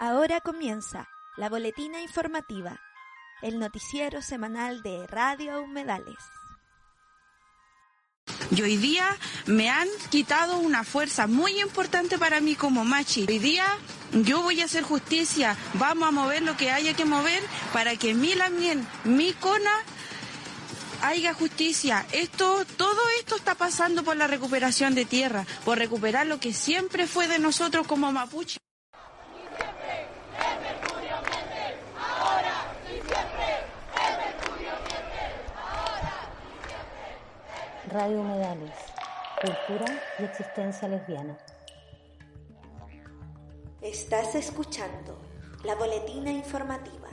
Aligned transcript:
Ahora 0.00 0.40
comienza 0.40 1.08
la 1.36 1.48
boletina 1.48 2.00
informativa, 2.00 2.78
el 3.42 3.58
noticiero 3.58 4.22
semanal 4.22 4.80
de 4.80 5.08
Radio 5.08 5.60
Humedales. 5.60 6.14
Y 8.52 8.62
hoy 8.62 8.76
día 8.76 9.16
me 9.46 9.70
han 9.70 9.88
quitado 10.08 10.58
una 10.58 10.84
fuerza 10.84 11.26
muy 11.26 11.60
importante 11.60 12.16
para 12.16 12.40
mí 12.40 12.54
como 12.54 12.84
machi. 12.84 13.26
Hoy 13.28 13.40
día 13.40 13.66
yo 14.12 14.40
voy 14.40 14.60
a 14.60 14.66
hacer 14.66 14.84
justicia, 14.84 15.56
vamos 15.74 16.06
a 16.06 16.12
mover 16.12 16.42
lo 16.42 16.56
que 16.56 16.70
haya 16.70 16.94
que 16.94 17.04
mover 17.04 17.42
para 17.72 17.96
que 17.96 18.14
mi 18.14 18.36
lamien, 18.36 18.86
mi 19.02 19.32
cona, 19.32 19.72
haya 21.02 21.34
justicia. 21.34 22.06
Esto, 22.12 22.64
todo 22.76 23.00
esto 23.18 23.34
está 23.34 23.56
pasando 23.56 24.04
por 24.04 24.16
la 24.16 24.28
recuperación 24.28 24.94
de 24.94 25.06
tierra, 25.06 25.44
por 25.64 25.76
recuperar 25.76 26.28
lo 26.28 26.38
que 26.38 26.52
siempre 26.52 27.08
fue 27.08 27.26
de 27.26 27.40
nosotros 27.40 27.84
como 27.88 28.12
mapuche. 28.12 28.58
Radio 37.88 38.20
Humedales, 38.20 38.74
Cultura 39.40 39.86
y 40.18 40.24
Existencia 40.24 40.88
Lesbiana. 40.88 41.38
Estás 43.80 44.34
escuchando 44.34 45.18
la 45.64 45.74
boletina 45.74 46.30
informativa, 46.30 47.08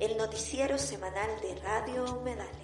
el 0.00 0.16
noticiero 0.16 0.78
semanal 0.78 1.28
de 1.42 1.56
Radio 1.56 2.04
Humedales. 2.16 2.63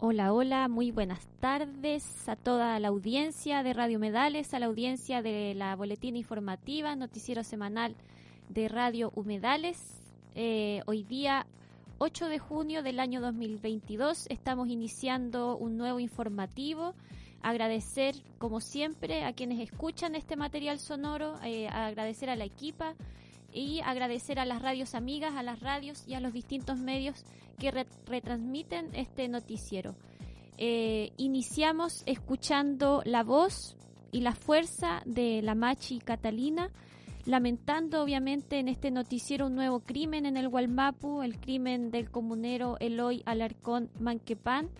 Hola, 0.00 0.32
hola, 0.32 0.68
muy 0.68 0.92
buenas 0.92 1.26
tardes 1.40 2.28
a 2.28 2.36
toda 2.36 2.78
la 2.78 2.86
audiencia 2.86 3.64
de 3.64 3.72
Radio 3.72 3.98
Humedales, 3.98 4.54
a 4.54 4.60
la 4.60 4.66
audiencia 4.66 5.22
de 5.22 5.54
la 5.56 5.74
boletina 5.74 6.16
informativa, 6.18 6.94
noticiero 6.94 7.42
semanal 7.42 7.96
de 8.48 8.68
Radio 8.68 9.10
Humedales. 9.16 10.00
Eh, 10.36 10.82
hoy 10.86 11.02
día 11.02 11.48
8 11.98 12.28
de 12.28 12.38
junio 12.38 12.84
del 12.84 13.00
año 13.00 13.20
2022 13.20 14.28
estamos 14.28 14.68
iniciando 14.68 15.56
un 15.56 15.76
nuevo 15.76 15.98
informativo. 15.98 16.94
Agradecer, 17.42 18.14
como 18.38 18.60
siempre, 18.60 19.24
a 19.24 19.32
quienes 19.32 19.58
escuchan 19.58 20.14
este 20.14 20.36
material 20.36 20.78
sonoro, 20.78 21.42
eh, 21.42 21.66
agradecer 21.66 22.30
a 22.30 22.36
la 22.36 22.44
equipa 22.44 22.94
y 23.52 23.80
agradecer 23.80 24.38
a 24.38 24.44
las 24.44 24.62
radios 24.62 24.94
amigas, 24.94 25.34
a 25.34 25.42
las 25.42 25.60
radios 25.60 26.06
y 26.06 26.14
a 26.14 26.20
los 26.20 26.32
distintos 26.32 26.78
medios 26.78 27.24
que 27.58 27.70
retransmiten 28.06 28.94
este 28.94 29.28
noticiero. 29.28 29.96
Eh, 30.58 31.12
iniciamos 31.16 32.02
escuchando 32.06 33.02
la 33.04 33.22
voz 33.22 33.76
y 34.10 34.20
la 34.20 34.34
fuerza 34.34 35.02
de 35.04 35.42
la 35.42 35.54
Machi 35.54 35.98
Catalina, 35.98 36.70
lamentando 37.26 38.02
obviamente 38.02 38.58
en 38.58 38.68
este 38.68 38.90
noticiero 38.90 39.46
un 39.46 39.54
nuevo 39.54 39.80
crimen 39.80 40.26
en 40.26 40.36
el 40.36 40.48
Gualmapu, 40.48 41.22
el 41.22 41.38
crimen 41.38 41.90
del 41.90 42.10
comunero 42.10 42.76
Eloy 42.80 43.22
Alarcón 43.26 43.90
Manquepan, 44.00 44.70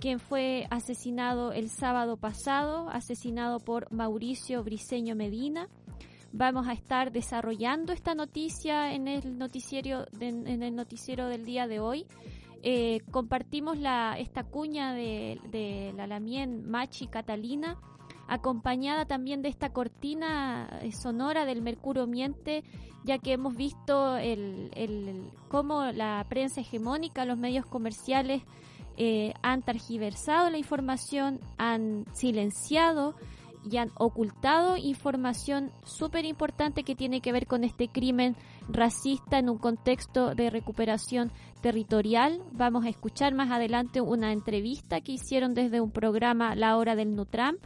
quien 0.00 0.18
fue 0.18 0.66
asesinado 0.70 1.52
el 1.52 1.68
sábado 1.68 2.16
pasado, 2.16 2.88
asesinado 2.88 3.60
por 3.60 3.92
Mauricio 3.92 4.64
Briceño 4.64 5.14
Medina. 5.14 5.68
Vamos 6.32 6.68
a 6.68 6.72
estar 6.72 7.10
desarrollando 7.10 7.92
esta 7.92 8.14
noticia 8.14 8.92
en 8.94 9.08
el 9.08 9.36
noticiero, 9.36 10.06
en 10.20 10.62
el 10.62 10.76
noticiero 10.76 11.26
del 11.26 11.44
día 11.44 11.66
de 11.66 11.80
hoy. 11.80 12.06
Eh, 12.62 13.00
compartimos 13.10 13.78
la, 13.78 14.16
esta 14.18 14.44
cuña 14.44 14.92
de, 14.92 15.92
la 15.96 16.06
Lamien 16.06 16.70
Machi 16.70 17.06
Catalina, 17.06 17.78
acompañada 18.28 19.06
también 19.06 19.40
de 19.42 19.48
esta 19.48 19.72
cortina 19.72 20.68
eh, 20.82 20.92
sonora 20.92 21.46
del 21.46 21.62
Mercurio 21.62 22.06
Miente, 22.06 22.62
ya 23.02 23.18
que 23.18 23.32
hemos 23.32 23.56
visto 23.56 24.16
el, 24.18 24.70
cómo 25.48 25.84
la 25.86 26.24
prensa 26.28 26.60
hegemónica, 26.60 27.24
los 27.24 27.38
medios 27.38 27.64
comerciales 27.64 28.42
eh, 28.98 29.32
han 29.42 29.62
targiversado 29.62 30.50
la 30.50 30.58
información, 30.58 31.40
han 31.56 32.04
silenciado 32.12 33.14
y 33.68 33.76
han 33.76 33.90
ocultado 33.96 34.76
información 34.76 35.70
súper 35.84 36.24
importante 36.24 36.82
que 36.82 36.94
tiene 36.94 37.20
que 37.20 37.32
ver 37.32 37.46
con 37.46 37.64
este 37.64 37.88
crimen 37.88 38.36
racista 38.68 39.38
en 39.38 39.50
un 39.50 39.58
contexto 39.58 40.34
de 40.34 40.50
recuperación 40.50 41.32
territorial. 41.60 42.42
Vamos 42.52 42.84
a 42.84 42.88
escuchar 42.88 43.34
más 43.34 43.50
adelante 43.50 44.00
una 44.00 44.32
entrevista 44.32 45.00
que 45.00 45.12
hicieron 45.12 45.54
desde 45.54 45.80
un 45.80 45.90
programa 45.90 46.54
La 46.54 46.76
Hora 46.76 46.96
del 46.96 47.14
Nutram 47.14 47.56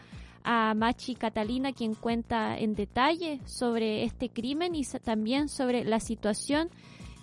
a 0.42 0.74
Machi 0.74 1.14
Catalina, 1.14 1.72
quien 1.72 1.94
cuenta 1.94 2.58
en 2.58 2.74
detalle 2.74 3.40
sobre 3.46 4.04
este 4.04 4.28
crimen 4.28 4.74
y 4.74 4.84
también 5.02 5.48
sobre 5.48 5.84
la 5.84 6.00
situación 6.00 6.68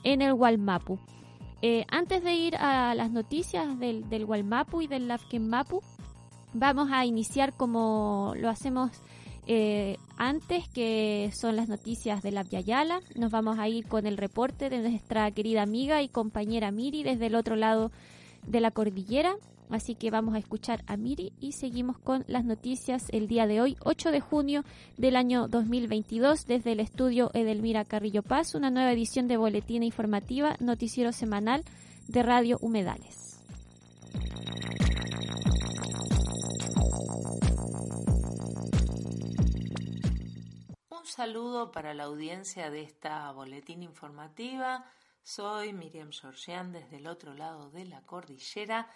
en 0.04 0.22
el 0.22 0.34
Gualmapu. 0.34 1.00
Eh, 1.62 1.86
antes 1.90 2.24
de 2.24 2.34
ir 2.34 2.56
a 2.56 2.96
las 2.96 3.12
noticias 3.12 3.78
del, 3.78 4.10
del 4.10 4.26
Gualmapu 4.26 4.82
y 4.82 4.88
del 4.88 5.08
Mapu 5.40 5.82
Vamos 6.54 6.90
a 6.92 7.06
iniciar 7.06 7.54
como 7.54 8.34
lo 8.38 8.50
hacemos 8.50 8.92
eh, 9.48 9.98
antes, 10.18 10.68
que 10.70 11.32
son 11.34 11.56
las 11.56 11.70
noticias 11.70 12.22
de 12.22 12.32
la 12.32 12.44
Yayala. 12.44 13.02
Nos 13.16 13.32
vamos 13.32 13.58
a 13.58 13.68
ir 13.68 13.88
con 13.88 14.06
el 14.06 14.18
reporte 14.18 14.70
de 14.70 14.80
nuestra 14.80 15.32
querida 15.32 15.62
amiga 15.62 16.02
y 16.02 16.10
compañera 16.10 16.72
Miri 16.72 17.04
desde 17.04 17.28
el 17.28 17.36
otro 17.36 17.56
lado 17.56 17.92
de 18.46 18.60
la 18.60 18.72
cordillera. 18.72 19.34
Así 19.70 19.96
que 19.96 20.12
vamos 20.12 20.36
a 20.36 20.40
escuchar 20.40 20.84
a 20.88 20.98
Miri 20.98 21.32
y 21.40 21.54
seguimos 21.54 21.98
con 21.98 22.26
las 22.28 22.44
noticias 22.44 23.06
el 23.14 23.30
día 23.30 23.48
de 23.48 23.62
hoy, 23.62 23.78
8 23.80 24.12
de 24.12 24.20
junio 24.20 24.66
del 24.98 25.16
año 25.16 25.48
2022, 25.48 26.46
desde 26.46 26.74
el 26.74 26.82
estudio 26.82 27.32
Edelmira 27.34 27.86
Carrillo 27.86 28.22
Paz, 28.22 28.54
una 28.54 28.70
nueva 28.70 28.92
edición 28.92 29.30
de 29.30 29.38
Boletina 29.38 29.86
Informativa, 29.86 30.58
noticiero 30.60 31.14
semanal 31.14 31.64
de 32.10 32.22
Radio 32.22 32.58
Humedales. 32.62 33.40
Un 41.02 41.08
saludo 41.08 41.72
para 41.72 41.96
la 41.96 42.04
audiencia 42.04 42.70
de 42.70 42.84
esta 42.84 43.32
boletín 43.32 43.82
informativa. 43.82 44.86
Soy 45.24 45.74
Miriam 45.74 46.12
Georgian 46.12 46.72
desde 46.72 46.98
el 46.98 47.08
otro 47.08 47.34
lado 47.34 47.72
de 47.72 47.86
la 47.86 48.06
cordillera, 48.06 48.88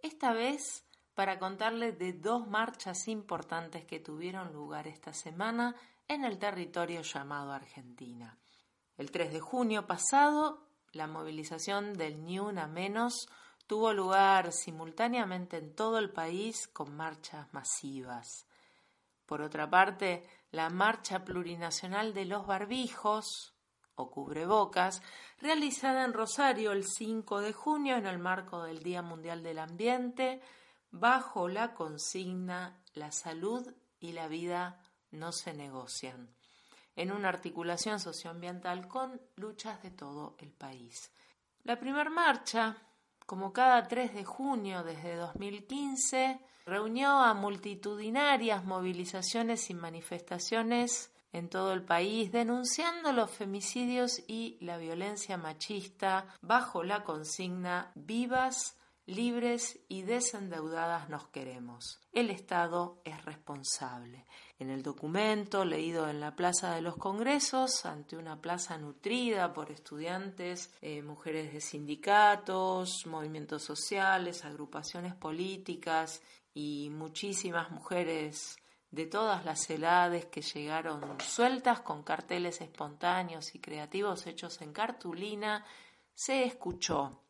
esta 0.00 0.32
vez 0.32 0.84
para 1.14 1.38
contarles 1.38 1.96
de 2.00 2.14
dos 2.14 2.48
marchas 2.48 3.06
importantes 3.06 3.84
que 3.84 4.00
tuvieron 4.00 4.52
lugar 4.52 4.88
esta 4.88 5.12
semana 5.12 5.76
en 6.08 6.24
el 6.24 6.36
territorio 6.36 7.02
llamado 7.02 7.52
Argentina. 7.52 8.36
El 8.96 9.12
3 9.12 9.32
de 9.32 9.40
junio 9.40 9.86
pasado, 9.86 10.66
la 10.90 11.06
movilización 11.06 11.92
del 11.92 12.24
Ni 12.24 12.40
Una 12.40 12.66
Menos 12.66 13.28
tuvo 13.68 13.92
lugar 13.92 14.50
simultáneamente 14.52 15.58
en 15.58 15.76
todo 15.76 16.00
el 16.00 16.10
país 16.10 16.66
con 16.66 16.96
marchas 16.96 17.46
masivas. 17.54 18.48
Por 19.26 19.42
otra 19.42 19.70
parte, 19.70 20.24
la 20.52 20.70
Marcha 20.70 21.24
Plurinacional 21.24 22.14
de 22.14 22.26
los 22.26 22.46
Barbijos, 22.46 23.54
o 23.94 24.10
cubrebocas, 24.10 25.02
realizada 25.38 26.04
en 26.04 26.12
Rosario 26.12 26.72
el 26.72 26.84
5 26.84 27.40
de 27.40 27.52
junio 27.52 27.96
en 27.96 28.06
el 28.06 28.18
marco 28.18 28.62
del 28.62 28.82
Día 28.82 29.02
Mundial 29.02 29.42
del 29.42 29.58
Ambiente, 29.58 30.40
bajo 30.90 31.48
la 31.48 31.74
consigna 31.74 32.82
La 32.94 33.10
salud 33.10 33.66
y 33.98 34.12
la 34.12 34.28
vida 34.28 34.80
no 35.10 35.32
se 35.32 35.54
negocian, 35.54 36.34
en 36.96 37.12
una 37.12 37.30
articulación 37.30 37.98
socioambiental 37.98 38.88
con 38.88 39.20
luchas 39.36 39.82
de 39.82 39.90
todo 39.90 40.36
el 40.38 40.52
país. 40.52 41.10
La 41.64 41.78
primera 41.78 42.10
marcha 42.10 42.76
como 43.24 43.52
cada 43.52 43.86
3 43.86 44.14
de 44.14 44.24
junio 44.24 44.82
desde 44.82 45.16
2015, 45.16 46.40
reunió 46.64 47.10
a 47.20 47.34
multitudinarias 47.34 48.64
movilizaciones 48.64 49.70
y 49.70 49.74
manifestaciones 49.74 51.12
en 51.32 51.48
todo 51.48 51.72
el 51.72 51.82
país 51.82 52.30
denunciando 52.30 53.12
los 53.12 53.30
femicidios 53.30 54.22
y 54.26 54.58
la 54.60 54.76
violencia 54.76 55.36
machista 55.36 56.26
bajo 56.42 56.82
la 56.82 57.04
consigna 57.04 57.90
vivas 57.94 58.76
libres 59.06 59.80
y 59.88 60.02
desendeudadas 60.02 61.08
nos 61.08 61.26
queremos. 61.28 62.00
El 62.12 62.30
Estado 62.30 63.00
es 63.04 63.24
responsable. 63.24 64.24
En 64.58 64.70
el 64.70 64.82
documento 64.82 65.64
leído 65.64 66.08
en 66.08 66.20
la 66.20 66.36
Plaza 66.36 66.72
de 66.74 66.82
los 66.82 66.96
Congresos, 66.96 67.84
ante 67.84 68.16
una 68.16 68.40
plaza 68.40 68.78
nutrida 68.78 69.52
por 69.52 69.72
estudiantes, 69.72 70.72
eh, 70.80 71.02
mujeres 71.02 71.52
de 71.52 71.60
sindicatos, 71.60 73.04
movimientos 73.06 73.64
sociales, 73.64 74.44
agrupaciones 74.44 75.14
políticas 75.16 76.22
y 76.54 76.90
muchísimas 76.90 77.70
mujeres 77.70 78.58
de 78.90 79.06
todas 79.06 79.44
las 79.44 79.68
edades 79.70 80.26
que 80.26 80.42
llegaron 80.42 81.18
sueltas 81.20 81.80
con 81.80 82.02
carteles 82.02 82.60
espontáneos 82.60 83.54
y 83.54 83.58
creativos 83.58 84.26
hechos 84.26 84.60
en 84.60 84.72
cartulina, 84.72 85.64
se 86.14 86.44
escuchó 86.44 87.22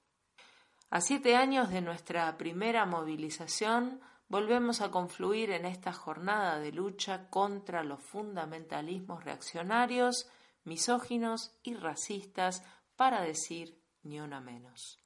A 0.91 1.01
siete 1.01 1.37
años 1.37 1.71
de 1.71 1.81
nuestra 1.81 2.37
primera 2.37 2.85
movilización, 2.85 4.01
volvemos 4.29 4.81
a 4.81 4.91
confluir 4.91 5.51
en 5.53 5.65
esta 5.65 5.93
jornada 5.93 6.59
de 6.59 6.73
lucha 6.73 7.29
contra 7.31 7.85
los 7.85 8.03
fundamentalismos 8.03 9.25
reaccionarios, 9.25 10.29
misóginos 10.65 11.53
y 11.63 11.75
racistas, 11.75 12.65
para 12.97 13.23
decir 13.23 13.81
ni 14.03 14.21
una 14.21 14.41
menos. 14.41 14.99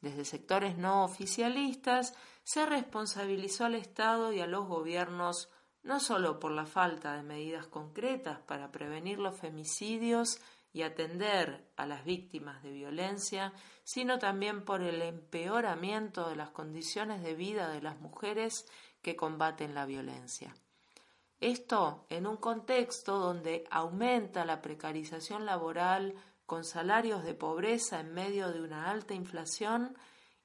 Desde 0.00 0.24
sectores 0.24 0.76
no 0.78 1.04
oficialistas 1.04 2.14
se 2.46 2.64
responsabilizó 2.64 3.64
al 3.64 3.74
Estado 3.74 4.32
y 4.32 4.38
a 4.38 4.46
los 4.46 4.68
gobiernos 4.68 5.50
no 5.82 5.98
solo 5.98 6.38
por 6.38 6.52
la 6.52 6.64
falta 6.64 7.16
de 7.16 7.24
medidas 7.24 7.66
concretas 7.66 8.38
para 8.38 8.70
prevenir 8.70 9.18
los 9.18 9.36
femicidios 9.36 10.38
y 10.72 10.82
atender 10.82 11.68
a 11.76 11.86
las 11.86 12.04
víctimas 12.04 12.62
de 12.62 12.70
violencia, 12.70 13.52
sino 13.82 14.20
también 14.20 14.64
por 14.64 14.82
el 14.82 15.02
empeoramiento 15.02 16.28
de 16.28 16.36
las 16.36 16.50
condiciones 16.50 17.20
de 17.24 17.34
vida 17.34 17.68
de 17.68 17.82
las 17.82 17.98
mujeres 17.98 18.64
que 19.02 19.16
combaten 19.16 19.74
la 19.74 19.84
violencia. 19.84 20.54
Esto 21.40 22.06
en 22.10 22.28
un 22.28 22.36
contexto 22.36 23.18
donde 23.18 23.64
aumenta 23.72 24.44
la 24.44 24.62
precarización 24.62 25.46
laboral 25.46 26.14
con 26.46 26.62
salarios 26.62 27.24
de 27.24 27.34
pobreza 27.34 27.98
en 27.98 28.14
medio 28.14 28.52
de 28.52 28.60
una 28.60 28.88
alta 28.88 29.14
inflación 29.14 29.96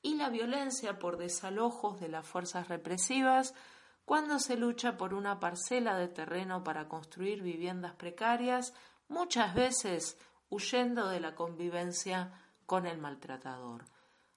y 0.01 0.15
la 0.15 0.30
violencia 0.30 1.00
por 1.00 1.18
desalojos 1.18 2.00
de 2.00 2.09
las 2.09 2.25
fuerzas 2.25 2.68
represivas 2.68 3.53
cuando 4.06 4.39
se 4.39 4.57
lucha 4.57 4.98
por 4.98 5.13
una 5.13 5.39
parcela 5.39 5.95
de 5.95 6.07
terreno 6.07 6.63
para 6.63 6.88
construir 6.88 7.42
viviendas 7.42 7.94
precarias, 7.94 8.74
muchas 9.07 9.53
veces 9.53 10.18
huyendo 10.50 11.07
de 11.07 11.19
la 11.19 11.36
convivencia 11.36 12.31
con 12.65 12.86
el 12.86 12.98
maltratador. 12.98 13.86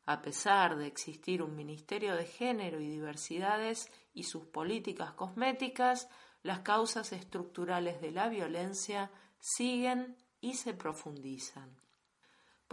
A 0.06 0.20
pesar 0.20 0.76
de 0.76 0.86
existir 0.86 1.42
un 1.42 1.56
Ministerio 1.56 2.14
de 2.14 2.26
Género 2.26 2.78
y 2.78 2.88
Diversidades 2.88 3.90
y 4.12 4.24
sus 4.24 4.44
políticas 4.44 5.12
cosméticas, 5.12 6.08
las 6.42 6.60
causas 6.60 7.12
estructurales 7.12 8.00
de 8.02 8.10
la 8.10 8.28
violencia 8.28 9.10
siguen 9.40 10.16
y 10.40 10.54
se 10.54 10.74
profundizan. 10.74 11.83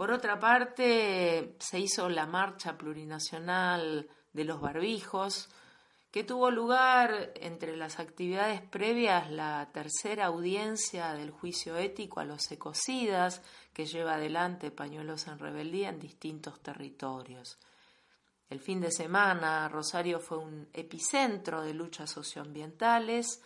Por 0.02 0.10
otra 0.10 0.36
parte, 0.40 1.54
se 1.60 1.78
hizo 1.78 2.08
la 2.08 2.26
marcha 2.26 2.76
plurinacional 2.76 4.10
de 4.32 4.44
los 4.44 4.60
barbijos, 4.60 5.48
que 6.10 6.24
tuvo 6.24 6.50
lugar 6.50 7.30
entre 7.36 7.76
las 7.76 8.00
actividades 8.00 8.62
previas 8.62 9.30
la 9.30 9.70
tercera 9.72 10.26
audiencia 10.26 11.12
del 11.12 11.30
juicio 11.30 11.76
ético 11.76 12.18
a 12.18 12.24
los 12.24 12.50
ecocidas 12.50 13.42
que 13.72 13.86
lleva 13.86 14.14
adelante 14.14 14.72
Pañuelos 14.72 15.28
en 15.28 15.38
Rebeldía 15.38 15.90
en 15.90 16.00
distintos 16.00 16.58
territorios. 16.58 17.60
El 18.50 18.58
fin 18.58 18.80
de 18.80 18.90
semana 18.90 19.68
Rosario 19.68 20.18
fue 20.18 20.38
un 20.38 20.68
epicentro 20.72 21.62
de 21.62 21.74
luchas 21.74 22.10
socioambientales 22.10 23.40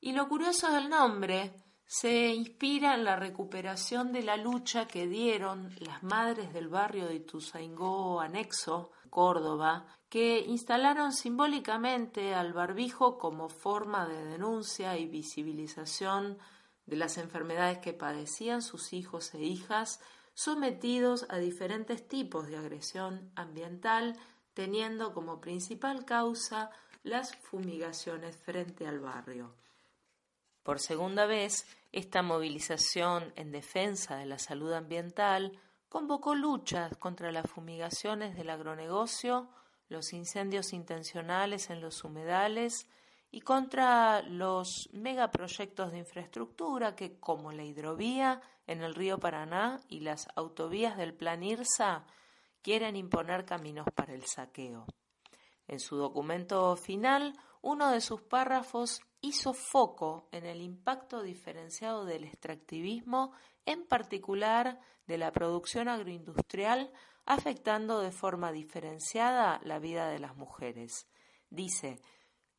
y 0.00 0.10
lo 0.10 0.28
curioso 0.28 0.68
del 0.72 0.88
nombre 0.88 1.52
se 1.86 2.34
inspira 2.34 2.94
en 2.94 3.04
la 3.04 3.14
recuperación 3.14 4.12
de 4.12 4.22
la 4.22 4.36
lucha 4.36 4.88
que 4.88 5.06
dieron 5.06 5.72
las 5.78 6.02
madres 6.02 6.52
del 6.52 6.68
barrio 6.68 7.06
de 7.06 7.14
Ituzaingó 7.14 8.20
anexo, 8.20 8.90
Córdoba, 9.08 9.86
que 10.08 10.40
instalaron 10.40 11.12
simbólicamente 11.12 12.34
al 12.34 12.52
barbijo 12.52 13.18
como 13.18 13.48
forma 13.48 14.06
de 14.06 14.24
denuncia 14.24 14.98
y 14.98 15.06
visibilización 15.06 16.38
de 16.86 16.96
las 16.96 17.18
enfermedades 17.18 17.78
que 17.78 17.92
padecían 17.92 18.62
sus 18.62 18.92
hijos 18.92 19.32
e 19.34 19.42
hijas 19.44 20.00
sometidos 20.34 21.24
a 21.30 21.38
diferentes 21.38 22.06
tipos 22.06 22.48
de 22.48 22.56
agresión 22.56 23.30
ambiental, 23.36 24.16
teniendo 24.54 25.14
como 25.14 25.40
principal 25.40 26.04
causa 26.04 26.70
las 27.04 27.34
fumigaciones 27.36 28.36
frente 28.36 28.86
al 28.86 29.00
barrio. 29.00 29.54
Por 30.66 30.80
segunda 30.80 31.26
vez, 31.26 31.64
esta 31.92 32.22
movilización 32.22 33.32
en 33.36 33.52
defensa 33.52 34.16
de 34.16 34.26
la 34.26 34.36
salud 34.36 34.72
ambiental 34.72 35.56
convocó 35.88 36.34
luchas 36.34 36.96
contra 36.96 37.30
las 37.30 37.48
fumigaciones 37.48 38.34
del 38.34 38.50
agronegocio, 38.50 39.48
los 39.88 40.12
incendios 40.12 40.72
intencionales 40.72 41.70
en 41.70 41.80
los 41.80 42.02
humedales 42.02 42.88
y 43.30 43.42
contra 43.42 44.22
los 44.22 44.88
megaproyectos 44.92 45.92
de 45.92 45.98
infraestructura 45.98 46.96
que, 46.96 47.20
como 47.20 47.52
la 47.52 47.62
hidrovía 47.62 48.42
en 48.66 48.82
el 48.82 48.96
río 48.96 49.18
Paraná 49.18 49.80
y 49.88 50.00
las 50.00 50.26
autovías 50.34 50.96
del 50.96 51.14
Plan 51.14 51.44
IRSA, 51.44 52.06
quieren 52.60 52.96
imponer 52.96 53.44
caminos 53.44 53.86
para 53.94 54.14
el 54.14 54.24
saqueo. 54.26 54.84
En 55.68 55.78
su 55.78 55.94
documento 55.94 56.74
final, 56.74 57.34
uno 57.62 57.92
de 57.92 58.00
sus 58.00 58.20
párrafos 58.20 59.00
hizo 59.26 59.52
foco 59.52 60.28
en 60.30 60.46
el 60.46 60.62
impacto 60.62 61.22
diferenciado 61.22 62.04
del 62.04 62.24
extractivismo, 62.24 63.32
en 63.64 63.86
particular 63.86 64.80
de 65.06 65.18
la 65.18 65.32
producción 65.32 65.88
agroindustrial, 65.88 66.92
afectando 67.24 68.00
de 68.00 68.12
forma 68.12 68.52
diferenciada 68.52 69.60
la 69.64 69.80
vida 69.80 70.08
de 70.08 70.20
las 70.20 70.36
mujeres. 70.36 71.08
Dice, 71.50 72.00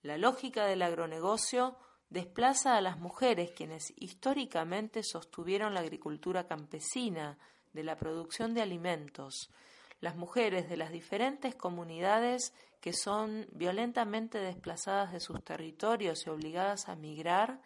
la 0.02 0.18
lógica 0.18 0.66
del 0.66 0.82
agronegocio 0.82 1.78
desplaza 2.10 2.76
a 2.76 2.82
las 2.82 3.00
mujeres 3.00 3.52
quienes 3.52 3.94
históricamente 3.96 5.04
sostuvieron 5.04 5.74
la 5.74 5.82
agricultura 5.82 6.48
campesina, 6.48 7.38
de 7.74 7.84
la 7.84 7.98
producción 7.98 8.56
de 8.56 8.62
alimentos, 8.62 9.52
las 10.00 10.16
mujeres 10.16 10.70
de 10.70 10.78
las 10.78 10.92
diferentes 10.92 11.56
comunidades 11.56 12.54
que 12.82 12.94
son 12.94 13.48
violentamente 13.52 14.38
desplazadas 14.38 15.12
de 15.12 15.20
sus 15.20 15.44
territorios 15.44 16.26
y 16.26 16.30
obligadas 16.30 16.90
a 16.90 16.96
migrar, 16.96 17.62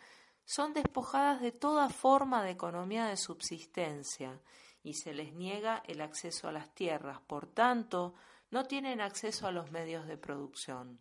son 0.45 0.73
despojadas 0.73 1.41
de 1.41 1.51
toda 1.51 1.89
forma 1.89 2.43
de 2.43 2.51
economía 2.51 3.05
de 3.05 3.17
subsistencia 3.17 4.39
y 4.83 4.95
se 4.95 5.13
les 5.13 5.33
niega 5.33 5.83
el 5.85 6.01
acceso 6.01 6.47
a 6.47 6.51
las 6.51 6.73
tierras, 6.73 7.21
por 7.21 7.47
tanto, 7.47 8.15
no 8.49 8.65
tienen 8.65 9.01
acceso 9.01 9.47
a 9.47 9.51
los 9.51 9.71
medios 9.71 10.07
de 10.07 10.17
producción. 10.17 10.99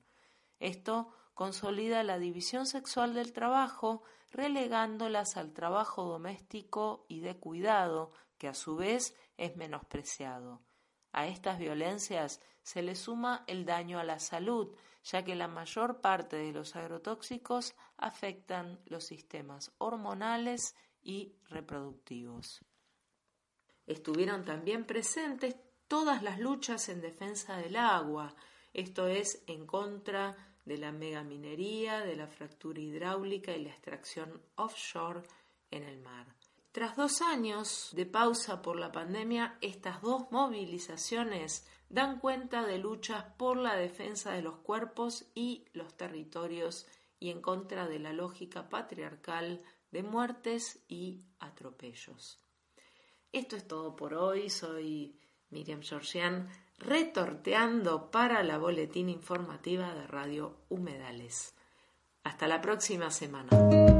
Esto 0.59 1.13
consolida 1.35 2.03
la 2.03 2.19
división 2.19 2.67
sexual 2.67 3.15
del 3.15 3.33
trabajo, 3.33 4.03
relegándolas 4.31 5.37
al 5.37 5.53
trabajo 5.53 6.05
doméstico 6.05 7.07
y 7.09 7.21
de 7.21 7.37
cuidado, 7.37 8.13
que 8.39 8.49
a 8.49 8.55
su 8.55 8.77
vez 8.77 9.17
es 9.37 9.57
menospreciado. 9.57 10.61
A 11.13 11.27
estas 11.27 11.59
violencias 11.59 12.41
se 12.63 12.83
le 12.83 12.95
suma 12.95 13.45
el 13.47 13.65
daño 13.65 13.99
a 13.99 14.05
la 14.05 14.19
salud, 14.19 14.75
ya 15.03 15.25
que 15.25 15.35
la 15.35 15.49
mayor 15.49 16.01
parte 16.01 16.37
de 16.37 16.53
los 16.53 16.77
agrotóxicos 16.77 17.75
afectan 17.97 18.81
los 18.87 19.05
sistemas 19.05 19.73
hormonales 19.79 20.75
y 21.03 21.35
reproductivos. 21.49 22.65
Estuvieron 23.87 24.45
también 24.45 24.85
presentes 24.85 25.57
todas 25.89 26.23
las 26.23 26.39
luchas 26.39 26.89
en 26.89 27.01
defensa 27.01 27.57
del 27.57 27.77
agua, 27.77 28.35
esto 28.73 29.09
es, 29.09 29.43
en 29.49 29.67
contra 29.67 30.37
de 30.65 30.79
la 30.79 30.93
megaminería, 30.93 32.01
de 32.01 32.15
la 32.15 32.29
fractura 32.29 32.81
hidráulica 32.81 33.53
y 33.53 33.65
la 33.65 33.71
extracción 33.71 34.41
offshore 34.55 35.23
en 35.71 35.83
el 35.83 35.99
mar. 35.99 36.27
Tras 36.73 36.97
dos 36.97 37.21
años 37.21 37.91
de 37.95 38.07
pausa 38.07 38.63
por 38.63 38.79
la 38.79 38.93
pandemia, 38.93 39.59
estas 39.61 40.03
dos 40.03 40.31
movilizaciones 40.31 41.67
dan 41.89 42.21
cuenta 42.21 42.65
de 42.65 42.79
luchas 42.79 43.25
por 43.37 43.57
la 43.57 43.75
defensa 43.75 44.31
de 44.33 44.43
los 44.43 44.59
cuerpos 44.59 45.27
y 45.35 45.65
los 45.73 45.97
territorios 45.97 46.87
y 47.19 47.31
en 47.31 47.43
contra 47.43 47.89
de 47.89 47.99
la 47.99 48.13
lógica 48.13 48.69
patriarcal 48.69 49.63
de 49.91 50.05
muertes 50.05 50.85
y 50.89 51.25
atropellos. 51.41 52.39
Esto 53.33 53.57
es 53.57 53.67
todo 53.67 53.97
por 53.97 54.15
hoy. 54.15 54.49
Soy 54.49 55.19
Miriam 55.51 55.83
Georgian, 55.83 56.49
retorteando 56.79 58.13
para 58.13 58.45
la 58.45 58.59
boletín 58.59 59.09
informativa 59.09 59.93
de 59.93 60.07
Radio 60.07 60.57
Humedales. 60.69 61.55
Hasta 62.23 62.47
la 62.47 62.61
próxima 62.61 63.11
semana. 63.11 64.00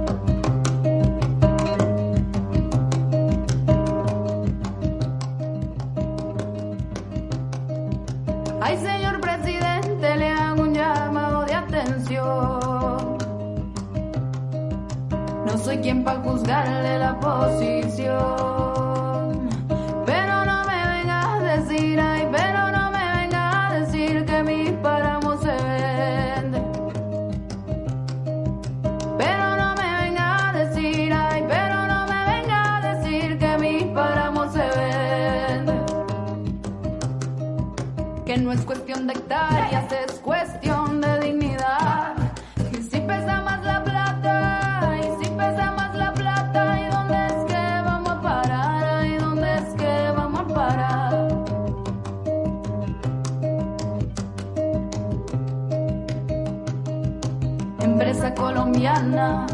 Soy 15.81 15.83
quien 15.83 16.05
para 16.05 16.21
juzgarle 16.21 16.99
la 16.99 17.19
posición. 17.19 17.80
Indiana. 58.81 59.50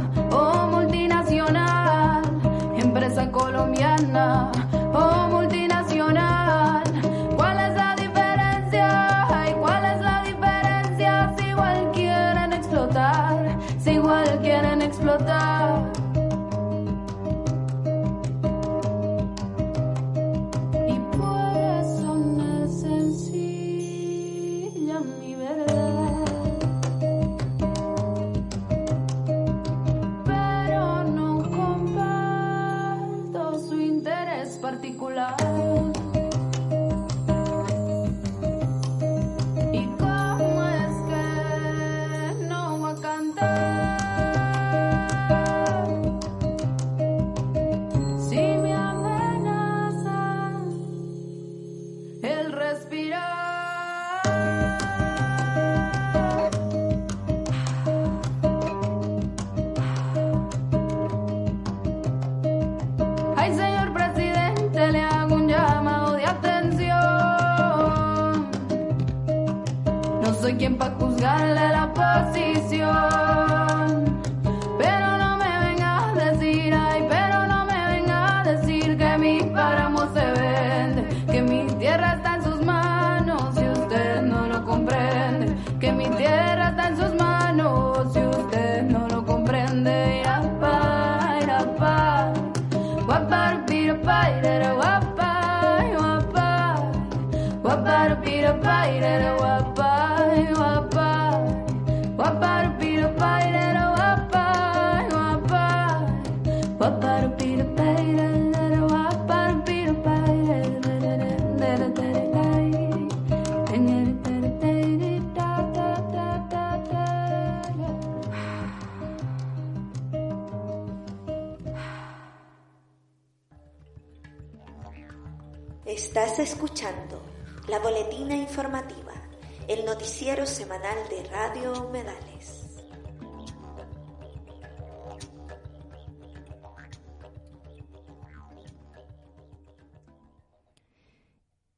Particular. 34.66 35.55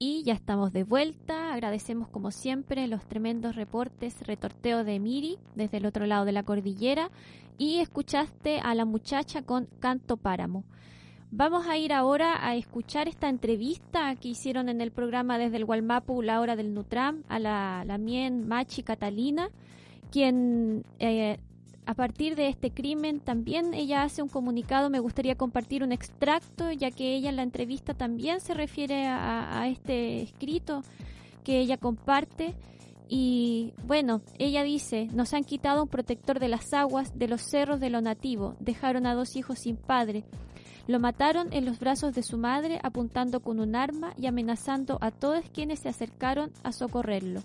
Y 0.01 0.23
ya 0.23 0.35
estamos 0.35 0.73
de 0.73 0.85
vuelta. 0.85 1.53
Agradecemos 1.53 2.09
como 2.09 2.31
siempre 2.31 2.87
los 2.87 3.05
tremendos 3.05 3.57
reportes, 3.57 4.25
retorteo 4.25 4.85
de 4.85 5.01
Miri 5.01 5.39
desde 5.57 5.79
el 5.79 5.87
otro 5.87 6.07
lado 6.07 6.25
de 6.25 6.31
la 6.31 6.45
cordillera. 6.45 7.11
Y 7.59 7.81
escuchaste 7.81 8.61
a 8.61 8.77
la 8.77 8.85
muchacha 8.85 9.43
con 9.43 9.67
Canto 9.81 10.17
Páramo. 10.17 10.63
Vamos 11.33 11.67
a 11.67 11.77
ir 11.79 11.93
ahora 11.93 12.47
a 12.47 12.55
escuchar 12.55 13.09
esta 13.09 13.29
entrevista 13.29 14.15
que 14.15 14.29
hicieron 14.29 14.69
en 14.69 14.81
el 14.81 14.93
programa 14.93 15.37
desde 15.37 15.57
el 15.57 15.65
Gualmapu, 15.65 16.23
la 16.23 16.41
hora 16.41 16.55
del 16.55 16.75
Nutram, 16.75 17.25
a 17.29 17.41
la, 17.41 17.83
la 17.85 17.99
Mien 17.99 18.47
Machi 18.47 18.85
Catalina, 18.85 19.51
quien 20.13 20.85
eh, 21.01 21.41
a 21.89 21.95
partir 21.95 22.37
de 22.37 22.49
este 22.49 22.71
crimen 22.71 23.19
también 23.19 23.73
ella 23.73 24.03
hace 24.03 24.21
un 24.21 24.29
comunicado. 24.29 24.91
Me 24.91 25.01
gustaría 25.01 25.37
compartir 25.37 25.83
un 25.83 25.91
extracto, 25.91 26.71
ya 26.71 26.91
que 26.91 27.17
ella 27.17 27.31
en 27.31 27.37
la 27.37 27.43
entrevista 27.43 27.95
también 27.95 28.41
se 28.41 28.53
refiere 28.53 29.07
a, 29.07 29.67
este 29.69 30.21
escrito 30.21 30.83
que 31.45 31.61
ella 31.61 31.79
comparte. 31.79 32.55
Y 33.09 33.73
bueno, 33.87 34.21
ella 34.39 34.65
dice, 34.65 35.09
nos 35.15 35.33
han 35.33 35.45
quitado 35.45 35.83
un 35.83 35.89
protector 35.89 36.41
de 36.41 36.49
las 36.49 36.75
aguas, 36.75 37.19
de 37.19 37.27
los 37.27 37.41
cerros 37.41 37.81
de 37.81 37.89
lo 37.89 38.03
nativo, 38.03 38.55
dejaron 38.61 39.07
a 39.07 39.15
dos 39.15 39.35
hijos 39.35 39.61
sin 39.61 39.79
padre. 39.79 40.25
Lo 40.89 41.01
mataron 41.01 41.51
en 41.55 41.65
los 41.65 41.79
brazos 41.79 42.13
de 42.13 42.23
su 42.23 42.37
madre 42.37 42.81
apuntando 42.83 43.41
con 43.41 43.61
un 43.61 43.75
arma 43.75 44.13
y 44.19 44.27
amenazando 44.27 44.99
a 45.01 45.11
todos 45.11 45.43
quienes 45.55 45.79
se 45.79 45.89
acercaron 45.89 46.51
a 46.65 46.73
socorrerlo. 46.73 47.41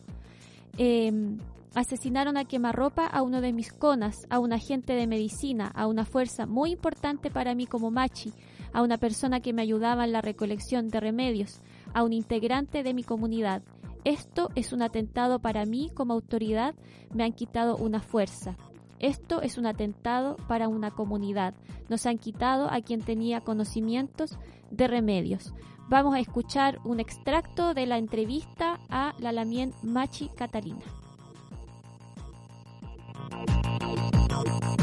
Eh, 0.78 1.38
asesinaron 1.76 2.38
a 2.38 2.46
quemarropa 2.46 3.06
a 3.08 3.22
uno 3.22 3.42
de 3.42 3.54
mis 3.54 3.72
conas, 3.72 4.28
a 4.30 4.40
un 4.40 4.54
agente 4.54 4.94
de 4.94 5.08
medicina, 5.08 5.72
a 5.74 5.88
una 5.88 6.06
fuerza 6.06 6.46
muy 6.46 6.72
importante 6.72 7.32
para 7.32 7.56
mí 7.56 7.66
como 7.66 7.92
machi, 7.92 8.34
a 8.74 8.82
una 8.82 8.98
persona 8.98 9.40
que 9.40 9.54
me 9.54 9.62
ayudaba 9.62 10.06
en 10.06 10.12
la 10.12 10.22
recolección 10.22 10.90
de 10.90 11.00
remedios, 11.00 11.62
a 11.94 12.04
un 12.04 12.14
integrante 12.14 12.84
de 12.84 12.94
mi 12.94 13.04
comunidad. 13.04 13.64
Esto 14.04 14.50
es 14.56 14.74
un 14.74 14.82
atentado 14.82 15.40
para 15.40 15.66
mí 15.66 15.90
como 15.94 16.14
autoridad, 16.14 16.76
me 17.14 17.24
han 17.24 17.34
quitado 17.34 17.78
una 17.78 18.02
fuerza. 18.02 18.58
Esto 19.00 19.42
es 19.42 19.58
un 19.58 19.66
atentado 19.66 20.38
para 20.48 20.68
una 20.68 20.92
comunidad. 20.92 21.54
Nos 21.90 22.06
han 22.06 22.18
quitado 22.18 22.70
a 22.72 22.82
quien 22.82 23.02
tenía 23.02 23.42
conocimientos 23.42 24.38
de 24.72 24.88
remedios. 24.88 25.54
Vamos 25.90 26.16
a 26.16 26.20
escuchar 26.20 26.80
un 26.86 27.00
extracto 27.00 27.74
de 27.74 27.86
la 27.86 27.98
entrevista 27.98 28.80
a 28.90 29.14
la 29.20 29.32
Lamien 29.32 29.74
Machi 29.84 30.30
Catalina. 30.30 31.03
Bye. 34.44 34.83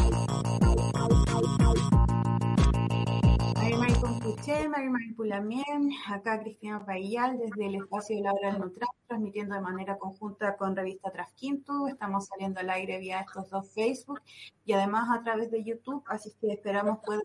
Marimar 4.20 4.36
Confuché, 4.36 4.68
Marimar 4.68 5.00
Pulamien, 5.16 5.90
acá 6.06 6.40
Cristina 6.40 6.84
Payal 6.84 7.38
desde 7.38 7.66
el 7.66 7.76
espacio 7.76 8.16
de 8.16 8.22
la 8.22 8.32
hora 8.32 8.52
del 8.52 8.60
Neutral, 8.60 8.88
transmitiendo 9.06 9.54
de 9.54 9.62
manera 9.62 9.96
conjunta 9.96 10.56
con 10.58 10.76
Revista 10.76 11.10
Trasquinto. 11.10 11.88
Estamos 11.88 12.26
saliendo 12.26 12.60
al 12.60 12.68
aire 12.68 12.98
vía 12.98 13.20
estos 13.20 13.48
dos 13.48 13.72
Facebook 13.72 14.20
y 14.66 14.74
además 14.74 15.08
a 15.10 15.22
través 15.22 15.50
de 15.50 15.64
YouTube, 15.64 16.04
así 16.06 16.32
que 16.38 16.52
esperamos 16.52 16.98
puedan 17.04 17.22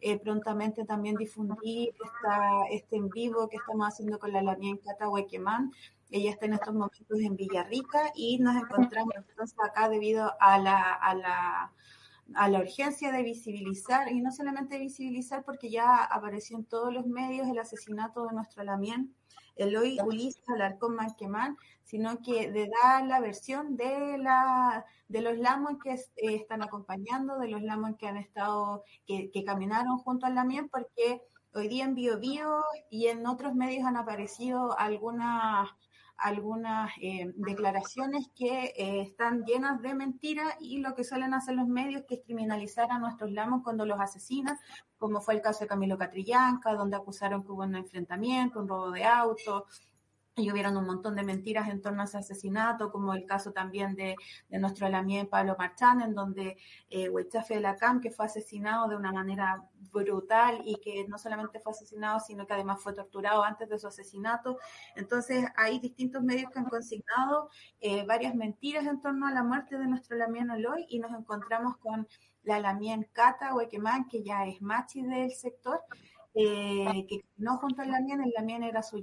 eh, 0.00 0.18
prontamente 0.18 0.84
también 0.84 1.14
difundir 1.14 1.94
esta, 2.04 2.64
este 2.70 2.96
en 2.96 3.08
vivo 3.08 3.48
que 3.48 3.58
estamos 3.58 3.86
haciendo 3.86 4.18
con 4.18 4.32
la 4.32 4.42
Lamien 4.42 4.78
Cata 4.78 5.08
Huequemán. 5.08 5.72
Ella 6.10 6.30
está 6.30 6.46
en 6.46 6.54
estos 6.54 6.74
momentos 6.74 7.20
en 7.20 7.36
Villarrica 7.36 8.10
y 8.16 8.38
nos 8.38 8.56
encontramos 8.56 9.14
entonces 9.14 9.56
acá 9.64 9.88
debido 9.88 10.32
a 10.40 10.58
la, 10.58 10.92
a 10.94 11.14
la 11.14 11.72
a 12.34 12.48
la 12.48 12.60
urgencia 12.60 13.12
de 13.12 13.22
visibilizar, 13.22 14.10
y 14.10 14.20
no 14.20 14.32
solamente 14.32 14.78
visibilizar 14.78 15.44
porque 15.44 15.70
ya 15.70 16.04
apareció 16.04 16.56
en 16.56 16.64
todos 16.64 16.92
los 16.92 17.06
medios 17.06 17.48
el 17.48 17.58
asesinato 17.58 18.26
de 18.26 18.34
nuestro 18.34 18.64
Lamien, 18.64 19.14
Eloy 19.56 19.98
Ulises 20.04 20.48
Alarcón 20.48 20.96
Manquemán, 20.96 21.56
sino 21.82 22.20
que 22.20 22.50
de 22.50 22.68
dar 22.82 23.06
la 23.06 23.20
versión 23.20 23.76
de 23.76 24.18
la 24.18 24.84
de 25.08 25.22
los 25.22 25.38
lamos 25.38 25.78
que 25.82 25.92
eh, 25.92 26.34
están 26.34 26.62
acompañando, 26.62 27.38
de 27.38 27.48
los 27.48 27.62
lamos 27.62 27.92
que 27.96 28.08
han 28.08 28.16
estado, 28.16 28.82
que, 29.06 29.30
que 29.30 29.44
caminaron 29.44 29.98
junto 29.98 30.26
al 30.26 30.34
Lamien, 30.34 30.68
porque 30.68 31.22
hoy 31.54 31.68
día 31.68 31.84
en 31.84 31.94
BioBio 31.94 32.62
y 32.90 33.06
en 33.06 33.26
otros 33.26 33.54
medios 33.54 33.86
han 33.86 33.96
aparecido 33.96 34.76
algunas 34.78 35.70
algunas 36.18 36.90
eh, 37.00 37.32
declaraciones 37.36 38.28
que 38.34 38.72
eh, 38.76 39.02
están 39.02 39.44
llenas 39.44 39.82
de 39.82 39.94
mentiras 39.94 40.54
y 40.60 40.78
lo 40.78 40.94
que 40.94 41.04
suelen 41.04 41.34
hacer 41.34 41.54
los 41.54 41.68
medios 41.68 42.04
que 42.08 42.16
es 42.16 42.20
criminalizar 42.24 42.90
a 42.90 42.98
nuestros 42.98 43.30
lamos 43.32 43.62
cuando 43.62 43.84
los 43.84 44.00
asesinan, 44.00 44.58
como 44.98 45.20
fue 45.20 45.34
el 45.34 45.42
caso 45.42 45.60
de 45.60 45.68
Camilo 45.68 45.98
Catrillanca, 45.98 46.74
donde 46.74 46.96
acusaron 46.96 47.44
que 47.44 47.52
hubo 47.52 47.64
un 47.64 47.76
enfrentamiento, 47.76 48.60
un 48.60 48.68
robo 48.68 48.90
de 48.90 49.04
auto, 49.04 49.66
y 50.36 50.50
hubieron 50.50 50.76
un 50.76 50.84
montón 50.84 51.16
de 51.16 51.22
mentiras 51.22 51.68
en 51.70 51.80
torno 51.80 52.02
a 52.02 52.04
ese 52.04 52.18
asesinato, 52.18 52.92
como 52.92 53.14
el 53.14 53.24
caso 53.24 53.52
también 53.52 53.94
de, 53.94 54.16
de 54.50 54.58
nuestro 54.58 54.86
Lamien 54.88 55.28
Pablo 55.28 55.56
Marchán, 55.58 56.02
en 56.02 56.14
donde 56.14 56.58
eh, 56.90 57.08
de 57.10 57.60
la 57.60 57.76
CAM, 57.76 58.02
que 58.02 58.10
fue 58.10 58.26
asesinado 58.26 58.86
de 58.88 58.96
una 58.96 59.12
manera 59.12 59.64
brutal 59.90 60.60
y 60.64 60.76
que 60.76 61.06
no 61.08 61.16
solamente 61.18 61.58
fue 61.58 61.72
asesinado, 61.72 62.20
sino 62.20 62.46
que 62.46 62.52
además 62.52 62.82
fue 62.82 62.92
torturado 62.92 63.42
antes 63.42 63.68
de 63.70 63.78
su 63.78 63.86
asesinato. 63.86 64.58
Entonces, 64.94 65.46
hay 65.56 65.78
distintos 65.78 66.22
medios 66.22 66.50
que 66.50 66.58
han 66.58 66.66
consignado 66.66 67.48
eh, 67.80 68.04
varias 68.04 68.34
mentiras 68.34 68.86
en 68.86 69.00
torno 69.00 69.26
a 69.26 69.32
la 69.32 69.42
muerte 69.42 69.78
de 69.78 69.86
nuestro 69.86 70.18
Lamien 70.18 70.50
Oloy 70.50 70.84
y 70.90 70.98
nos 70.98 71.12
encontramos 71.12 71.78
con 71.78 72.06
la 72.42 72.60
Lamien 72.60 73.08
Cata 73.12 73.54
Huequemán, 73.54 74.06
que 74.06 74.22
ya 74.22 74.46
es 74.46 74.60
machi 74.60 75.02
del 75.02 75.32
sector, 75.32 75.80
eh, 76.38 77.06
que 77.08 77.24
no 77.38 77.56
junto 77.56 77.80
al 77.80 77.90
Lamien, 77.90 78.20
el 78.20 78.30
Lamien 78.36 78.62
era 78.62 78.82
su 78.82 79.02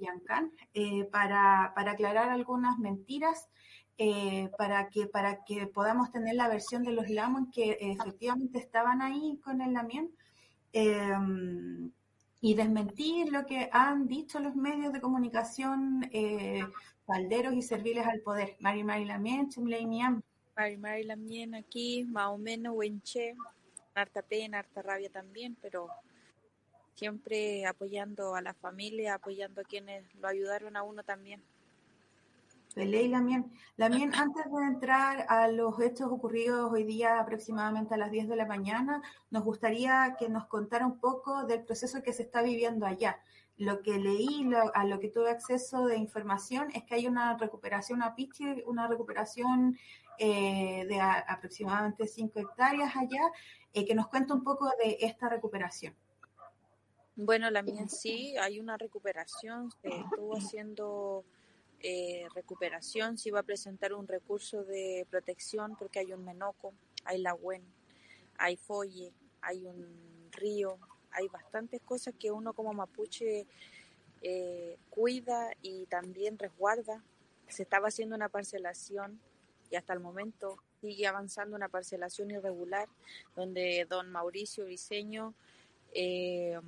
eh, 0.75 1.05
para, 1.05 1.71
para 1.73 1.93
aclarar 1.93 2.29
algunas 2.29 2.77
mentiras, 2.77 3.49
eh, 3.97 4.51
para, 4.55 4.89
que, 4.89 5.07
para 5.07 5.43
que 5.43 5.65
podamos 5.65 6.11
tener 6.11 6.35
la 6.35 6.47
versión 6.47 6.83
de 6.83 6.91
los 6.91 7.09
Lamon 7.09 7.49
que 7.49 7.75
efectivamente 7.79 8.59
estaban 8.59 9.01
ahí 9.01 9.39
con 9.43 9.61
el 9.61 9.73
Lamien. 9.73 10.11
Em, 10.73 11.91
y 12.39 12.53
desmentir 12.53 13.31
lo 13.31 13.45
que 13.47 13.69
han 13.71 14.07
dicho 14.07 14.39
los 14.39 14.55
medios 14.55 14.93
de 14.93 15.01
comunicación 15.01 16.07
falderos 17.05 17.53
y 17.53 17.61
serviles 17.63 18.05
al 18.05 18.19
poder. 18.19 18.57
Mari 18.59 18.83
Mari 18.83 19.05
Lamien, 19.05 19.49
Chumley 19.49 19.87
Miam. 19.87 20.21
Mari 20.55 20.77
Mari 20.77 21.03
Lamien 21.03 21.55
aquí, 21.55 22.05
más 22.05 22.27
o 22.27 22.37
menos, 22.37 22.75
Wenche, 22.75 23.33
harta 23.95 24.21
pena, 24.21 24.59
harta 24.59 24.81
rabia 24.83 25.09
también, 25.09 25.57
pero 25.61 25.87
siempre 26.95 27.65
apoyando 27.65 28.35
a 28.35 28.41
la 28.41 28.53
familia, 28.53 29.15
apoyando 29.15 29.61
a 29.61 29.63
quienes 29.63 30.03
lo 30.15 30.27
ayudaron 30.27 30.75
a 30.77 30.83
uno 30.83 31.03
también. 31.03 31.41
Pelé 32.73 33.03
y 33.03 33.07
Lamien. 33.07 33.51
Lamien, 33.77 34.15
antes 34.15 34.45
de 34.51 34.63
entrar 34.65 35.25
a 35.29 35.47
los 35.47 35.79
hechos 35.79 36.07
ocurridos 36.11 36.71
hoy 36.71 36.83
día 36.83 37.19
aproximadamente 37.19 37.93
a 37.93 37.97
las 37.97 38.09
10 38.09 38.29
de 38.29 38.35
la 38.35 38.45
mañana, 38.45 39.01
nos 39.29 39.43
gustaría 39.43 40.15
que 40.17 40.27
nos 40.27 40.47
contara 40.47 40.87
un 40.87 40.99
poco 40.99 41.43
del 41.45 41.63
proceso 41.63 42.01
que 42.01 42.13
se 42.13 42.23
está 42.23 42.41
viviendo 42.41 42.85
allá. 42.87 43.19
Lo 43.57 43.83
que 43.83 43.99
leí, 43.99 44.49
a 44.73 44.85
lo 44.85 44.99
que 44.99 45.09
tuve 45.09 45.29
acceso 45.29 45.85
de 45.85 45.97
información, 45.97 46.69
es 46.73 46.83
que 46.83 46.95
hay 46.95 47.07
una 47.07 47.37
recuperación 47.37 48.01
a 48.01 48.15
Pichi, 48.15 48.63
una 48.65 48.87
recuperación 48.87 49.77
eh, 50.17 50.85
de 50.87 50.99
aproximadamente 50.99 52.07
5 52.07 52.39
hectáreas 52.39 52.95
allá, 52.95 53.21
eh, 53.73 53.85
que 53.85 53.93
nos 53.93 54.07
cuenta 54.07 54.33
un 54.33 54.43
poco 54.43 54.71
de 54.83 54.97
esta 55.01 55.29
recuperación. 55.29 55.95
Bueno, 57.15 57.51
la 57.51 57.61
mía 57.61 57.87
sí, 57.87 58.35
hay 58.37 58.59
una 58.59 58.75
recuperación, 58.75 59.69
se 59.83 59.87
estuvo 59.87 60.35
haciendo 60.35 61.23
eh, 61.79 62.25
recuperación, 62.33 63.19
se 63.19 63.29
iba 63.29 63.39
a 63.39 63.43
presentar 63.43 63.93
un 63.93 64.07
recurso 64.07 64.63
de 64.63 65.05
protección 65.11 65.75
porque 65.77 65.99
hay 65.99 66.11
un 66.11 66.25
menoco, 66.25 66.73
hay 67.05 67.19
lagüen, 67.21 67.61
hay 68.39 68.57
folle, 68.57 69.13
hay 69.41 69.63
un 69.63 70.29
río, 70.31 70.79
hay 71.11 71.27
bastantes 71.27 71.81
cosas 71.81 72.15
que 72.17 72.31
uno 72.31 72.53
como 72.53 72.73
mapuche 72.73 73.45
eh, 74.23 74.77
cuida 74.89 75.51
y 75.61 75.85
también 75.85 76.39
resguarda. 76.39 77.03
Se 77.47 77.61
estaba 77.61 77.89
haciendo 77.89 78.15
una 78.15 78.29
parcelación 78.29 79.19
y 79.69 79.75
hasta 79.75 79.93
el 79.93 79.99
momento 79.99 80.57
sigue 80.81 81.05
avanzando 81.05 81.55
una 81.55 81.69
parcelación 81.69 82.31
irregular 82.31 82.89
donde 83.35 83.85
don 83.87 84.09
Mauricio 84.11 84.65
Viseño 84.65 85.35
eh, 85.93 86.59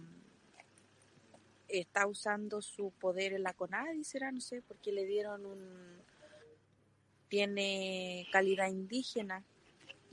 está 1.68 2.08
usando 2.08 2.62
su 2.62 2.92
poder 2.92 3.34
en 3.34 3.44
la 3.44 3.54
CONADI, 3.54 4.04
será, 4.04 4.32
no 4.32 4.42
sé, 4.42 4.62
porque 4.62 4.92
le 4.92 5.06
dieron 5.06 5.46
un... 5.46 6.02
tiene 7.30 8.28
calidad 8.32 8.70
indígena, 8.70 9.44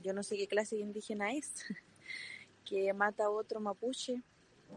yo 0.01 0.13
no 0.13 0.23
sé 0.23 0.37
qué 0.37 0.47
clase 0.47 0.75
de 0.75 0.81
indígena 0.81 1.31
es, 1.31 1.53
que 2.65 2.91
mata 2.93 3.25
a 3.25 3.29
otro 3.29 3.59
mapuche 3.59 4.21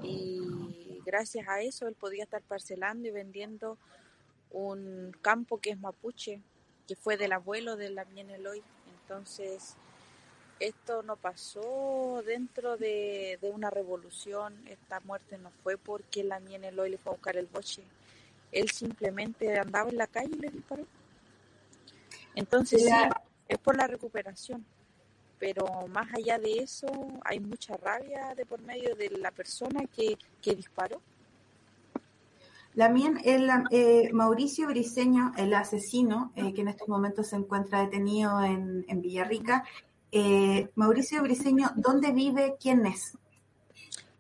y 0.03 1.01
gracias 1.05 1.49
a 1.49 1.63
eso 1.63 1.89
él 1.89 1.95
podía 1.95 2.25
estar 2.25 2.43
parcelando 2.43 3.09
y 3.09 3.13
vendiendo 3.13 3.79
un 4.51 5.13
campo 5.23 5.59
que 5.59 5.71
es 5.71 5.79
mapuche, 5.79 6.43
que 6.87 6.97
fue 6.97 7.17
del 7.17 7.33
abuelo 7.33 7.77
de 7.77 7.91
la 7.91 8.03
Eloy. 8.03 8.63
Entonces, 9.03 9.77
esto 10.61 11.03
no 11.03 11.17
pasó 11.17 12.23
dentro 12.25 12.77
de, 12.77 13.39
una 13.43 13.71
revolución, 13.71 14.55
esta 14.67 15.01
muerte 15.01 15.39
no 15.39 15.51
fue 15.63 15.77
porque 15.77 16.25
la 16.25 16.39
Eloy 16.39 16.91
le 16.91 16.99
fue 16.99 17.13
a 17.13 17.17
buscar 17.17 17.37
el 17.37 17.47
boche, 17.47 17.83
él 18.53 18.71
simplemente 18.71 19.59
andaba 19.59 19.91
en 19.91 19.97
la 19.97 20.07
calle 20.07 20.35
y 20.35 20.41
le 20.41 20.51
disparó. 20.51 20.85
Entonces 22.35 22.83
sí, 22.83 22.91
es 23.49 23.59
por 23.59 23.77
la 23.77 23.87
recuperación, 23.87 24.65
pero 25.39 25.87
más 25.89 26.13
allá 26.15 26.39
de 26.39 26.59
eso 26.59 26.87
hay 27.25 27.41
mucha 27.41 27.77
rabia 27.77 28.35
de 28.35 28.47
por 28.47 28.61
medio 28.63 28.95
de 28.95 29.11
la 29.11 29.31
persona 29.31 29.85
que, 29.87 30.17
que 30.41 30.55
disparó. 30.55 31.01
La 32.75 32.91
mien, 32.91 33.19
el, 33.25 33.49
eh, 33.71 34.11
Mauricio 34.13 34.67
Briseño, 34.67 35.33
el 35.39 35.55
asesino, 35.55 36.31
eh, 36.37 36.53
que 36.53 36.61
en 36.61 36.69
estos 36.69 36.89
momentos 36.89 37.29
se 37.29 37.37
encuentra 37.37 37.81
detenido 37.81 38.43
en, 38.43 38.85
en 38.87 39.01
Villarrica, 39.01 39.65
eh, 40.13 40.69
Mauricio 40.77 41.23
Briseño, 41.23 41.73
¿dónde 41.77 42.13
vive? 42.13 42.57
¿Quién 42.61 42.87
es? 42.87 43.17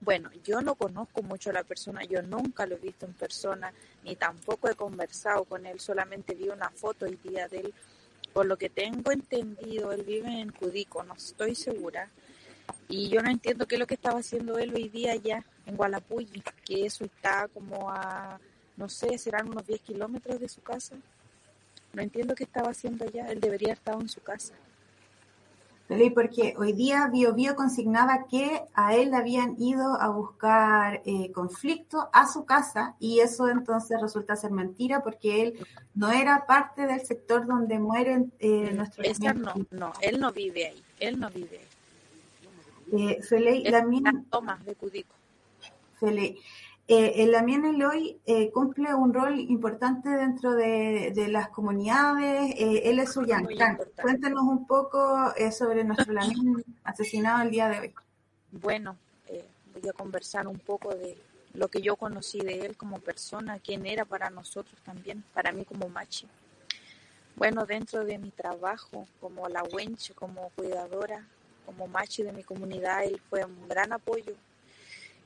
Bueno, 0.00 0.30
yo 0.44 0.60
no 0.60 0.74
conozco 0.74 1.22
mucho 1.22 1.50
a 1.50 1.54
la 1.54 1.64
persona, 1.64 2.04
yo 2.04 2.22
nunca 2.22 2.66
lo 2.66 2.76
he 2.76 2.78
visto 2.78 3.06
en 3.06 3.14
persona, 3.14 3.72
ni 4.04 4.14
tampoco 4.14 4.68
he 4.68 4.74
conversado 4.74 5.44
con 5.44 5.66
él, 5.66 5.80
solamente 5.80 6.34
vi 6.34 6.48
una 6.48 6.70
foto 6.70 7.06
el 7.06 7.20
día 7.22 7.48
de 7.48 7.58
él. 7.58 7.74
Por 8.32 8.46
lo 8.46 8.58
que 8.58 8.68
tengo 8.68 9.10
entendido, 9.10 9.92
él 9.92 10.02
vive 10.02 10.40
en 10.40 10.52
Cudico, 10.52 11.02
no 11.02 11.14
estoy 11.14 11.54
segura. 11.54 12.10
Y 12.88 13.08
yo 13.08 13.22
no 13.22 13.30
entiendo 13.30 13.66
qué 13.66 13.76
es 13.76 13.78
lo 13.80 13.86
que 13.86 13.94
estaba 13.94 14.20
haciendo 14.20 14.58
él 14.58 14.74
hoy 14.74 14.88
día 14.88 15.12
allá 15.12 15.44
en 15.64 15.76
Gualapulli, 15.76 16.42
que 16.64 16.84
eso 16.84 17.04
está 17.04 17.48
como 17.48 17.90
a, 17.90 18.38
no 18.76 18.88
sé, 18.88 19.16
serán 19.18 19.48
unos 19.48 19.66
10 19.66 19.80
kilómetros 19.80 20.38
de 20.38 20.48
su 20.48 20.60
casa. 20.60 20.96
No 21.94 22.02
entiendo 22.02 22.34
qué 22.34 22.44
estaba 22.44 22.70
haciendo 22.70 23.06
allá, 23.06 23.28
él 23.28 23.40
debería 23.40 23.72
estar 23.72 23.98
en 24.00 24.08
su 24.08 24.20
casa 24.20 24.52
porque 26.14 26.54
hoy 26.58 26.72
día 26.72 27.08
Bio 27.12 27.32
Bio 27.32 27.54
consignaba 27.54 28.26
que 28.28 28.62
a 28.74 28.96
él 28.96 29.14
habían 29.14 29.54
ido 29.60 30.00
a 30.00 30.08
buscar 30.08 31.00
eh, 31.06 31.30
conflicto 31.32 32.08
a 32.12 32.26
su 32.26 32.44
casa 32.44 32.96
y 32.98 33.20
eso 33.20 33.48
entonces 33.48 34.00
resulta 34.00 34.34
ser 34.34 34.50
mentira 34.50 35.02
porque 35.02 35.42
él 35.42 35.66
no 35.94 36.10
era 36.10 36.44
parte 36.46 36.86
del 36.86 37.06
sector 37.06 37.46
donde 37.46 37.78
mueren 37.78 38.32
eh, 38.40 38.72
nuestros 38.74 39.20
no, 39.20 39.54
no, 39.70 39.92
él 40.00 40.18
no 40.18 40.32
vive 40.32 40.66
ahí, 40.66 40.82
él 40.98 41.20
no 41.20 41.30
vive 41.30 41.58
ahí. 41.58 41.66
Eh, 42.92 43.22
Feley, 43.22 43.64
la 43.64 43.84
Tomás 44.30 44.64
de 44.64 44.74
Cudico. 44.74 45.14
Feley, 45.98 46.38
eh, 46.88 47.24
el 47.24 47.32
Lamien 47.32 47.64
Eloy 47.64 48.20
eh, 48.26 48.52
cumple 48.52 48.94
un 48.94 49.12
rol 49.12 49.40
importante 49.40 50.08
dentro 50.08 50.54
de, 50.54 51.12
las 51.28 51.48
comunidades. 51.48 52.54
Eh, 52.56 52.82
él 52.84 53.00
es 53.00 53.12
Suyancán. 53.12 53.78
Cuéntanos 54.00 54.44
un 54.44 54.66
poco 54.68 55.34
eh, 55.36 55.50
sobre 55.50 55.82
nuestro 55.82 56.12
Lamien 56.12 56.64
asesinado 56.84 57.42
el 57.42 57.50
día 57.50 57.68
de 57.68 57.80
hoy. 57.80 57.94
Bueno, 58.52 58.96
voy 59.74 59.88
a 59.88 59.92
conversar 59.92 60.46
un 60.46 60.60
poco 60.60 60.94
de 60.94 61.18
lo 61.54 61.66
que 61.68 61.80
yo 61.80 61.96
conocí 61.96 62.38
de 62.38 62.66
él 62.66 62.76
como 62.76 63.00
persona, 63.00 63.58
quién 63.58 63.84
era 63.84 64.04
para 64.04 64.30
nosotros 64.30 64.80
también, 64.84 65.24
para 65.34 65.50
mí 65.50 65.64
como 65.64 65.88
machi. 65.88 66.28
Bueno, 67.34 67.66
dentro 67.66 68.04
de 68.04 68.16
mi 68.18 68.30
trabajo 68.30 69.08
como 69.20 69.48
la 69.48 69.64
wenche, 69.64 70.14
como 70.14 70.50
cuidadora, 70.50 71.26
como 71.66 71.88
machi 71.88 72.22
de 72.22 72.32
mi 72.32 72.44
comunidad, 72.44 73.04
él 73.04 73.20
fue 73.28 73.44
un 73.44 73.68
gran 73.68 73.92
apoyo 73.92 74.34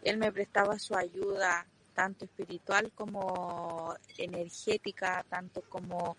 él 0.02 0.16
me 0.16 0.32
prestaba 0.32 0.78
su 0.78 0.94
ayuda 0.94 1.66
tanto 1.94 2.24
espiritual 2.24 2.90
como 2.94 3.94
energética, 4.16 5.24
tanto 5.28 5.62
como 5.62 6.16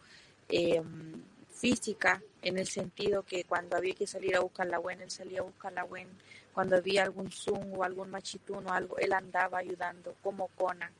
em, 0.47 1.23
física, 1.49 2.21
en 2.41 2.57
el 2.57 2.67
sentido 2.67 3.23
que 3.23 3.43
cuando 3.45 3.77
había 3.77 3.93
que 3.95 4.07
salir 4.07 4.35
a 4.35 4.41
buscar 4.41 4.67
la 4.67 4.79
buena, 4.79 5.03
él 5.03 5.11
salía 5.11 5.39
a 5.39 5.43
buscar 5.43 5.73
la 5.73 5.83
buena. 5.83 6.11
Cuando 6.53 6.75
había 6.75 7.03
algún 7.03 7.31
zoom 7.31 7.77
o 7.77 7.83
algún 7.83 8.09
machitún 8.09 8.67
o 8.67 8.73
algo, 8.73 8.97
él 8.97 9.13
andaba 9.13 9.59
ayudando 9.59 10.15
como 10.21 10.47
cona. 10.49 10.91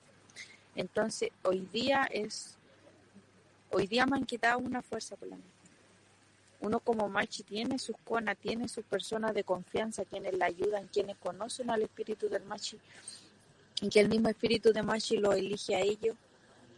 Entonces, 0.76 1.30
hoy 1.44 1.68
día 1.72 2.08
es, 2.10 2.58
hoy 3.72 3.88
día 3.88 4.06
me 4.06 4.18
han 4.18 4.26
quitado 4.26 4.60
una 4.60 4.82
fuerza 4.82 5.16
por 5.16 5.28
la 5.28 5.36
mente 5.36 5.51
uno 6.62 6.80
como 6.80 7.10
machi 7.10 7.44
tiene 7.44 7.78
sus 7.80 7.96
conas, 8.04 8.38
tiene 8.38 8.68
sus 8.68 8.86
personas 8.86 9.34
de 9.34 9.44
confianza, 9.44 10.06
quienes 10.06 10.38
la 10.38 10.46
ayudan, 10.46 10.88
quienes 10.88 11.18
conocen 11.18 11.70
al 11.70 11.82
espíritu 11.82 12.30
del 12.30 12.44
machi. 12.46 12.78
y 13.82 13.90
que 13.90 14.00
el 14.00 14.10
mismo 14.10 14.30
espíritu 14.30 14.72
de 14.72 14.84
Machi 14.84 15.18
lo 15.18 15.34
elige 15.34 15.76
a 15.76 15.80
ellos. 15.80 16.16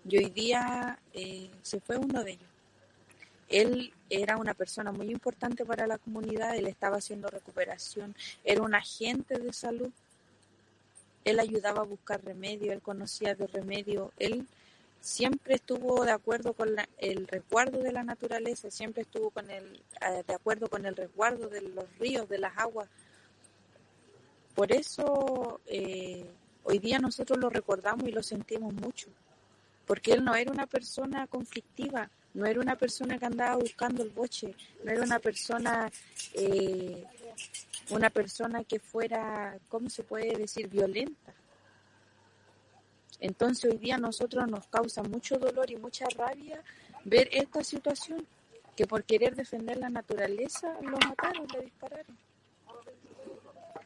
Y 0.07 0.17
hoy 0.17 0.29
día 0.29 0.97
eh, 1.13 1.49
se 1.61 1.81
fue 1.81 1.97
uno 1.97 2.23
de 2.23 2.31
ellos. 2.31 2.49
Él 3.49 3.93
era 4.09 4.37
una 4.37 4.53
persona 4.53 4.91
muy 4.93 5.11
importante 5.11 5.65
para 5.65 5.85
la 5.85 5.97
comunidad, 5.97 6.55
él 6.55 6.67
estaba 6.67 6.97
haciendo 6.97 7.27
recuperación, 7.27 8.15
era 8.43 8.61
un 8.61 8.73
agente 8.73 9.37
de 9.37 9.51
salud, 9.51 9.91
él 11.25 11.39
ayudaba 11.39 11.81
a 11.81 11.85
buscar 11.85 12.23
remedio, 12.23 12.71
él 12.71 12.81
conocía 12.81 13.35
de 13.35 13.47
remedio, 13.47 14.11
él 14.17 14.47
siempre 15.03 15.55
estuvo 15.55 16.05
de 16.05 16.13
acuerdo 16.13 16.53
con 16.53 16.69
el 16.97 17.27
resguardo 17.27 17.79
de 17.79 17.91
la 17.91 18.03
naturaleza, 18.03 18.71
siempre 18.71 19.01
estuvo 19.01 19.31
con 19.31 19.51
el, 19.51 19.83
eh, 19.99 20.23
de 20.25 20.33
acuerdo 20.33 20.69
con 20.69 20.85
el 20.85 20.95
resguardo 20.95 21.49
de 21.49 21.59
los 21.59 21.85
ríos, 21.99 22.29
de 22.29 22.37
las 22.37 22.57
aguas. 22.57 22.87
Por 24.55 24.71
eso 24.71 25.59
eh, 25.65 26.25
hoy 26.63 26.79
día 26.79 26.99
nosotros 26.99 27.37
lo 27.37 27.49
recordamos 27.49 28.07
y 28.07 28.13
lo 28.13 28.23
sentimos 28.23 28.73
mucho, 28.73 29.09
porque 29.85 30.13
él 30.13 30.23
no 30.23 30.35
era 30.35 30.49
una 30.49 30.67
persona 30.67 31.27
conflictiva, 31.27 32.09
no 32.33 32.45
era 32.45 32.61
una 32.61 32.77
persona 32.77 33.19
que 33.19 33.25
andaba 33.25 33.57
buscando 33.57 34.03
el 34.03 34.09
boche, 34.09 34.55
no 34.85 34.91
era 34.93 35.03
una 35.03 35.19
persona, 35.19 35.91
eh, 36.33 37.03
una 37.89 38.09
persona 38.09 38.63
que 38.63 38.79
fuera, 38.79 39.57
¿cómo 39.67 39.89
se 39.89 40.03
puede 40.03 40.37
decir?, 40.37 40.69
violenta. 40.69 41.33
Entonces 43.23 43.71
hoy 43.71 43.77
día 43.77 43.95
a 43.95 43.99
nosotros 43.99 44.45
nos 44.49 44.67
causa 44.67 45.01
mucho 45.01 45.37
dolor 45.37 45.71
y 45.71 45.77
mucha 45.77 46.05
rabia 46.17 46.61
ver 47.05 47.29
esta 47.31 47.63
situación, 47.63 48.27
que 48.75 48.85
por 48.85 49.05
querer 49.05 49.33
defender 49.33 49.77
la 49.77 49.89
naturaleza 49.89 50.75
lo 50.81 50.97
mataron, 50.97 51.47
le 51.53 51.61
dispararon. 51.61 52.17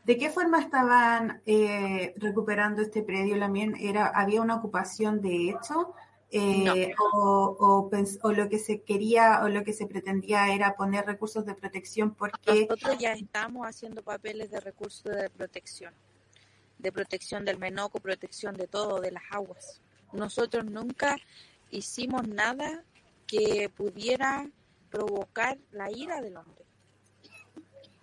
¿De 0.06 0.17
qué 0.17 0.32
forma 0.32 0.60
estaban 0.60 1.43
eh, 1.45 2.15
recuperando 2.17 2.82
este 2.82 3.04
predio? 3.04 3.38
¿También 3.38 3.76
era, 3.80 4.08
había 4.08 4.41
una 4.41 4.56
ocupación 4.56 5.21
de 5.21 5.52
hecho? 5.52 5.93
Eh, 6.32 6.93
o, 7.13 7.89
o, 8.21 8.32
lo 8.32 8.50
que 8.50 8.58
se 8.58 8.82
quería 8.82 9.43
o 9.43 9.50
lo 9.50 9.63
que 9.63 9.71
se 9.71 9.86
pretendía 9.86 10.52
era 10.54 10.76
poner 10.76 11.06
recursos 11.06 11.45
de 11.45 11.54
protección 11.54 12.15
porque 12.15 12.67
nosotros 12.67 12.97
ya 12.97 13.13
estamos 13.13 13.65
haciendo 13.65 14.02
papeles 14.02 14.52
de 14.52 14.60
recursos 14.60 15.06
de 15.06 15.30
protección 15.30 15.93
de 16.80 16.92
protección 16.92 17.46
del 17.46 17.58
menoco, 17.58 18.00
protección 18.00 18.56
de 18.56 18.68
todo, 18.68 19.02
de 19.02 19.12
las 19.12 19.24
aguas. 19.32 19.82
Nosotros 20.13 20.66
nunca 20.66 21.18
hicimos 21.70 22.28
nada 22.28 22.84
que 23.26 23.70
pudiera 23.76 24.50
provocar 24.90 25.58
la 25.72 25.92
ira 25.92 26.22
del 26.22 26.38
hombre. 26.38 26.66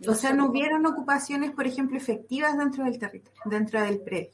o 0.07 0.15
sea, 0.15 0.33
no 0.35 0.47
hubieron 0.47 0.85
ocupaciones, 0.87 1.53
por 1.53 1.67
ejemplo, 1.67 1.97
efectivas 1.97 2.57
dentro 2.59 2.85
del 2.85 2.99
territorio, 2.99 3.41
dentro 3.47 3.81
del 3.81 4.01
predio. 4.01 4.33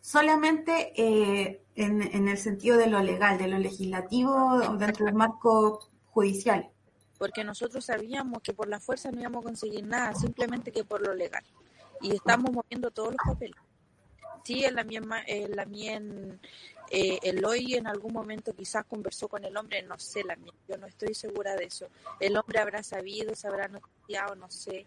Solamente 0.00 0.92
eh, 0.96 1.62
en, 1.74 2.02
en, 2.02 2.28
el 2.28 2.38
sentido 2.38 2.76
de 2.76 2.86
lo 2.86 3.02
legal, 3.02 3.38
de 3.38 3.48
lo 3.48 3.58
legislativo, 3.58 4.76
dentro 4.78 5.06
del 5.06 5.14
marco 5.14 5.90
judicial. 6.10 6.70
Porque 7.18 7.42
nosotros 7.42 7.86
sabíamos 7.86 8.42
que 8.42 8.52
por 8.52 8.68
la 8.68 8.78
fuerza 8.78 9.10
no 9.10 9.20
íbamos 9.20 9.42
a 9.42 9.48
conseguir 9.48 9.84
nada, 9.86 10.14
simplemente 10.14 10.70
que 10.70 10.84
por 10.84 11.04
lo 11.04 11.14
legal 11.14 11.42
y 12.04 12.14
estamos 12.14 12.52
moviendo 12.52 12.90
todos 12.90 13.12
los 13.12 13.34
papeles. 13.34 13.56
Sí, 14.44 14.62
el 14.62 14.84
misma 14.84 15.20
el 15.20 15.52
Lamien, 15.56 16.38
eh, 16.90 17.18
Eloy 17.22 17.76
en 17.76 17.86
algún 17.86 18.12
momento 18.12 18.54
quizás 18.54 18.84
conversó 18.84 19.26
con 19.26 19.42
el 19.42 19.56
hombre, 19.56 19.82
no 19.82 19.98
sé, 19.98 20.22
la 20.22 20.36
yo 20.68 20.76
no 20.76 20.86
estoy 20.86 21.14
segura 21.14 21.56
de 21.56 21.64
eso. 21.64 21.88
El 22.20 22.36
hombre 22.36 22.58
habrá 22.58 22.82
sabido, 22.82 23.34
se 23.34 23.48
habrá 23.48 23.68
noticiado, 23.68 24.34
no 24.34 24.50
sé. 24.50 24.84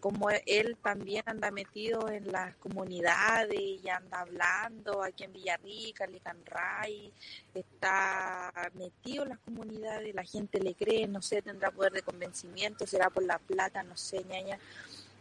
Como 0.00 0.28
él 0.30 0.76
también 0.82 1.24
anda 1.26 1.50
metido 1.50 2.08
en 2.10 2.30
las 2.30 2.54
comunidades 2.56 3.58
y 3.58 3.88
anda 3.88 4.20
hablando 4.20 5.02
aquí 5.02 5.24
en 5.24 5.32
Villarrica, 5.32 6.06
Licanray, 6.06 7.10
está 7.54 8.52
metido 8.74 9.24
en 9.24 9.30
las 9.30 9.38
comunidades, 9.38 10.14
la 10.14 10.24
gente 10.24 10.60
le 10.60 10.74
cree, 10.74 11.08
no 11.08 11.22
sé, 11.22 11.40
tendrá 11.40 11.70
poder 11.70 11.92
de 11.92 12.02
convencimiento, 12.02 12.86
será 12.86 13.08
por 13.08 13.24
la 13.24 13.38
plata, 13.38 13.82
no 13.82 13.96
sé, 13.96 14.22
ñaña 14.24 14.58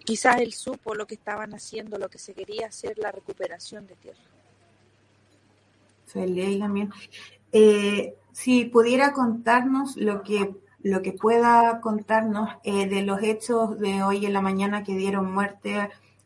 Quizás 0.07 0.39
él 0.39 0.53
supo 0.53 0.95
lo 0.95 1.05
que 1.05 1.15
estaban 1.15 1.53
haciendo, 1.53 1.97
lo 1.97 2.07
que 2.07 2.17
se 2.17 2.33
quería 2.33 2.67
hacer, 2.67 2.97
la 2.97 3.11
recuperación 3.11 3.85
de 3.87 3.95
tierra. 3.95 4.23
Feliz 6.05 6.59
también. 6.59 6.89
Eh, 7.51 8.15
si 8.31 8.63
pudiera 8.63 9.11
contarnos 9.11 9.97
lo 9.97 10.23
que 10.23 10.55
lo 10.81 11.01
que 11.01 11.11
pueda 11.11 11.81
contarnos 11.81 12.51
eh, 12.63 12.87
de 12.87 13.01
los 13.01 13.21
hechos 13.21 13.77
de 13.79 14.01
hoy 14.01 14.25
en 14.25 14.31
la 14.31 14.39
mañana 14.39 14.85
que 14.85 14.95
dieron 14.95 15.33
muerte 15.33 15.75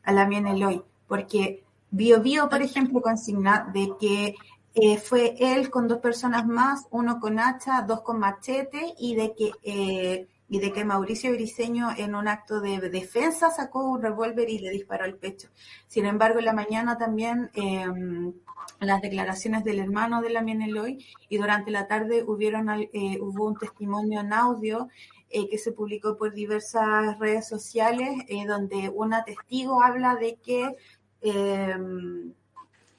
a 0.04 0.12
la 0.12 0.26
Eloy, 0.26 0.84
porque 1.08 1.64
Bio 1.90 2.22
Bio, 2.22 2.50
por 2.50 2.62
ejemplo, 2.62 3.02
consigna 3.02 3.68
de 3.74 3.94
que 4.00 4.36
eh, 4.76 4.98
fue 5.00 5.36
él 5.40 5.72
con 5.72 5.88
dos 5.88 5.98
personas 5.98 6.46
más, 6.46 6.86
uno 6.92 7.20
con 7.20 7.40
hacha, 7.40 7.82
dos 7.82 8.02
con 8.02 8.20
machete, 8.20 8.94
y 9.00 9.16
de 9.16 9.34
que 9.34 10.28
y 10.52 10.60
de 10.60 10.74
que 10.74 10.84
Mauricio 10.84 11.32
Briceño 11.32 11.92
en 11.98 12.14
un 12.14 12.28
acto 12.28 12.60
de 12.60 12.78
defensa 12.90 13.52
sacó 13.52 13.90
un 13.90 14.02
revólver 14.02 14.50
y 14.50 14.60
le 14.60 14.70
disparó 14.70 15.06
al 15.06 15.16
pecho. 15.16 15.48
Sin 15.88 16.06
embargo, 16.06 16.40
en 16.40 16.46
la 16.46 16.52
mañana 16.52 16.98
también 16.98 17.50
em, 17.54 18.34
las 18.82 19.02
declaraciones 19.02 19.64
del 19.64 19.80
hermano 19.80 20.22
de 20.22 20.30
la 20.30 20.42
Eloy 20.42 21.06
y 21.30 21.38
durante 21.38 21.72
la 21.72 21.88
tarde 21.88 22.26
hubieron, 22.28 22.70
eh, 22.70 23.18
hubo 23.22 23.48
un 23.48 23.58
testimonio 23.58 24.20
en 24.20 24.34
audio 24.34 24.90
eh, 25.30 25.48
que 25.50 25.58
se 25.58 25.72
publicó 25.72 26.18
por 26.18 26.34
diversas 26.34 27.18
redes 27.18 27.48
sociales 27.48 28.10
eh, 28.28 28.46
donde 28.46 28.90
una 28.90 29.24
testigo 29.24 29.82
habla 29.82 30.18
de 30.18 30.36
que 30.36 30.76
em, 31.22 32.34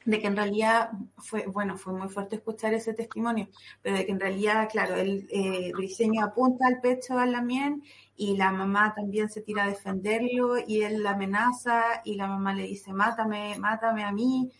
de 0.04 0.20
que 0.20 0.26
en 0.26 0.36
realidad 0.36 0.90
fue, 1.16 1.46
bueno, 1.46 1.76
fue 1.76 1.92
muy 1.92 2.08
fuerte 2.08 2.36
escuchar 2.36 2.74
ese 2.74 2.94
testimonio, 2.94 3.48
pero 3.82 3.96
de 3.96 4.06
que 4.06 4.12
en 4.12 4.20
realidad, 4.20 4.68
claro, 4.70 4.96
el 4.96 5.28
eh, 5.30 5.72
apunta 6.20 6.66
al 6.66 6.80
pecho 6.80 7.18
a 7.18 7.26
Lamien 7.26 7.82
y 8.16 8.36
la 8.36 8.50
mamá 8.50 8.94
también 8.94 9.30
se 9.30 9.42
tira 9.42 9.64
a 9.64 9.68
defenderlo 9.68 10.56
y 10.66 10.82
él 10.82 11.02
la 11.02 11.10
amenaza 11.10 12.02
y 12.04 12.16
la 12.16 12.26
mamá 12.26 12.54
le 12.54 12.64
dice, 12.64 12.92
mátame, 12.92 13.58
mátame 13.58 14.04
a 14.04 14.12
mí, 14.12 14.52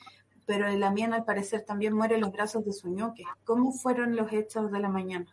pero 0.47 0.69
Lamien 0.71 1.13
al 1.13 1.25
parecer 1.25 1.63
también 1.63 1.95
muere 1.95 2.17
en 2.17 2.23
los 2.23 2.33
brazos 2.33 2.65
de 2.65 2.73
su 2.73 2.89
ñoque. 2.89 3.25
¿Cómo 3.45 3.73
fueron 3.73 4.17
los 4.17 4.33
hechos 4.33 4.71
de 4.71 4.81
la 4.81 4.89
mañana? 4.89 5.27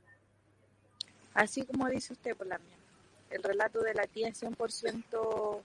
Así 1.34 1.66
como 1.66 1.88
dice 1.88 2.14
usted, 2.14 2.36
por 2.36 2.48
Lamien. 2.48 2.80
El 3.30 3.44
relato 3.44 3.82
de 3.82 3.94
la 3.94 4.08
tía 4.08 4.30
es 4.30 4.42
100% 4.42 5.62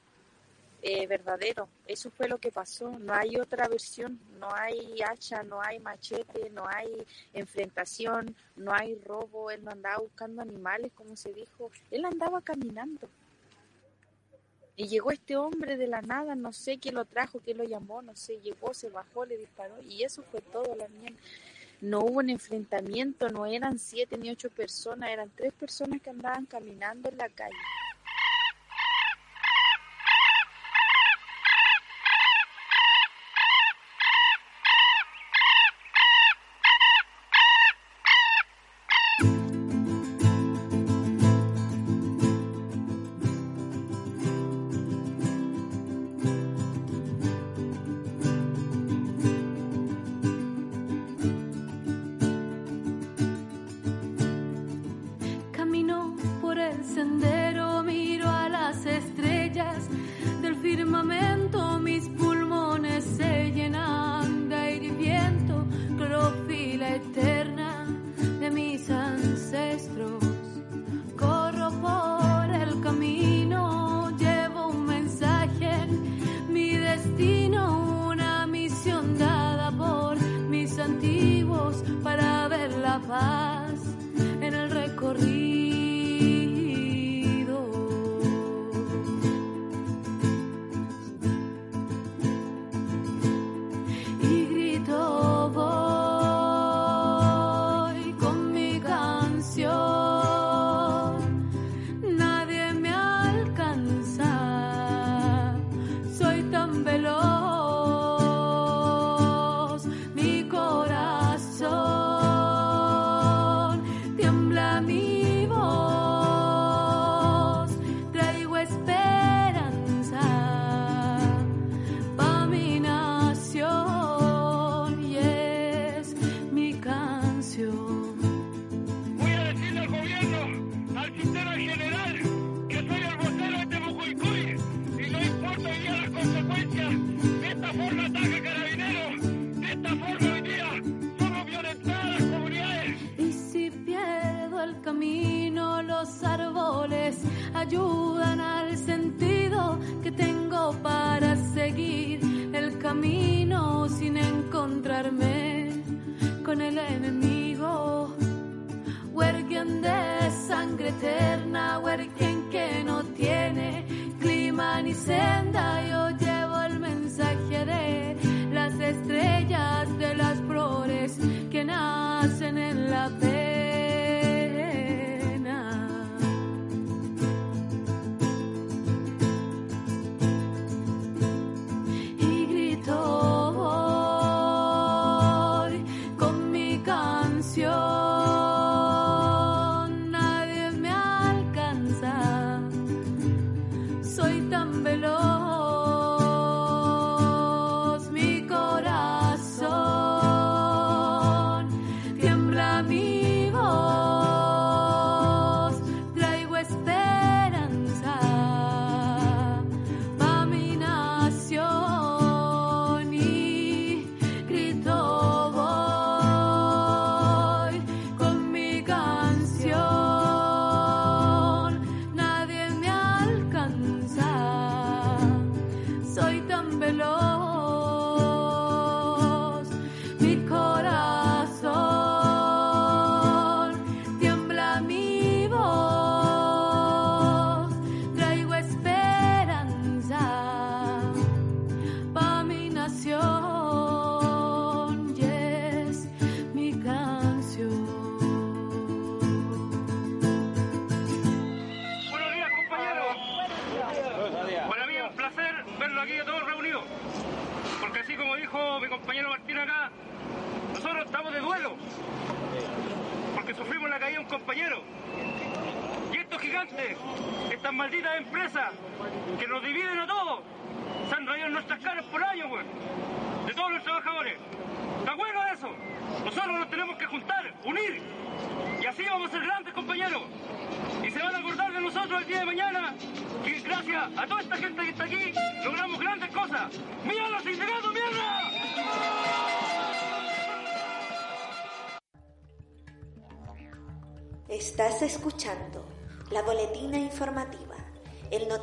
eh, 0.87 1.07
verdadero. 1.07 1.67
Eso 1.87 2.11
fue 2.11 2.29
lo 2.29 2.37
que 2.37 2.53
pasó. 2.53 2.91
No 2.91 3.15
hay 3.15 3.37
otra 3.39 3.69
versión. 3.69 4.21
No 4.39 4.55
hay 4.55 5.01
hacha, 5.01 5.43
no 5.43 5.63
hay 5.63 5.81
machete, 5.81 6.51
no 6.51 6.69
hay 6.69 7.07
enfrentación, 7.33 8.37
no 8.55 8.71
hay 8.75 8.95
robo. 8.97 9.51
Él 9.51 9.65
no 9.65 9.71
andaba 9.71 9.99
buscando 9.99 10.43
animales, 10.43 10.93
como 10.95 11.17
se 11.17 11.33
dijo. 11.33 11.71
Él 11.91 12.05
andaba 12.05 12.43
caminando. 12.43 13.09
Y 14.77 14.89
llegó 14.89 15.11
este 15.11 15.37
hombre 15.37 15.79
de 15.79 15.87
la 15.87 16.03
nada, 16.03 16.35
no 16.35 16.53
sé 16.53 16.79
quién 16.79 16.97
lo 16.97 17.07
trajo, 17.07 17.41
quién 17.41 17.59
lo 17.59 17.65
llamó, 17.65 18.03
no 18.03 18.15
sé, 18.17 18.41
llegó, 18.41 18.75
se 18.75 18.89
bajó, 18.89 19.25
le 19.25 19.37
disparó 19.37 19.81
y 19.85 20.03
eso 20.03 20.25
fue 20.25 20.41
todo 20.41 20.75
la 20.75 20.89
mía. 20.89 21.13
No 21.81 22.01
hubo 22.01 22.19
un 22.19 22.29
enfrentamiento, 22.29 23.29
no 23.29 23.47
eran 23.47 23.79
siete 23.79 24.19
ni 24.19 24.31
ocho 24.31 24.51
personas, 24.51 25.11
eran 25.11 25.31
tres 25.31 25.53
personas 25.53 26.03
que 26.03 26.11
andaban 26.11 26.47
caminando 26.47 27.09
en 27.09 27.19
la 27.19 27.29
calle. 27.29 27.57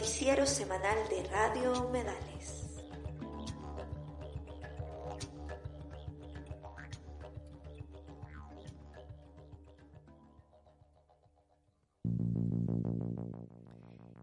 Noticiero 0.01 0.47
semanal 0.47 0.97
de 1.11 1.23
Radio 1.29 1.73
Humedales. 1.85 2.67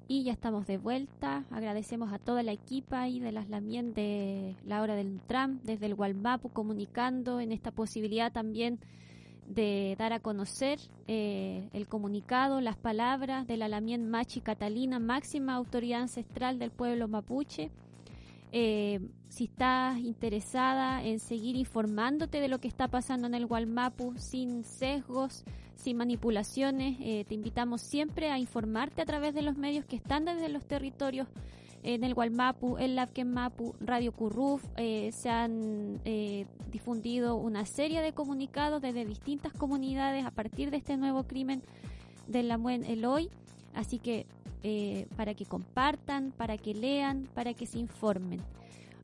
Y 0.08 0.24
ya 0.24 0.32
estamos 0.32 0.66
de 0.66 0.78
vuelta. 0.78 1.44
Agradecemos 1.52 2.12
a 2.12 2.18
toda 2.18 2.42
la 2.42 2.50
equipa 2.50 3.06
y 3.06 3.20
de 3.20 3.30
las 3.30 3.48
Lamien 3.48 3.94
de 3.94 4.56
la 4.64 4.82
hora 4.82 4.96
del 4.96 5.20
Tram, 5.28 5.60
desde 5.62 5.86
el 5.86 5.94
Gualmapu, 5.94 6.48
comunicando 6.48 7.38
en 7.38 7.52
esta 7.52 7.70
posibilidad 7.70 8.32
también 8.32 8.80
de 9.48 9.96
dar 9.98 10.12
a 10.12 10.20
conocer 10.20 10.78
eh, 11.06 11.68
el 11.72 11.88
comunicado, 11.88 12.60
las 12.60 12.76
palabras 12.76 13.46
de 13.46 13.56
la 13.56 13.68
Lamien 13.68 14.08
Machi 14.08 14.40
Catalina, 14.40 14.98
máxima 14.98 15.54
autoridad 15.54 16.02
ancestral 16.02 16.58
del 16.58 16.70
pueblo 16.70 17.08
mapuche. 17.08 17.70
Eh, 18.52 19.00
si 19.28 19.44
estás 19.44 19.98
interesada 19.98 21.02
en 21.02 21.18
seguir 21.18 21.56
informándote 21.56 22.40
de 22.40 22.48
lo 22.48 22.60
que 22.60 22.68
está 22.68 22.88
pasando 22.88 23.26
en 23.26 23.34
el 23.34 23.46
Gualmapu 23.46 24.14
sin 24.16 24.64
sesgos, 24.64 25.44
sin 25.76 25.96
manipulaciones, 25.96 26.96
eh, 27.00 27.24
te 27.28 27.34
invitamos 27.34 27.82
siempre 27.82 28.30
a 28.30 28.38
informarte 28.38 29.02
a 29.02 29.06
través 29.06 29.34
de 29.34 29.42
los 29.42 29.56
medios 29.56 29.84
que 29.84 29.96
están 29.96 30.24
desde 30.24 30.48
los 30.48 30.64
territorios 30.66 31.28
en 31.82 32.04
el 32.04 32.14
Gualmapu, 32.14 32.76
el 32.78 32.96
Labken 32.96 33.32
Mapu, 33.32 33.74
Radio 33.80 34.12
Curruf, 34.12 34.64
eh, 34.76 35.10
se 35.12 35.30
han 35.30 36.00
eh, 36.04 36.46
difundido 36.70 37.36
una 37.36 37.64
serie 37.66 38.00
de 38.00 38.12
comunicados 38.12 38.82
desde 38.82 39.04
distintas 39.04 39.52
comunidades 39.52 40.24
a 40.24 40.30
partir 40.30 40.70
de 40.70 40.78
este 40.78 40.96
nuevo 40.96 41.24
crimen 41.24 41.62
de 42.26 42.42
la 42.42 42.58
Muen 42.58 42.84
Eloy. 42.84 43.30
Así 43.74 43.98
que 43.98 44.26
eh, 44.62 45.06
para 45.16 45.34
que 45.34 45.46
compartan, 45.46 46.32
para 46.32 46.58
que 46.58 46.74
lean, 46.74 47.28
para 47.34 47.54
que 47.54 47.66
se 47.66 47.78
informen. 47.78 48.40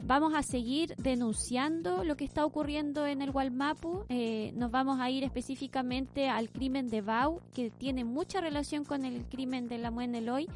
Vamos 0.06 0.34
a 0.34 0.42
seguir 0.42 0.94
denunciando 0.96 2.04
lo 2.04 2.16
que 2.16 2.24
está 2.24 2.44
ocurriendo 2.44 3.06
en 3.06 3.22
el 3.22 3.30
Gualmapu. 3.30 4.04
Eh, 4.08 4.52
nos 4.56 4.70
vamos 4.70 5.00
a 5.00 5.10
ir 5.10 5.22
específicamente 5.22 6.28
al 6.28 6.50
crimen 6.50 6.88
de 6.88 7.00
Bau, 7.00 7.40
que 7.54 7.70
tiene 7.70 8.04
mucha 8.04 8.40
relación 8.40 8.84
con 8.84 9.04
el 9.04 9.24
crimen 9.24 9.68
de 9.68 9.78
la 9.78 9.90
Muen 9.90 10.14
Eloy 10.14 10.48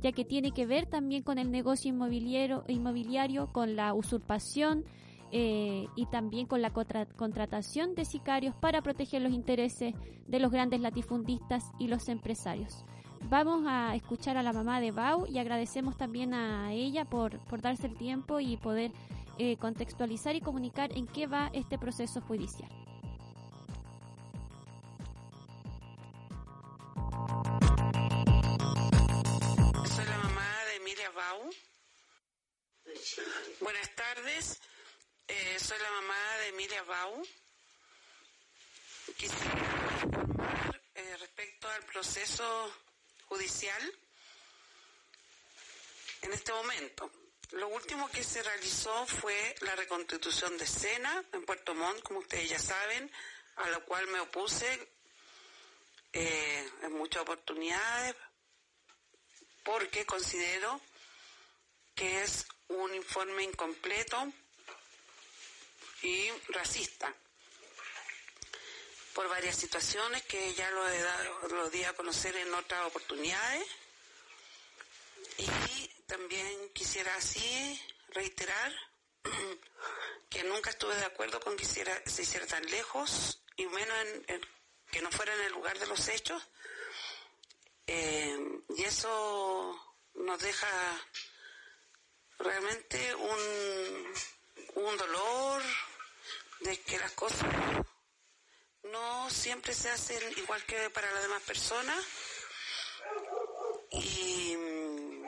ya 0.00 0.12
que 0.12 0.24
tiene 0.24 0.52
que 0.52 0.66
ver 0.66 0.86
también 0.86 1.22
con 1.22 1.38
el 1.38 1.50
negocio 1.50 1.90
inmobiliario, 1.90 2.64
inmobiliario 2.68 3.52
con 3.52 3.76
la 3.76 3.94
usurpación 3.94 4.84
eh, 5.30 5.86
y 5.96 6.06
también 6.06 6.46
con 6.46 6.62
la 6.62 6.70
contra 6.70 7.06
contratación 7.06 7.94
de 7.94 8.04
sicarios 8.04 8.54
para 8.54 8.82
proteger 8.82 9.22
los 9.22 9.32
intereses 9.32 9.94
de 10.26 10.38
los 10.38 10.50
grandes 10.50 10.80
latifundistas 10.80 11.64
y 11.78 11.88
los 11.88 12.08
empresarios. 12.08 12.84
Vamos 13.28 13.64
a 13.66 13.94
escuchar 13.94 14.36
a 14.36 14.42
la 14.42 14.52
mamá 14.52 14.80
de 14.80 14.90
Bau 14.90 15.26
y 15.26 15.38
agradecemos 15.38 15.96
también 15.96 16.34
a 16.34 16.72
ella 16.72 17.04
por, 17.04 17.38
por 17.46 17.62
darse 17.62 17.86
el 17.86 17.96
tiempo 17.96 18.40
y 18.40 18.56
poder 18.56 18.92
eh, 19.38 19.56
contextualizar 19.56 20.36
y 20.36 20.40
comunicar 20.40 20.96
en 20.96 21.06
qué 21.06 21.26
va 21.26 21.50
este 21.54 21.78
proceso 21.78 22.20
judicial. 22.20 22.70
Bau. 31.12 31.50
Buenas 33.60 33.94
tardes. 33.94 34.60
Eh, 35.28 35.58
soy 35.58 35.78
la 35.78 35.90
mamá 35.90 36.36
de 36.38 36.48
Emilia 36.48 36.82
Bau. 36.84 37.22
Quisiera 39.16 39.98
informar 40.02 40.80
eh, 40.94 41.16
respecto 41.18 41.68
al 41.68 41.84
proceso 41.84 42.74
judicial 43.26 43.94
en 46.22 46.32
este 46.32 46.52
momento. 46.52 47.10
Lo 47.52 47.68
último 47.68 48.10
que 48.10 48.24
se 48.24 48.42
realizó 48.42 49.06
fue 49.06 49.54
la 49.60 49.76
reconstitución 49.76 50.56
de 50.56 50.66
Sena 50.66 51.24
en 51.32 51.44
Puerto 51.44 51.74
Montt, 51.74 52.02
como 52.02 52.20
ustedes 52.20 52.48
ya 52.48 52.58
saben, 52.58 53.10
a 53.56 53.68
lo 53.68 53.84
cual 53.84 54.06
me 54.06 54.20
opuse 54.20 54.88
eh, 56.12 56.70
en 56.82 56.92
muchas 56.92 57.22
oportunidades 57.22 58.16
porque 59.64 60.04
considero 60.06 60.80
que 61.94 62.22
es 62.22 62.46
un 62.68 62.94
informe 62.94 63.42
incompleto 63.42 64.32
y 66.02 66.30
racista 66.48 67.14
por 69.14 69.28
varias 69.28 69.56
situaciones 69.56 70.22
que 70.22 70.54
ya 70.54 70.70
lo, 70.70 70.88
he 70.88 71.02
dado, 71.02 71.48
lo 71.48 71.70
di 71.70 71.84
a 71.84 71.92
conocer 71.92 72.34
en 72.36 72.52
otras 72.54 72.86
oportunidades. 72.86 73.66
Y 75.38 75.88
también 76.06 76.70
quisiera 76.72 77.14
así 77.16 77.80
reiterar 78.08 78.72
que 80.30 80.44
nunca 80.44 80.70
estuve 80.70 80.94
de 80.96 81.04
acuerdo 81.04 81.40
con 81.40 81.56
que 81.56 81.64
hiciera, 81.64 82.02
se 82.06 82.22
hiciera 82.22 82.46
tan 82.46 82.64
lejos 82.70 83.42
y 83.56 83.66
menos 83.66 83.96
en, 84.28 84.40
que 84.90 85.02
no 85.02 85.10
fuera 85.10 85.34
en 85.34 85.42
el 85.42 85.52
lugar 85.52 85.78
de 85.78 85.86
los 85.86 86.08
hechos. 86.08 86.42
Eh, 87.86 88.38
y 88.76 88.84
eso 88.84 89.96
nos 90.14 90.40
deja 90.40 90.68
realmente 92.42 93.14
un, 93.14 94.14
un 94.84 94.96
dolor 94.96 95.62
de 96.60 96.80
que 96.80 96.98
las 96.98 97.12
cosas 97.12 97.48
no 98.84 99.30
siempre 99.30 99.74
se 99.74 99.90
hacen 99.90 100.20
igual 100.38 100.62
que 100.64 100.90
para 100.90 101.10
las 101.12 101.22
demás 101.22 101.42
personas 101.42 102.04
y 103.90 104.56
mm, 104.56 105.26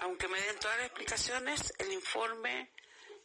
aunque 0.00 0.28
me 0.28 0.40
den 0.40 0.58
todas 0.58 0.76
las 0.78 0.86
explicaciones, 0.86 1.72
el 1.78 1.92
informe 1.92 2.70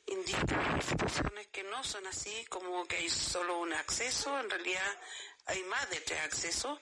indica 0.07 0.81
situaciones 0.81 1.47
que 1.47 1.63
no 1.63 1.83
son 1.83 2.05
así, 2.07 2.45
como 2.49 2.85
que 2.87 2.97
hay 2.97 3.09
solo 3.09 3.59
un 3.59 3.73
acceso, 3.73 4.37
en 4.39 4.49
realidad 4.49 4.99
hay 5.45 5.63
más 5.63 5.89
de 5.89 6.01
tres 6.01 6.19
accesos. 6.21 6.79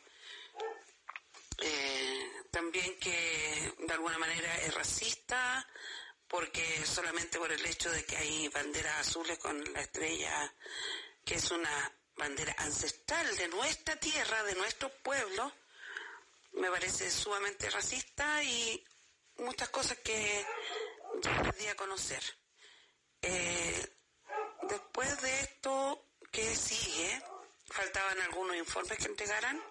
Eh, 1.59 2.31
también 2.51 2.97
que 2.99 3.73
de 3.79 3.93
alguna 3.93 4.17
manera 4.17 4.55
es 4.61 4.73
racista, 4.73 5.67
porque 6.27 6.85
solamente 6.85 7.37
por 7.37 7.51
el 7.51 7.65
hecho 7.65 7.91
de 7.91 8.05
que 8.05 8.17
hay 8.17 8.47
banderas 8.49 9.07
azules 9.07 9.37
con 9.37 9.61
la 9.73 9.81
estrella, 9.81 10.53
que 11.23 11.35
es 11.35 11.51
una 11.51 11.91
bandera 12.15 12.55
ancestral 12.59 13.35
de 13.37 13.47
nuestra 13.49 13.95
tierra, 13.97 14.43
de 14.43 14.55
nuestro 14.55 14.89
pueblo, 14.89 15.51
me 16.53 16.69
parece 16.69 17.09
sumamente 17.09 17.69
racista 17.69 18.43
y 18.43 18.83
muchas 19.37 19.69
cosas 19.69 19.97
que 19.99 20.45
yo 21.21 21.51
quería 21.51 21.75
conocer. 21.75 22.23
Eh, 23.21 23.87
después 24.69 25.21
de 25.21 25.39
esto, 25.41 26.05
¿qué 26.31 26.55
sigue? 26.55 27.21
Faltaban 27.67 28.19
algunos 28.21 28.55
informes 28.55 28.97
que 28.97 29.05
entregaran. 29.05 29.61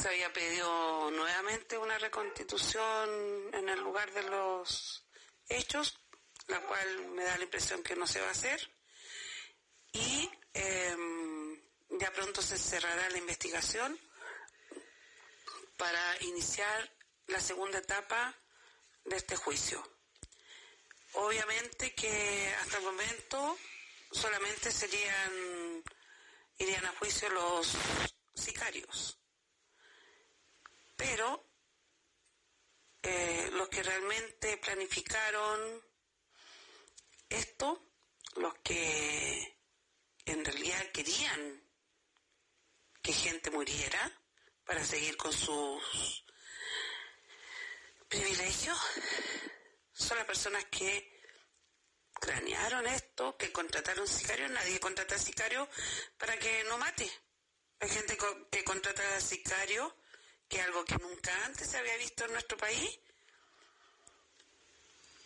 Se 0.00 0.08
había 0.08 0.32
pedido 0.32 1.10
nuevamente 1.10 1.76
una 1.76 1.98
reconstitución 1.98 3.10
en 3.52 3.68
el 3.68 3.80
lugar 3.80 4.12
de 4.12 4.22
los 4.22 5.04
hechos, 5.48 5.98
la 6.46 6.60
cual 6.60 7.08
me 7.08 7.24
da 7.24 7.36
la 7.36 7.42
impresión 7.42 7.82
que 7.82 7.96
no 7.96 8.06
se 8.06 8.20
va 8.20 8.28
a 8.28 8.30
hacer. 8.30 8.70
Y 9.92 10.30
em, 10.54 11.60
ya 11.98 12.12
pronto 12.12 12.42
se 12.42 12.56
cerrará 12.56 13.10
la 13.10 13.18
investigación 13.18 13.98
para 15.76 16.22
iniciar 16.22 16.96
la 17.26 17.40
segunda 17.40 17.78
etapa 17.78 18.36
de 19.04 19.16
este 19.16 19.34
juicio. 19.34 19.82
Obviamente 21.14 21.92
que 21.96 22.54
hasta 22.60 22.76
el 22.76 22.84
momento 22.84 23.58
solamente 24.12 24.70
serían, 24.70 25.82
irían 26.56 26.86
a 26.86 26.92
juicio 26.98 27.28
los 27.30 27.76
sicarios. 28.32 29.17
Pero 30.98 31.46
eh, 33.02 33.50
los 33.52 33.68
que 33.68 33.84
realmente 33.84 34.58
planificaron 34.58 35.80
esto, 37.28 37.92
los 38.34 38.54
que 38.64 39.56
en 40.24 40.44
realidad 40.44 40.90
querían 40.92 41.62
que 43.00 43.12
gente 43.12 43.50
muriera 43.52 44.12
para 44.64 44.84
seguir 44.84 45.16
con 45.16 45.32
sus 45.32 46.24
privilegios, 48.08 48.76
son 49.92 50.18
las 50.18 50.26
personas 50.26 50.64
que 50.64 51.22
cranearon 52.14 52.88
esto, 52.88 53.36
que 53.36 53.52
contrataron 53.52 54.08
sicarios. 54.08 54.50
Nadie 54.50 54.80
contrata 54.80 55.16
sicarios 55.16 55.68
para 56.18 56.36
que 56.38 56.64
no 56.64 56.76
mate. 56.76 57.08
Hay 57.78 57.88
gente 57.88 58.18
que 58.50 58.64
contrata 58.64 59.20
sicarios, 59.20 59.92
que 60.48 60.60
algo 60.60 60.84
que 60.84 60.96
nunca 60.96 61.32
antes 61.44 61.68
se 61.70 61.78
había 61.78 61.96
visto 61.96 62.24
en 62.24 62.32
nuestro 62.32 62.56
país, 62.56 62.98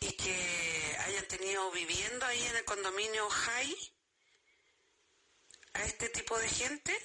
y 0.00 0.12
que 0.12 0.96
hayan 1.06 1.28
tenido 1.28 1.70
viviendo 1.70 2.26
ahí 2.26 2.42
en 2.44 2.56
el 2.56 2.64
condominio 2.64 3.28
High 3.30 3.92
a 5.74 5.84
este 5.84 6.08
tipo 6.08 6.36
de 6.38 6.48
gente, 6.48 6.96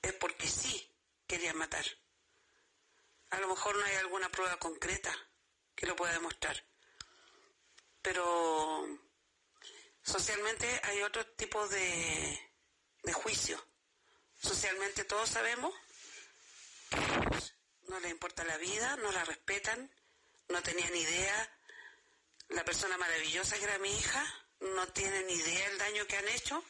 es 0.00 0.14
porque 0.14 0.48
sí 0.48 0.90
querían 1.26 1.58
matar. 1.58 1.84
A 3.30 3.38
lo 3.38 3.48
mejor 3.48 3.76
no 3.76 3.84
hay 3.84 3.96
alguna 3.96 4.30
prueba 4.30 4.58
concreta 4.58 5.14
que 5.74 5.86
lo 5.86 5.94
pueda 5.94 6.12
demostrar. 6.12 6.64
Pero 8.00 8.86
socialmente 10.02 10.80
hay 10.84 11.02
otro 11.02 11.26
tipo 11.34 11.68
de, 11.68 12.52
de 13.02 13.12
juicio. 13.12 13.62
Socialmente 14.40 15.04
todos 15.04 15.28
sabemos 15.28 15.72
no 17.92 18.00
les 18.00 18.10
importa 18.10 18.42
la 18.44 18.56
vida, 18.56 18.96
no 18.96 19.12
la 19.12 19.22
respetan, 19.24 19.90
no 20.48 20.62
tenían 20.62 20.96
idea. 20.96 21.58
La 22.48 22.64
persona 22.64 22.96
maravillosa 22.96 23.58
que 23.58 23.64
era 23.64 23.78
mi 23.78 23.94
hija, 23.94 24.24
no 24.60 24.88
tienen 24.88 25.28
idea 25.28 25.68
del 25.68 25.78
daño 25.78 26.06
que 26.06 26.16
han 26.16 26.28
hecho. 26.28 26.64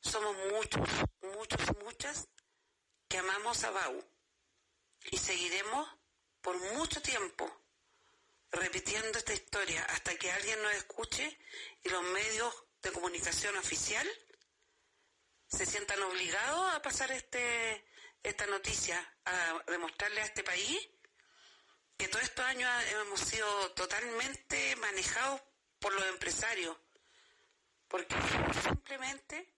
Somos 0.00 0.36
muchos, 0.52 0.86
muchos 1.22 1.76
muchas 1.82 2.28
que 3.08 3.16
amamos 3.16 3.64
a 3.64 3.70
Bau. 3.70 4.04
Y 5.10 5.16
seguiremos 5.16 5.88
por 6.42 6.58
mucho 6.74 7.00
tiempo 7.00 7.50
repitiendo 8.50 9.18
esta 9.18 9.32
historia 9.32 9.82
hasta 9.84 10.14
que 10.16 10.30
alguien 10.30 10.62
nos 10.62 10.72
escuche 10.74 11.38
y 11.82 11.88
los 11.88 12.02
medios 12.02 12.54
de 12.82 12.92
comunicación 12.92 13.56
oficial 13.56 14.06
se 15.46 15.64
sientan 15.64 16.02
obligados 16.02 16.74
a 16.74 16.82
pasar 16.82 17.12
este 17.12 17.84
esta 18.22 18.46
noticia, 18.46 19.17
a 19.28 19.62
demostrarle 19.70 20.20
a 20.20 20.24
este 20.24 20.42
país 20.42 20.88
que 21.96 22.08
todos 22.08 22.24
estos 22.24 22.44
años 22.44 22.70
hemos 22.92 23.20
sido 23.20 23.72
totalmente 23.72 24.76
manejados 24.76 25.40
por 25.78 25.92
los 25.92 26.06
empresarios, 26.06 26.76
porque 27.88 28.14
simplemente 28.62 29.54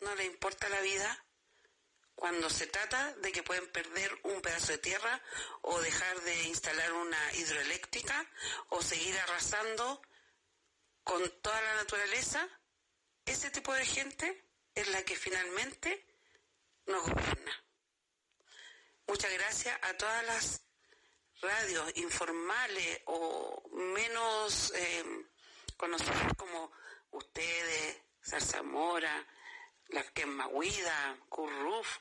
no 0.00 0.14
les 0.16 0.26
importa 0.26 0.68
la 0.68 0.80
vida 0.80 1.24
cuando 2.14 2.48
se 2.48 2.66
trata 2.66 3.12
de 3.16 3.32
que 3.32 3.42
pueden 3.42 3.66
perder 3.70 4.12
un 4.24 4.40
pedazo 4.40 4.72
de 4.72 4.78
tierra 4.78 5.20
o 5.62 5.80
dejar 5.80 6.20
de 6.22 6.44
instalar 6.44 6.92
una 6.92 7.34
hidroeléctrica 7.34 8.28
o 8.68 8.82
seguir 8.82 9.18
arrasando 9.18 10.00
con 11.02 11.28
toda 11.42 11.60
la 11.60 11.74
naturaleza, 11.76 12.48
ese 13.24 13.50
tipo 13.50 13.72
de 13.74 13.84
gente 13.84 14.44
es 14.74 14.88
la 14.88 15.02
que 15.02 15.16
finalmente 15.16 16.06
nos 16.86 17.02
gobierna. 17.02 17.64
Muchas 19.06 19.32
gracias 19.32 19.78
a 19.82 19.96
todas 19.96 20.24
las 20.24 20.62
radios 21.40 21.92
informales 21.96 23.02
o 23.06 23.62
menos 23.72 24.72
eh, 24.74 25.04
conocidas 25.76 26.34
como 26.36 26.72
ustedes, 27.10 28.02
Zarzamora, 28.24 29.26
la 29.88 30.02
Quemahuida, 30.12 31.18
Curruf, 31.28 31.98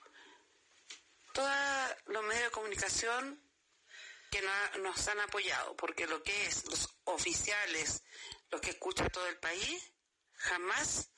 todos 1.34 1.51
los 2.06 2.24
medios 2.24 2.45
de 2.45 2.51
comunicación 2.51 3.43
que 4.32 4.41
nos 4.80 5.08
han 5.08 5.20
apoyado, 5.20 5.76
porque 5.76 6.08
lo 6.08 6.24
que 6.24 6.45
es 6.47 6.66
los 6.66 6.89
oficiales, 7.04 8.04
los 8.49 8.62
que 8.62 8.72
escucha 8.72 9.10
todo 9.10 9.28
el 9.28 9.38
país, 9.39 9.93
jamás 10.36 11.12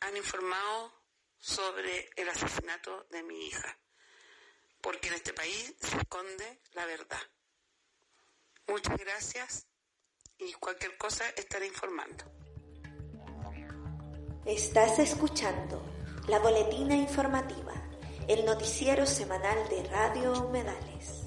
han 0.00 0.16
informado 0.16 1.02
sobre 1.38 2.10
el 2.16 2.28
asesinato 2.28 3.04
de 3.10 3.22
mi 3.22 3.46
hija, 3.46 3.78
porque 4.82 5.08
en 5.08 5.14
este 5.14 5.32
país 5.32 5.74
se 5.80 5.96
esconde 5.96 6.60
la 6.72 6.84
verdad. 6.84 7.22
Muchas 8.68 8.98
gracias 8.98 9.66
y 10.38 10.52
cualquier 10.54 10.96
cosa 10.98 11.24
estaré 11.36 11.66
informando. 11.66 12.24
Estás 14.44 14.98
escuchando 14.98 15.82
la 16.28 16.40
boletina 16.40 16.96
informativa, 16.96 17.72
el 18.28 18.44
noticiero 18.44 19.06
semanal 19.06 19.68
de 19.68 19.84
Radio 19.84 20.32
Humedales. 20.32 21.21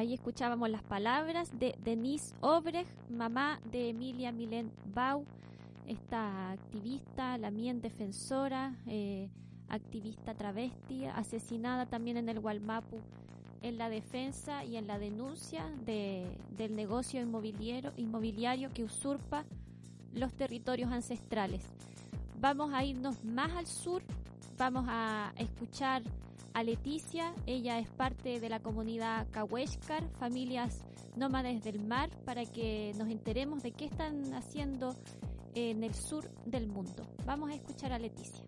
Ahí 0.00 0.14
escuchábamos 0.14 0.70
las 0.70 0.82
palabras 0.82 1.50
de 1.58 1.76
Denise 1.84 2.34
Obrecht, 2.40 2.88
mamá 3.10 3.60
de 3.70 3.90
Emilia 3.90 4.32
Milen 4.32 4.72
Bau, 4.94 5.26
esta 5.86 6.52
activista, 6.52 7.36
la 7.36 7.50
mien 7.50 7.82
defensora, 7.82 8.74
eh, 8.86 9.28
activista 9.68 10.32
travesti, 10.32 11.04
asesinada 11.04 11.84
también 11.84 12.16
en 12.16 12.30
el 12.30 12.40
Gualmapu 12.40 12.96
en 13.60 13.76
la 13.76 13.90
defensa 13.90 14.64
y 14.64 14.78
en 14.78 14.86
la 14.86 14.98
denuncia 14.98 15.66
de, 15.84 16.24
del 16.56 16.76
negocio 16.76 17.20
inmobiliario 17.20 18.72
que 18.72 18.84
usurpa 18.84 19.44
los 20.14 20.32
territorios 20.32 20.90
ancestrales. 20.90 21.62
Vamos 22.40 22.72
a 22.72 22.82
irnos 22.84 23.22
más 23.22 23.52
al 23.52 23.66
sur, 23.66 24.02
vamos 24.56 24.86
a 24.88 25.34
escuchar 25.36 26.02
a 26.54 26.62
Leticia, 26.62 27.34
ella 27.46 27.78
es 27.78 27.88
parte 27.88 28.40
de 28.40 28.48
la 28.48 28.60
comunidad 28.60 29.26
Kaweshkar, 29.30 30.08
familias 30.18 30.84
nómades 31.16 31.62
del 31.62 31.82
mar, 31.82 32.10
para 32.24 32.44
que 32.44 32.92
nos 32.98 33.08
enteremos 33.08 33.62
de 33.62 33.72
qué 33.72 33.86
están 33.86 34.34
haciendo 34.34 34.94
en 35.54 35.84
el 35.84 35.94
sur 35.94 36.24
del 36.46 36.66
mundo. 36.66 37.04
Vamos 37.24 37.50
a 37.50 37.54
escuchar 37.54 37.92
a 37.92 37.98
Leticia. 37.98 38.44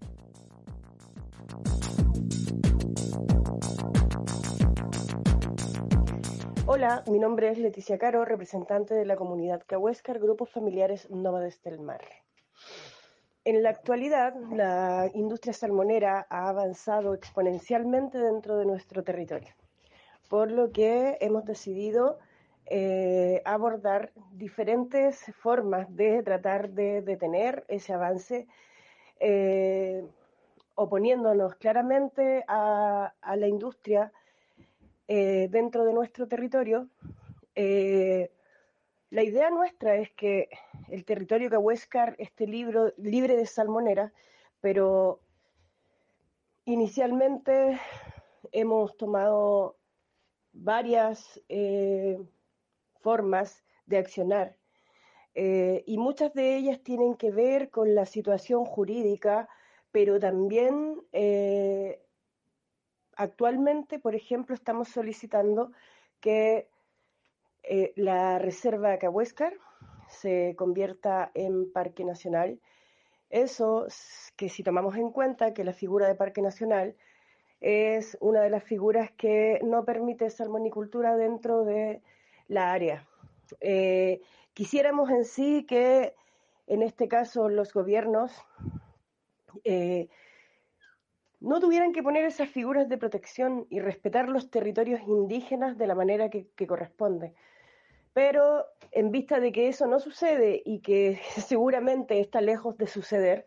Hola, 6.67 7.05
mi 7.11 7.19
nombre 7.19 7.51
es 7.51 7.59
Leticia 7.59 7.99
Caro, 7.99 8.25
representante 8.25 8.95
de 8.95 9.05
la 9.05 9.17
comunidad 9.17 9.63
Cahuéscar, 9.67 10.19
grupos 10.19 10.51
familiares 10.51 11.11
nómades 11.11 11.63
del 11.63 11.81
mar. 11.81 12.01
En 13.45 13.65
la 13.65 13.71
actualidad, 13.71 14.37
la 14.53 15.11
industria 15.15 15.53
salmonera 15.53 16.29
ha 16.31 16.49
avanzado 16.49 17.13
exponencialmente 17.13 18.17
dentro 18.17 18.57
de 18.57 18.65
nuestro 18.65 19.03
territorio, 19.03 19.53
por 20.29 20.53
lo 20.53 20.71
que 20.71 21.19
hemos 21.21 21.45
decidido 21.45 22.21
eh, 22.67 23.43
abordar 23.45 24.13
diferentes 24.31 25.25
formas 25.41 25.93
de 25.97 26.23
tratar 26.23 26.71
de 26.71 27.03
detener 27.03 27.65
ese 27.67 27.93
avance, 27.93 28.47
eh, 29.19 30.05
oponiéndonos 30.77 31.57
claramente 31.57 32.45
a, 32.47 33.13
la 33.35 33.49
industria 33.49 34.13
eh, 35.09 35.49
dentro 35.51 35.85
de 35.85 35.93
nuestro 35.93 36.29
territorio. 36.29 36.87
Eh, 39.13 39.15
la 39.15 39.23
idea 39.23 39.51
nuestra 39.51 39.97
es 39.97 40.11
que 40.13 40.49
el 40.89 41.05
territorio 41.05 41.51
Cahuéscar 41.51 42.15
esté 42.19 42.47
libre 42.47 43.37
de 43.37 43.47
salmonera, 43.47 44.13
pero 44.61 45.21
inicialmente 46.65 47.79
hemos 48.53 48.97
tomado 48.97 49.77
varias 50.53 51.41
eh, 51.49 52.19
formas 53.01 53.65
de 53.87 53.99
accionar 53.99 54.57
y 55.35 55.97
muchas 55.97 56.35
de 56.35 56.57
ellas 56.57 56.83
tienen 56.83 57.15
que 57.15 57.31
ver 57.31 57.71
con 57.71 57.95
la 57.95 58.05
situación 58.05 58.67
jurídica, 58.67 59.49
pero 59.91 60.21
también 60.21 61.01
actualmente, 63.17 63.99
por 63.99 64.15
ejemplo, 64.15 64.55
estamos 64.55 64.89
solicitando 64.89 65.73
que 66.21 66.69
eh, 67.63 67.93
la 67.97 68.39
reserva 68.39 68.99
Cahuéscar 68.99 69.55
se 70.09 70.55
convierta 70.57 71.31
en 71.35 71.73
parque 71.73 72.05
nacional. 72.05 72.61
Eso 73.31 73.87
que 74.37 74.49
si 74.49 74.63
tomamos 74.63 74.97
en 74.97 75.11
cuenta 75.11 75.55
que 75.55 75.65
la 75.65 75.73
figura 75.73 76.07
de 76.07 76.15
parque 76.15 76.43
nacional 76.43 76.97
es 77.61 78.19
una 78.21 78.43
de 78.43 78.51
las 78.51 78.65
figuras 78.65 79.11
que 79.13 79.61
no 79.63 79.85
permite 79.85 80.29
salmonicultura 80.31 81.17
dentro 81.17 81.65
de 81.65 82.03
la 82.49 82.73
área. 82.73 83.07
Eh, 83.61 84.21
quisiéramos 84.53 85.11
en 85.11 85.25
sí 85.25 85.65
que 85.65 86.15
en 86.67 86.83
este 86.83 87.09
caso 87.09 87.49
los 87.49 87.73
gobiernos 87.73 88.33
eh, 89.65 90.09
no 91.41 91.61
tuvieran 91.61 91.93
que 91.93 92.03
poner 92.03 92.25
esas 92.25 92.49
figuras 92.49 92.89
de 92.89 92.99
protección 92.99 93.67
y 93.69 93.81
respetar 93.81 94.29
los 94.29 94.51
territorios 94.51 95.01
indígenas 95.07 95.77
de 95.77 95.87
la 95.87 95.95
manera 95.95 96.31
que, 96.31 96.67
corresponde. 96.67 97.35
Pero 98.13 98.67
en 98.91 99.11
vista 99.11 99.41
de 99.41 99.53
que 99.53 99.69
eso 99.69 99.87
no 99.87 99.99
sucede 99.99 100.63
y 100.65 100.81
que 100.81 101.21
seguramente 101.47 102.21
está 102.21 102.41
lejos 102.41 102.77
de 102.77 102.87
suceder, 102.87 103.47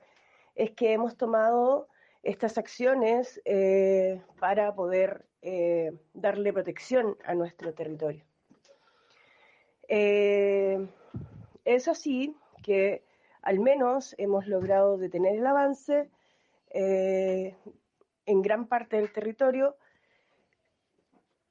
es 0.56 0.72
que 0.72 0.94
hemos 0.94 1.18
tomado 1.18 1.88
estas 2.24 2.58
acciones 2.58 3.40
eh, 3.46 4.22
para 4.40 4.74
poder 4.74 5.26
eh, 5.42 5.94
darle 6.14 6.52
protección 6.52 7.16
a 7.24 7.36
nuestro 7.36 7.74
territorio. 7.74 8.26
Eh, 9.88 10.88
es 11.66 11.88
así 11.88 12.36
que 12.64 13.04
al 13.44 13.60
menos 13.60 14.16
hemos 14.18 14.48
logrado 14.48 14.98
detener 14.98 15.36
el 15.36 15.46
avance 15.46 16.10
en 16.72 18.42
gran 18.42 18.68
parte 18.68 18.98
del 18.98 19.14
territorio 19.14 19.78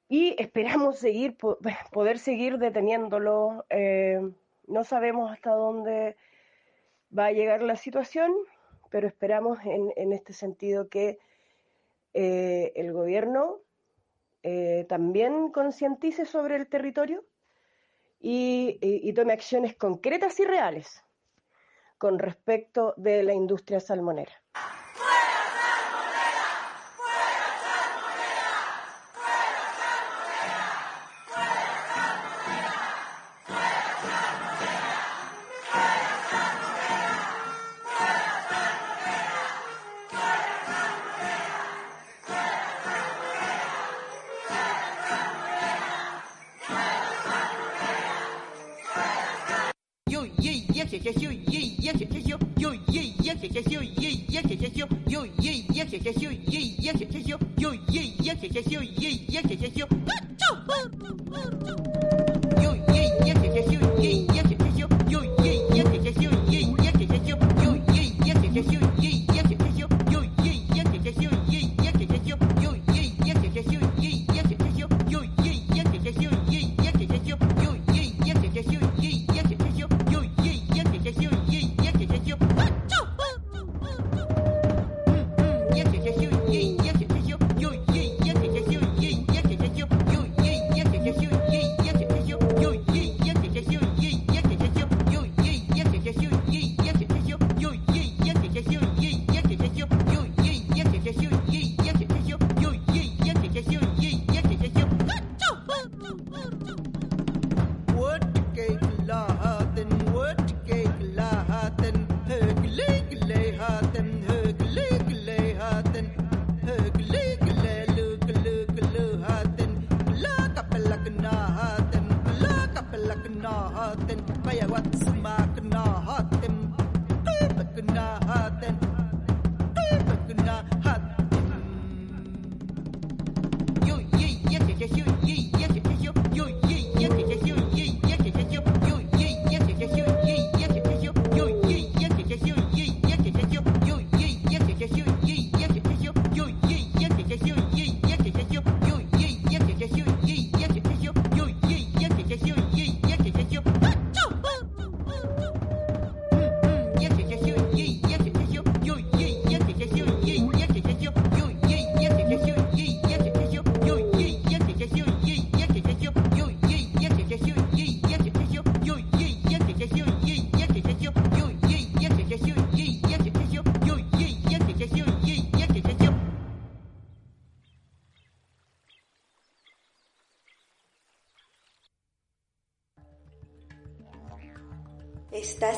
y 0.07 0.35
esperamos 0.41 0.99
seguir 0.99 1.37
poder 1.91 2.19
seguir 2.19 2.57
deteniéndolo. 2.57 3.65
Eh, 3.69 4.19
no 4.67 4.83
sabemos 4.83 5.31
hasta 5.31 5.51
dónde 5.51 6.15
va 7.17 7.27
a 7.27 7.31
llegar 7.31 7.61
la 7.61 7.75
situación, 7.75 8.33
pero 8.89 9.07
esperamos 9.07 9.59
en, 9.63 10.13
este 10.13 10.33
sentido 10.33 10.89
que 10.89 11.19
eh, 12.13 12.71
el 12.75 12.93
gobierno 12.93 13.59
eh, 14.43 14.85
también 14.87 15.51
concientice 15.51 16.25
sobre 16.25 16.55
el 16.55 16.67
territorio 16.67 17.23
y 18.27 19.13
tome 19.13 19.33
acciones 19.33 19.75
concretas 19.75 20.39
y 20.39 20.45
reales 20.45 21.03
con 21.99 22.17
respecto 22.17 22.95
de 22.97 23.21
la 23.21 23.33
industria 23.33 23.79
salmonera. 23.79 24.44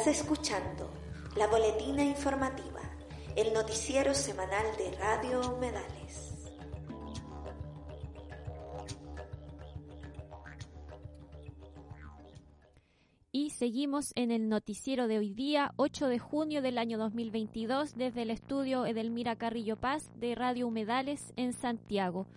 Escuchando 0.07 0.89
la 1.35 1.47
boletina 1.47 2.01
informativa, 2.01 2.79
el 3.35 3.53
noticiero 3.53 4.13
semanal 4.13 4.65
de 4.77 4.91
Radio 4.97 5.41
Humedales. 5.53 6.33
Y 13.33 13.49
seguimos 13.49 14.13
en 14.15 14.31
el 14.31 14.47
noticiero 14.47 15.09
de 15.09 15.17
hoy 15.17 15.33
día, 15.33 15.73
8 15.75 16.07
de 16.07 16.19
junio 16.19 16.61
del 16.61 16.77
año 16.77 16.97
2022, 16.97 17.97
desde 17.97 18.21
el 18.21 18.29
estudio 18.31 18.85
Edelmira 18.85 19.35
Carrillo 19.35 19.75
Paz 19.75 20.09
de 20.15 20.35
Radio 20.35 20.67
Humedales 20.67 21.33
en 21.35 21.51
Santiago. 21.51 22.27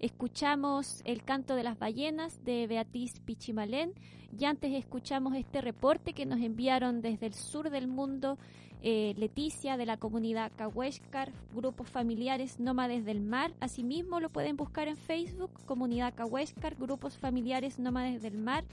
Escuchamos 0.00 1.00
el 1.04 1.22
canto 1.22 1.56
de 1.56 1.62
las 1.62 1.78
ballenas 1.78 2.44
de 2.44 2.66
Beatriz 2.66 3.20
Pichimalén 3.20 3.92
y 4.38 4.44
antes 4.44 4.72
escuchamos 4.74 5.34
este 5.34 5.60
reporte 5.60 6.12
que 6.12 6.26
nos 6.26 6.40
enviaron 6.40 7.00
desde 7.00 7.26
el 7.26 7.34
sur 7.34 7.70
del 7.70 7.88
mundo 7.88 8.38
eh, 8.82 9.14
Leticia 9.16 9.76
de 9.76 9.86
la 9.86 9.96
comunidad 9.96 10.52
Cahuéscar, 10.54 11.32
grupos 11.54 11.88
familiares 11.88 12.60
nómades 12.60 13.04
del 13.04 13.20
mar. 13.20 13.52
Asimismo 13.58 14.20
lo 14.20 14.28
pueden 14.28 14.56
buscar 14.56 14.86
en 14.86 14.96
Facebook, 14.96 15.50
comunidad 15.64 16.14
Cahuéscar, 16.14 16.76
grupos 16.76 17.16
familiares 17.16 17.78
nómades 17.78 18.22
del 18.22 18.36
mar. 18.36 18.64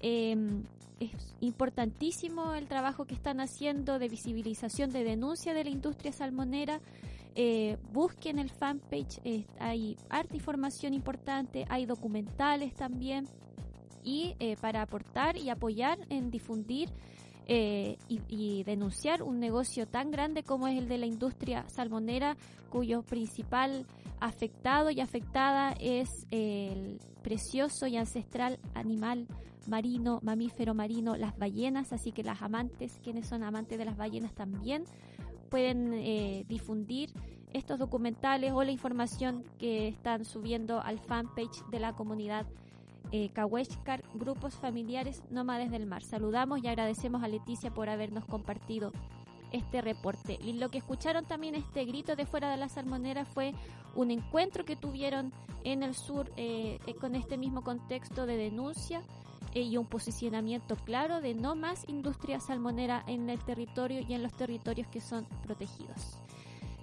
Em, 0.00 0.62
es 1.00 1.34
importantísimo 1.40 2.54
el 2.54 2.68
trabajo 2.68 3.06
que 3.06 3.14
están 3.14 3.40
haciendo 3.40 3.98
de 3.98 4.08
visibilización, 4.08 4.90
de 4.90 5.04
denuncia 5.04 5.54
de 5.54 5.64
la 5.64 5.70
industria 5.70 6.12
salmonera. 6.12 6.80
Eh, 7.34 7.76
busquen 7.92 8.38
el 8.38 8.50
fanpage, 8.50 9.20
eh, 9.24 9.46
hay 9.58 9.96
arte 10.08 10.36
información 10.36 10.94
importante, 10.94 11.64
hay 11.68 11.86
documentales 11.86 12.74
también 12.74 13.28
y 14.02 14.34
eh, 14.40 14.56
para 14.60 14.82
aportar 14.82 15.36
y 15.36 15.50
apoyar 15.50 15.98
en 16.08 16.30
difundir 16.30 16.90
y, 17.46 17.98
y, 18.28 18.62
denunciar 18.62 19.24
un 19.24 19.40
negocio 19.40 19.88
tan 19.88 20.12
grande 20.12 20.44
como 20.44 20.68
es 20.68 20.78
el 20.78 20.86
de 20.86 20.98
la 20.98 21.06
industria 21.06 21.68
salmonera, 21.68 22.36
cuyo 22.70 23.02
principal 23.02 23.86
afectado 24.20 24.90
y 24.90 25.00
afectada 25.00 25.72
es 25.80 26.28
el 26.30 27.00
precioso 27.22 27.88
y 27.88 27.96
ancestral 27.96 28.60
animal 28.74 29.26
marino, 29.66 30.20
mamífero 30.22 30.74
marino, 30.74 31.16
las 31.16 31.36
ballenas, 31.36 31.92
así 31.92 32.12
que 32.12 32.22
las 32.22 32.40
amantes, 32.40 33.00
quienes 33.02 33.26
son 33.26 33.42
amantes 33.42 33.78
de 33.78 33.84
las 33.84 33.96
ballenas 33.96 34.32
también 34.32 34.84
pueden 35.50 35.92
eh, 35.94 36.44
difundir 36.48 37.10
estos 37.52 37.78
documentales 37.78 38.52
o 38.52 38.62
la 38.62 38.70
información 38.70 39.44
que 39.58 39.88
están 39.88 40.24
subiendo 40.24 40.80
al 40.80 40.98
fanpage 40.98 41.64
de 41.70 41.80
la 41.80 41.94
comunidad 41.94 42.46
eh, 43.12 43.30
Grupos 44.14 44.54
Familiares 44.54 45.22
Nómades 45.30 45.70
del 45.70 45.86
Mar. 45.86 46.02
Saludamos 46.02 46.62
y 46.62 46.68
agradecemos 46.68 47.22
a 47.22 47.28
Leticia 47.28 47.72
por 47.72 47.88
habernos 47.88 48.24
compartido 48.24 48.92
este 49.52 49.80
reporte. 49.80 50.38
Y 50.42 50.52
lo 50.54 50.70
que 50.70 50.78
escucharon 50.78 51.24
también 51.24 51.54
este 51.54 51.84
grito 51.84 52.14
de 52.14 52.26
fuera 52.26 52.50
de 52.50 52.56
la 52.56 52.68
salmonera 52.68 53.24
fue 53.24 53.52
un 53.96 54.10
encuentro 54.10 54.64
que 54.64 54.76
tuvieron 54.76 55.32
en 55.64 55.82
el 55.82 55.94
sur 55.94 56.30
eh, 56.36 56.78
eh, 56.86 56.94
con 56.94 57.14
este 57.14 57.36
mismo 57.36 57.62
contexto 57.62 58.26
de 58.26 58.36
denuncia 58.36 59.02
y 59.54 59.76
un 59.76 59.86
posicionamiento 59.86 60.76
claro 60.76 61.20
de 61.20 61.34
no 61.34 61.54
más 61.54 61.88
industria 61.88 62.40
salmonera 62.40 63.02
en 63.06 63.28
el 63.30 63.42
territorio 63.44 64.00
y 64.00 64.14
en 64.14 64.22
los 64.22 64.32
territorios 64.32 64.88
que 64.88 65.00
son 65.00 65.26
protegidos. 65.42 66.18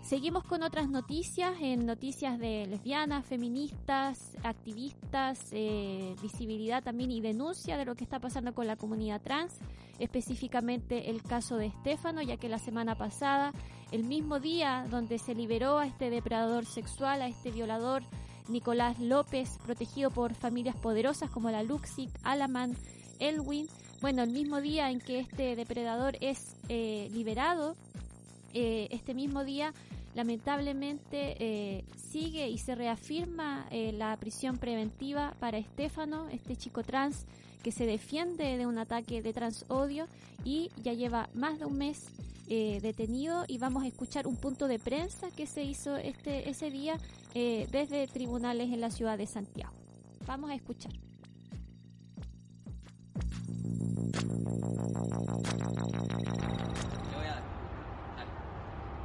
Seguimos 0.07 0.45
con 0.45 0.63
otras 0.63 0.87
noticias, 0.87 1.55
en 1.59 1.85
noticias 1.85 2.39
de 2.39 2.65
lesbianas, 2.65 3.25
feministas, 3.25 4.37
activistas, 4.41 5.49
eh, 5.51 6.15
visibilidad 6.21 6.81
también 6.81 7.11
y 7.11 7.19
denuncia 7.19 7.77
de 7.77 7.83
lo 7.83 7.93
que 7.95 8.05
está 8.05 8.17
pasando 8.21 8.53
con 8.53 8.67
la 8.67 8.77
comunidad 8.77 9.21
trans, 9.21 9.59
específicamente 9.99 11.09
el 11.09 11.21
caso 11.23 11.57
de 11.57 11.65
Estefano, 11.65 12.21
ya 12.21 12.37
que 12.37 12.47
la 12.47 12.57
semana 12.57 12.95
pasada, 12.95 13.51
el 13.91 14.05
mismo 14.05 14.39
día 14.39 14.85
donde 14.89 15.19
se 15.19 15.35
liberó 15.35 15.77
a 15.77 15.87
este 15.87 16.09
depredador 16.09 16.65
sexual, 16.65 17.21
a 17.21 17.27
este 17.27 17.51
violador 17.51 18.01
Nicolás 18.49 18.99
López, 18.99 19.57
protegido 19.65 20.11
por 20.11 20.33
familias 20.33 20.75
poderosas 20.75 21.29
como 21.29 21.51
la 21.51 21.63
Luxic, 21.63 22.09
Alaman, 22.23 22.75
Elwin. 23.19 23.67
Bueno, 24.01 24.23
el 24.23 24.31
mismo 24.31 24.61
día 24.61 24.91
en 24.91 24.99
que 24.99 25.19
este 25.19 25.55
depredador 25.55 26.17
es 26.21 26.55
eh, 26.69 27.09
liberado, 27.13 27.75
eh, 28.53 28.87
este 28.91 29.13
mismo 29.13 29.43
día 29.43 29.73
lamentablemente 30.15 31.35
eh, 31.39 31.85
sigue 31.95 32.49
y 32.49 32.57
se 32.57 32.73
reafirma 32.75 33.67
la 33.71 34.17
prisión 34.17 34.57
preventiva 34.57 35.35
para 35.39 35.59
Estefano, 35.59 36.27
este 36.29 36.55
chico 36.55 36.83
trans 36.83 37.25
que 37.61 37.71
se 37.71 37.85
defiende 37.85 38.57
de 38.57 38.65
un 38.65 38.77
ataque 38.77 39.21
de 39.21 39.33
transodio 39.33 40.07
y 40.43 40.71
ya 40.81 40.93
lleva 40.93 41.29
más 41.33 41.59
de 41.59 41.65
un 41.65 41.77
mes 41.77 42.05
eh, 42.49 42.79
detenido 42.81 43.43
y 43.47 43.57
vamos 43.57 43.83
a 43.83 43.87
escuchar 43.87 44.25
un 44.25 44.37
punto 44.37 44.67
de 44.67 44.79
prensa 44.79 45.29
que 45.31 45.45
se 45.45 45.63
hizo 45.63 45.97
este 45.97 46.49
ese 46.49 46.71
día 46.71 46.97
eh, 47.33 47.67
desde 47.71 48.07
tribunales 48.07 48.71
en 48.71 48.79
la 48.79 48.89
ciudad 48.89 49.17
de 49.17 49.27
Santiago. 49.27 49.73
Vamos 50.25 50.49
a 50.49 50.55
escuchar. 50.55 50.93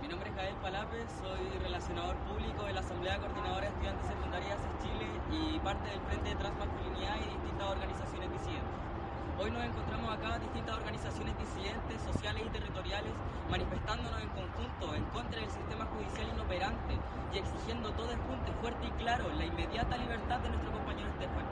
Mi 0.00 0.08
nombre 0.08 0.30
es 0.30 0.36
Gael 0.36 0.54
Palape, 0.62 0.96
soy 1.20 1.58
relacionador 1.62 2.16
público 2.26 2.64
de 2.64 2.72
la 2.74 2.80
Asamblea 2.80 3.18
Coordinadora 3.18 3.60
de 3.60 3.68
Estudiantes 3.68 4.06
Secundarias 4.06 4.58
de 4.58 4.82
Chile 4.82 5.06
y 5.30 5.58
parte 5.60 5.90
del 5.90 6.00
Frente 6.02 6.28
de 6.28 6.36
Transmasculinidad 6.36 7.16
y 7.16 7.24
distintas 7.34 7.70
organizaciones 7.70 8.32
disidentes. 8.32 8.81
Hoy 9.38 9.50
nos 9.50 9.64
encontramos 9.64 10.12
acá 10.12 10.38
distintas 10.38 10.76
organizaciones 10.76 11.34
disidentes, 11.38 12.02
sociales 12.02 12.42
y 12.46 12.50
territoriales 12.50 13.12
manifestándonos 13.50 14.20
en 14.20 14.28
conjunto 14.28 14.94
en 14.94 15.04
contra 15.08 15.40
del 15.40 15.50
sistema 15.50 15.86
judicial 15.86 16.28
inoperante 16.28 16.94
y 17.32 17.38
exigiendo 17.38 17.90
todos 17.92 18.12
juntos, 18.28 18.54
fuerte 18.60 18.86
y 18.86 18.90
claro, 19.02 19.24
la 19.32 19.44
inmediata 19.44 19.96
libertad 19.96 20.38
de 20.40 20.50
nuestro 20.50 20.72
compañero 20.72 21.08
Estefano. 21.08 21.48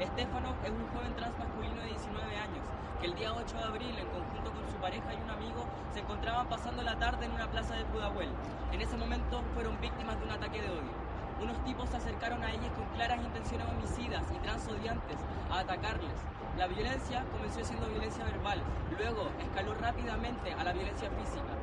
Estefano 0.00 0.56
es 0.64 0.70
un 0.70 0.88
joven 0.88 1.14
trans 1.16 1.38
masculino 1.38 1.80
de 1.82 1.88
19 1.88 2.36
años 2.36 2.64
que 3.00 3.06
el 3.06 3.14
día 3.14 3.32
8 3.32 3.56
de 3.56 3.64
abril, 3.64 3.94
en 3.98 4.08
conjunto 4.08 4.50
con 4.50 4.64
su 4.66 4.76
pareja 4.80 5.12
y 5.12 5.20
un 5.20 5.30
amigo, 5.30 5.66
se 5.92 6.00
encontraban 6.00 6.48
pasando 6.48 6.82
la 6.82 6.98
tarde 6.98 7.26
en 7.26 7.32
una 7.32 7.46
plaza 7.46 7.76
de 7.76 7.84
Pudahuel. 7.84 8.30
En 8.72 8.80
ese 8.80 8.96
momento 8.96 9.42
fueron 9.54 9.78
víctimas 9.80 10.18
de 10.18 10.24
un 10.24 10.32
ataque 10.32 10.62
de 10.62 10.70
odio. 10.70 11.07
Unos 11.40 11.62
tipos 11.64 11.88
se 11.88 11.96
acercaron 11.96 12.42
a 12.42 12.50
ellos 12.50 12.70
con 12.76 12.84
claras 12.96 13.22
intenciones 13.22 13.66
homicidas 13.68 14.24
y 14.34 14.38
transodiantes 14.38 15.18
a 15.50 15.60
atacarles. 15.60 16.18
La 16.56 16.66
violencia 16.66 17.24
comenzó 17.30 17.64
siendo 17.64 17.86
violencia 17.86 18.24
verbal, 18.24 18.60
luego 18.98 19.30
escaló 19.40 19.74
rápidamente 19.74 20.52
a 20.52 20.64
la 20.64 20.72
violencia 20.72 21.08
física. 21.10 21.54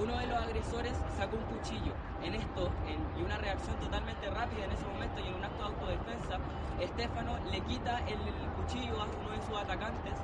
Uno 0.00 0.16
de 0.16 0.26
los 0.26 0.38
agresores 0.38 0.96
sacó 1.18 1.36
un 1.36 1.44
cuchillo. 1.44 1.92
En 2.22 2.34
esto, 2.34 2.70
y 3.18 3.22
una 3.22 3.36
reacción 3.36 3.76
totalmente 3.76 4.30
rápida 4.30 4.64
en 4.64 4.72
ese 4.72 4.86
momento 4.86 5.20
y 5.20 5.28
en 5.28 5.34
un 5.34 5.44
acto 5.44 5.58
de 5.58 5.74
autodefensa, 5.74 6.38
Estefano 6.80 7.36
le 7.50 7.60
quita 7.60 7.98
el, 8.08 8.18
cuchillo 8.56 9.02
a 9.02 9.04
uno 9.04 9.30
de 9.30 9.42
sus 9.46 9.56
atacantes 9.58 10.14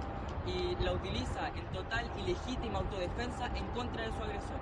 y 0.47 0.77
la 0.83 0.93
utiliza 0.93 1.49
en 1.49 1.67
total 1.73 2.09
y 2.17 2.23
legítima 2.23 2.79
autodefensa 2.79 3.47
en 3.55 3.67
contra 3.77 4.05
de 4.05 4.13
su 4.13 4.23
agresor, 4.23 4.61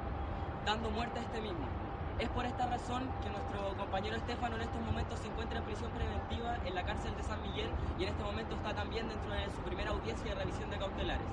dando 0.66 0.90
muerte 0.90 1.20
a 1.20 1.22
este 1.22 1.40
mismo. 1.40 1.83
Es 2.20 2.28
por 2.28 2.46
esta 2.46 2.66
razón 2.66 3.02
que 3.24 3.28
nuestro 3.28 3.76
compañero 3.76 4.14
Estefano 4.14 4.54
en 4.54 4.62
estos 4.62 4.80
momentos 4.82 5.18
se 5.18 5.26
encuentra 5.26 5.58
en 5.58 5.64
prisión 5.64 5.90
preventiva 5.90 6.56
en 6.64 6.74
la 6.76 6.84
cárcel 6.84 7.12
de 7.16 7.24
San 7.24 7.42
Miguel 7.42 7.68
y 7.98 8.04
en 8.04 8.10
este 8.10 8.22
momento 8.22 8.54
está 8.54 8.72
también 8.72 9.08
dentro 9.08 9.32
de 9.32 9.44
su 9.50 9.60
primera 9.62 9.90
audiencia 9.90 10.30
de 10.30 10.38
revisión 10.38 10.70
de 10.70 10.78
cautelares. 10.78 11.26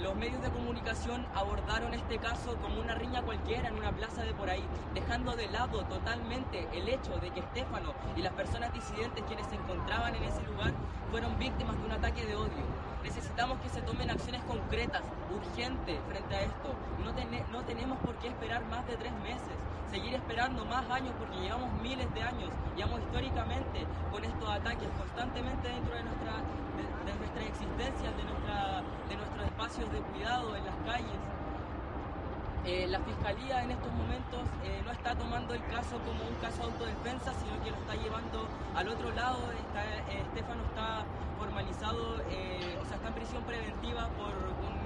Los 0.00 0.16
medios 0.16 0.40
de 0.40 0.48
comunicación 0.48 1.26
abordaron 1.34 1.92
este 1.92 2.16
caso 2.16 2.56
como 2.62 2.80
una 2.80 2.94
riña 2.94 3.20
cualquiera 3.20 3.68
en 3.68 3.76
una 3.76 3.92
plaza 3.92 4.22
de 4.22 4.32
por 4.32 4.48
ahí, 4.48 4.64
dejando 4.94 5.36
de 5.36 5.48
lado 5.48 5.84
totalmente 5.84 6.66
el 6.72 6.88
hecho 6.88 7.18
de 7.18 7.30
que 7.30 7.40
Estefano 7.40 7.92
y 8.16 8.22
las 8.22 8.32
personas 8.32 8.72
disidentes 8.72 9.22
quienes 9.24 9.46
se 9.48 9.56
encontraban 9.56 10.14
en 10.14 10.22
ese 10.24 10.42
lugar 10.44 10.72
fueron 11.10 11.38
víctimas 11.38 11.76
de 11.76 11.84
un 11.84 11.92
ataque 11.92 12.24
de 12.24 12.36
odio. 12.36 12.64
Necesitamos 13.04 13.60
que 13.60 13.68
se 13.68 13.82
tomen 13.82 14.08
acciones 14.08 14.40
concretas, 14.44 15.02
urgentes 15.28 15.98
frente 16.08 16.34
a 16.34 16.40
esto. 16.40 16.74
No, 17.04 17.12
no 17.52 17.64
tenemos 17.66 17.98
por 17.98 18.14
qué 18.16 18.28
esperar 18.28 18.64
más 18.64 18.86
de 18.86 18.96
tres 18.96 19.12
meses 19.20 19.60
seguir 19.90 20.14
esperando 20.14 20.64
más 20.66 20.88
años 20.90 21.12
porque 21.18 21.36
llevamos 21.40 21.72
miles 21.82 22.06
de 22.14 22.22
años, 22.22 22.50
llevamos 22.76 23.00
históricamente 23.00 23.86
con 24.12 24.24
estos 24.24 24.48
ataques 24.48 24.88
constantemente 24.96 25.68
dentro 25.68 25.94
de 25.94 26.02
nuestra, 26.04 26.34
de, 27.06 27.14
nuestra 27.18 27.42
existencia, 27.42 28.08
de, 28.14 28.24
nuestra, 28.24 28.82
de 29.10 29.16
nuestros 29.18 29.44
espacios 29.46 29.92
de 29.92 30.00
cuidado 30.14 30.54
en 30.56 30.64
las 30.64 30.76
calles. 30.86 31.20
Eh, 32.66 32.86
la 32.88 33.00
fiscalía 33.00 33.64
en 33.64 33.70
estos 33.72 33.90
momentos 33.92 34.44
eh, 34.62 34.82
no 34.84 34.92
está 34.92 35.16
tomando 35.16 35.54
el 35.54 35.64
caso 35.66 35.98
como 36.06 36.22
un 36.22 36.36
caso 36.40 36.58
de 36.58 36.70
autodefensa, 36.70 37.32
sino 37.34 37.58
que 37.64 37.70
lo 37.70 37.76
está 37.78 37.94
llevando 37.96 38.46
al 38.76 38.86
otro 38.88 39.10
lado. 39.12 39.50
Está, 39.58 39.82
eh, 40.12 40.22
Estefano 40.28 40.62
está 40.70 41.02
formalizado, 41.38 42.20
o 42.20 42.84
sea, 42.84 42.96
está 42.96 43.08
en 43.08 43.14
prisión 43.14 43.42
preventiva 43.44 44.06
por 44.14 44.28
un 44.28 44.79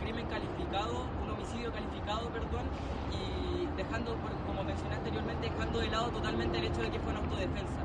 crimen 0.00 0.26
calificado, 0.26 1.04
un 1.22 1.30
homicidio 1.30 1.72
calificado, 1.72 2.28
perdón, 2.30 2.66
y 3.12 3.66
dejando, 3.76 4.16
como 4.46 4.64
mencioné 4.64 4.96
anteriormente, 4.96 5.50
dejando 5.50 5.78
de 5.78 5.88
lado 5.88 6.08
totalmente 6.08 6.58
el 6.58 6.64
hecho 6.64 6.82
de 6.82 6.90
que 6.90 6.98
fue 7.00 7.10
una 7.12 7.20
autodefensa. 7.20 7.80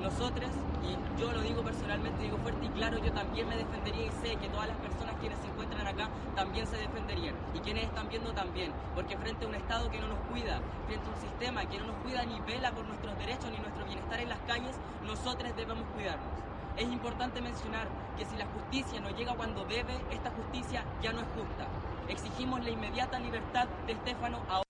nosotros, 0.00 0.50
y 0.80 1.20
yo 1.20 1.30
lo 1.30 1.42
digo 1.42 1.62
personalmente, 1.62 2.22
digo 2.22 2.38
fuerte 2.38 2.64
y 2.64 2.68
claro, 2.70 2.98
yo 2.98 3.12
también 3.12 3.48
me 3.48 3.56
defendería 3.56 4.06
y 4.06 4.10
sé 4.22 4.36
que 4.36 4.48
todas 4.48 4.68
las 4.68 4.76
personas 4.78 5.14
quienes 5.20 5.38
se 5.38 5.48
encuentran 5.48 5.86
acá 5.86 6.08
también 6.34 6.66
se 6.66 6.78
defenderían 6.78 7.34
y 7.54 7.58
quienes 7.60 7.84
están 7.84 8.08
viendo 8.08 8.32
también, 8.32 8.72
porque 8.94 9.16
frente 9.18 9.44
a 9.44 9.48
un 9.48 9.54
Estado 9.54 9.90
que 9.90 10.00
no 10.00 10.08
nos 10.08 10.18
cuida, 10.30 10.60
frente 10.86 11.04
a 11.06 11.12
un 11.12 11.20
sistema 11.20 11.66
que 11.66 11.78
no 11.78 11.86
nos 11.88 11.96
cuida 11.96 12.24
ni 12.24 12.40
vela 12.40 12.72
por 12.72 12.86
nuestros 12.86 13.16
derechos 13.18 13.50
ni 13.50 13.58
nuestro 13.58 13.84
bienestar 13.84 14.20
en 14.20 14.30
las 14.30 14.40
calles, 14.40 14.74
nosotros 15.04 15.54
debemos 15.54 15.84
cuidarnos. 15.94 16.49
Es 16.80 16.90
importante 16.90 17.42
mencionar 17.42 17.88
que 18.16 18.24
si 18.24 18.34
la 18.38 18.46
justicia 18.46 19.02
no 19.02 19.14
llega 19.14 19.34
cuando 19.36 19.66
debe, 19.66 19.92
esta 20.10 20.30
justicia 20.30 20.82
ya 21.02 21.12
no 21.12 21.20
es 21.20 21.26
justa. 21.36 21.68
Exigimos 22.08 22.64
la 22.64 22.70
inmediata 22.70 23.20
libertad 23.20 23.68
de 23.86 23.92
Estefano 23.92 24.38
ahora. 24.48 24.64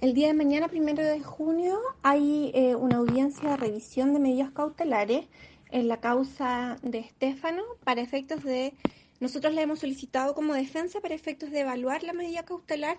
El 0.00 0.14
día 0.14 0.28
de 0.28 0.34
mañana, 0.34 0.68
primero 0.68 1.02
de 1.02 1.20
junio, 1.20 1.80
hay 2.04 2.52
eh, 2.54 2.76
una 2.76 2.98
audiencia 2.98 3.50
de 3.50 3.56
revisión 3.56 4.14
de 4.14 4.20
medidas 4.20 4.52
cautelares 4.52 5.26
en 5.72 5.88
la 5.88 5.96
causa 5.96 6.78
de 6.82 7.00
Estefano 7.00 7.64
para 7.82 8.00
efectos 8.00 8.44
de... 8.44 8.72
Nosotros 9.18 9.54
le 9.54 9.62
hemos 9.62 9.80
solicitado 9.80 10.36
como 10.36 10.54
defensa 10.54 11.00
para 11.00 11.16
efectos 11.16 11.50
de 11.50 11.62
evaluar 11.62 12.04
la 12.04 12.12
medida 12.12 12.44
cautelar 12.44 12.96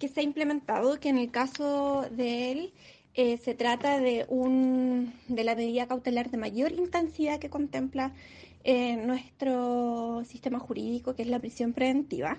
que 0.00 0.08
se 0.08 0.18
ha 0.18 0.24
implementado, 0.24 0.98
que 0.98 1.10
en 1.10 1.18
el 1.18 1.30
caso 1.30 2.08
de 2.10 2.50
él 2.50 2.72
eh, 3.18 3.38
se 3.38 3.54
trata 3.54 3.98
de, 3.98 4.26
un, 4.28 5.14
de 5.26 5.42
la 5.42 5.54
medida 5.54 5.86
cautelar 5.86 6.30
de 6.30 6.36
mayor 6.36 6.72
intensidad 6.72 7.38
que 7.38 7.48
contempla 7.48 8.12
eh, 8.62 8.96
nuestro 8.96 10.22
sistema 10.26 10.58
jurídico, 10.58 11.14
que 11.14 11.22
es 11.22 11.28
la 11.28 11.38
prisión 11.38 11.72
preventiva. 11.72 12.38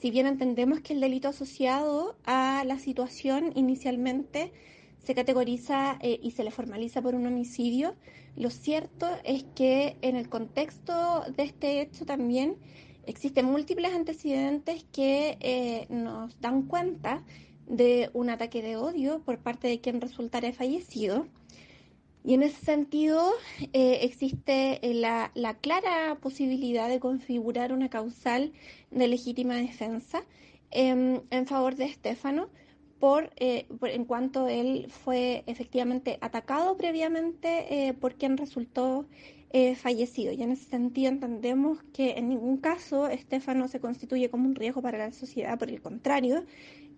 Si 0.00 0.10
bien 0.10 0.26
entendemos 0.26 0.80
que 0.80 0.94
el 0.94 1.00
delito 1.00 1.28
asociado 1.28 2.16
a 2.24 2.64
la 2.64 2.78
situación 2.78 3.52
inicialmente 3.54 4.50
se 5.04 5.14
categoriza 5.14 5.98
eh, 6.00 6.18
y 6.22 6.30
se 6.30 6.42
le 6.42 6.50
formaliza 6.50 7.02
por 7.02 7.14
un 7.14 7.26
homicidio, 7.26 7.94
lo 8.34 8.48
cierto 8.48 9.06
es 9.24 9.44
que 9.54 9.98
en 10.00 10.16
el 10.16 10.30
contexto 10.30 11.24
de 11.36 11.42
este 11.42 11.82
hecho 11.82 12.06
también 12.06 12.56
existen 13.06 13.44
múltiples 13.44 13.92
antecedentes 13.92 14.86
que 14.90 15.86
nos 15.90 16.40
dan 16.40 16.62
cuenta 16.62 17.22
de 17.66 18.10
un 18.12 18.30
ataque 18.30 18.62
de 18.62 18.76
odio 18.76 19.20
por 19.20 19.38
parte 19.38 19.68
de 19.68 19.80
quien 19.80 20.00
resultara 20.00 20.52
fallecido. 20.52 21.26
Y 22.26 22.32
en 22.32 22.42
ese 22.42 22.64
sentido 22.64 23.32
eh, 23.74 23.98
existe 24.00 24.80
eh, 24.82 24.94
la, 24.94 25.30
clara 25.60 26.16
posibilidad 26.22 26.88
de 26.88 26.98
configurar 26.98 27.70
una 27.70 27.90
causal 27.90 28.52
de 28.90 29.08
legítima 29.08 29.56
defensa 29.56 30.24
em, 30.70 31.20
en 31.30 31.46
favor 31.46 31.76
de 31.76 31.84
Estefano 31.84 32.48
eh, 33.36 33.66
por, 33.78 33.90
en 33.90 34.06
cuanto 34.06 34.48
él 34.48 34.86
fue 34.88 35.44
efectivamente 35.46 36.16
atacado 36.22 36.78
previamente 36.78 37.94
por 38.00 38.14
quien 38.14 38.38
resultó 38.38 39.04
fallecido. 39.76 40.32
Y 40.32 40.42
en 40.42 40.50
ese 40.50 40.64
sentido 40.64 41.10
entendemos 41.10 41.78
que 41.92 42.12
en 42.12 42.30
ningún 42.30 42.56
caso 42.56 43.06
Estefano 43.06 43.68
se 43.68 43.78
constituye 43.78 44.30
como 44.30 44.48
un 44.48 44.54
riesgo 44.54 44.80
para 44.82 44.98
la 44.98 45.12
sociedad, 45.12 45.58
por 45.58 45.68
el 45.68 45.80
contrario, 45.82 46.44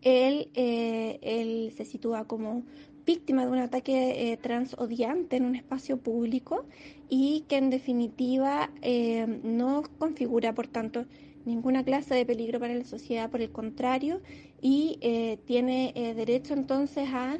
él, 0.06 0.50
eh, 0.54 1.18
él 1.20 1.72
se 1.76 1.84
sitúa 1.84 2.26
como 2.26 2.62
víctima 3.04 3.44
de 3.44 3.50
un 3.50 3.58
ataque 3.58 4.30
eh, 4.30 4.36
transodiante 4.36 5.36
en 5.36 5.44
un 5.44 5.56
espacio 5.56 5.96
público 5.96 6.64
y 7.08 7.44
que 7.48 7.56
en 7.56 7.70
definitiva 7.70 8.70
eh, 8.82 9.26
no 9.42 9.82
configura, 9.98 10.54
por 10.54 10.68
tanto, 10.68 11.06
ninguna 11.44 11.84
clase 11.84 12.14
de 12.14 12.24
peligro 12.24 12.60
para 12.60 12.74
la 12.74 12.84
sociedad, 12.84 13.30
por 13.30 13.40
el 13.40 13.50
contrario, 13.50 14.20
y 14.62 14.98
tiene 15.44 15.92
derecho 16.16 16.54
entonces 16.54 17.08
a 17.12 17.38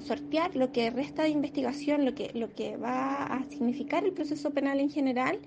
sortear 0.00 0.56
lo 0.56 0.72
que 0.72 0.90
resta 0.90 1.22
de 1.22 1.28
investigación, 1.28 2.04
lo 2.04 2.16
que, 2.16 2.32
lo 2.34 2.52
que 2.52 2.76
va 2.76 3.26
a 3.26 3.44
significar 3.48 4.04
el 4.04 4.12
proceso 4.12 4.50
penal 4.50 4.80
en 4.80 4.90
general, 4.90 5.38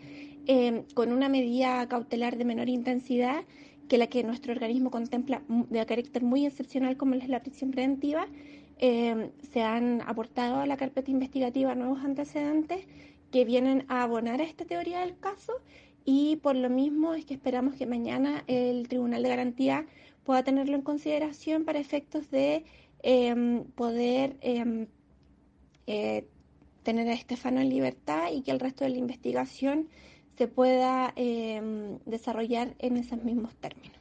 con 0.94 1.12
una 1.12 1.28
medida 1.28 1.86
cautelar 1.90 2.38
de 2.38 2.46
menor 2.46 2.70
intensidad 2.70 3.44
que 3.88 3.98
la 3.98 4.08
que 4.08 4.24
nuestro 4.24 4.54
organismo 4.54 4.92
contempla 4.92 5.44
de 5.48 5.86
carácter 5.86 6.24
muy 6.24 6.46
excepcional 6.46 6.98
como 6.98 7.16
es 7.16 7.28
la 7.28 7.42
prisión 7.42 7.72
preventiva, 7.72 8.28
eh, 8.80 9.32
se 9.52 9.62
han 9.62 10.02
aportado 10.02 10.60
a 10.60 10.66
la 10.66 10.78
carpeta 10.78 11.12
investigativa 11.12 11.76
nuevos 11.76 12.04
antecedentes 12.04 12.86
que 13.32 13.46
vienen 13.46 13.86
a 13.88 14.04
abonar 14.04 14.42
a 14.42 14.44
esta 14.44 14.66
teoría 14.66 15.02
del 15.02 15.18
caso 15.18 15.54
y 16.06 16.38
por 16.38 16.56
lo 16.56 16.70
mismo 16.70 17.14
es 17.14 17.26
que 17.26 17.34
esperamos 17.34 17.76
que 17.76 17.86
mañana 17.86 18.44
el 18.48 18.88
Tribunal 18.88 19.24
de 19.24 19.30
Garantía 19.30 19.86
pueda 20.24 20.44
tenerlo 20.44 20.76
en 20.76 20.82
consideración 20.82 21.66
para 21.66 21.80
efectos 21.80 22.30
de 22.30 22.66
em, 23.02 23.64
poder 23.64 24.38
em, 24.42 24.88
eh, 25.88 26.28
tener 26.84 27.08
a 27.08 27.14
Estefano 27.14 27.62
en 27.62 27.70
libertad 27.70 28.32
y 28.32 28.42
que 28.42 28.52
el 28.52 28.60
resto 28.60 28.84
de 28.84 28.92
la 28.92 28.98
investigación 28.98 29.88
se 30.38 30.48
pueda 30.48 31.14
em, 31.16 32.00
desarrollar 32.06 32.76
en 32.80 32.98
esos 32.98 33.24
mismos 33.24 33.56
términos. 33.56 33.98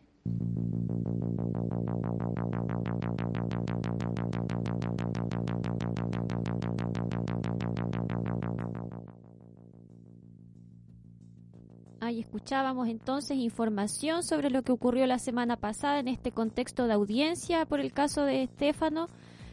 Ahí 12.01 12.19
escuchábamos 12.19 12.89
entonces 12.89 13.37
información 13.37 14.25
sobre 14.25 14.51
lo 14.51 14.63
que 14.63 14.73
ocurrió 14.73 15.07
la 15.07 15.21
semana 15.21 15.57
pasada 15.57 16.01
en 16.01 16.09
este 16.09 16.33
contexto 16.33 16.89
de 16.89 16.95
audiencia 16.95 17.65
por 17.65 17.79
el 17.79 17.93
caso 17.93 18.25
de 18.25 18.43
Estefano 18.43 19.07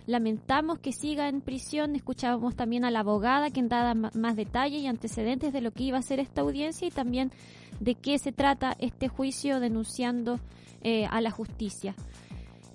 Lamentamos 0.09 0.79
que 0.79 0.91
siga 0.91 1.29
en 1.29 1.39
prisión. 1.39 1.95
Escuchábamos 1.95 2.55
también 2.55 2.83
a 2.83 2.89
la 2.89 3.01
abogada 3.01 3.51
quien 3.51 3.69
daba 3.69 3.93
más 3.93 4.35
detalles 4.35 4.81
y 4.81 4.87
antecedentes 4.87 5.53
de 5.53 5.61
lo 5.61 5.69
que 5.69 5.83
iba 5.83 5.99
a 5.99 6.01
ser 6.01 6.19
esta 6.19 6.41
audiencia 6.41 6.87
y 6.87 6.89
también 6.89 7.31
de 7.79 7.93
qué 7.93 8.17
se 8.17 8.31
trata 8.31 8.75
este 8.79 9.07
juicio 9.07 9.59
denunciando 9.59 10.39
eh, 10.81 11.05
a 11.05 11.21
la 11.21 11.29
justicia. 11.29 11.93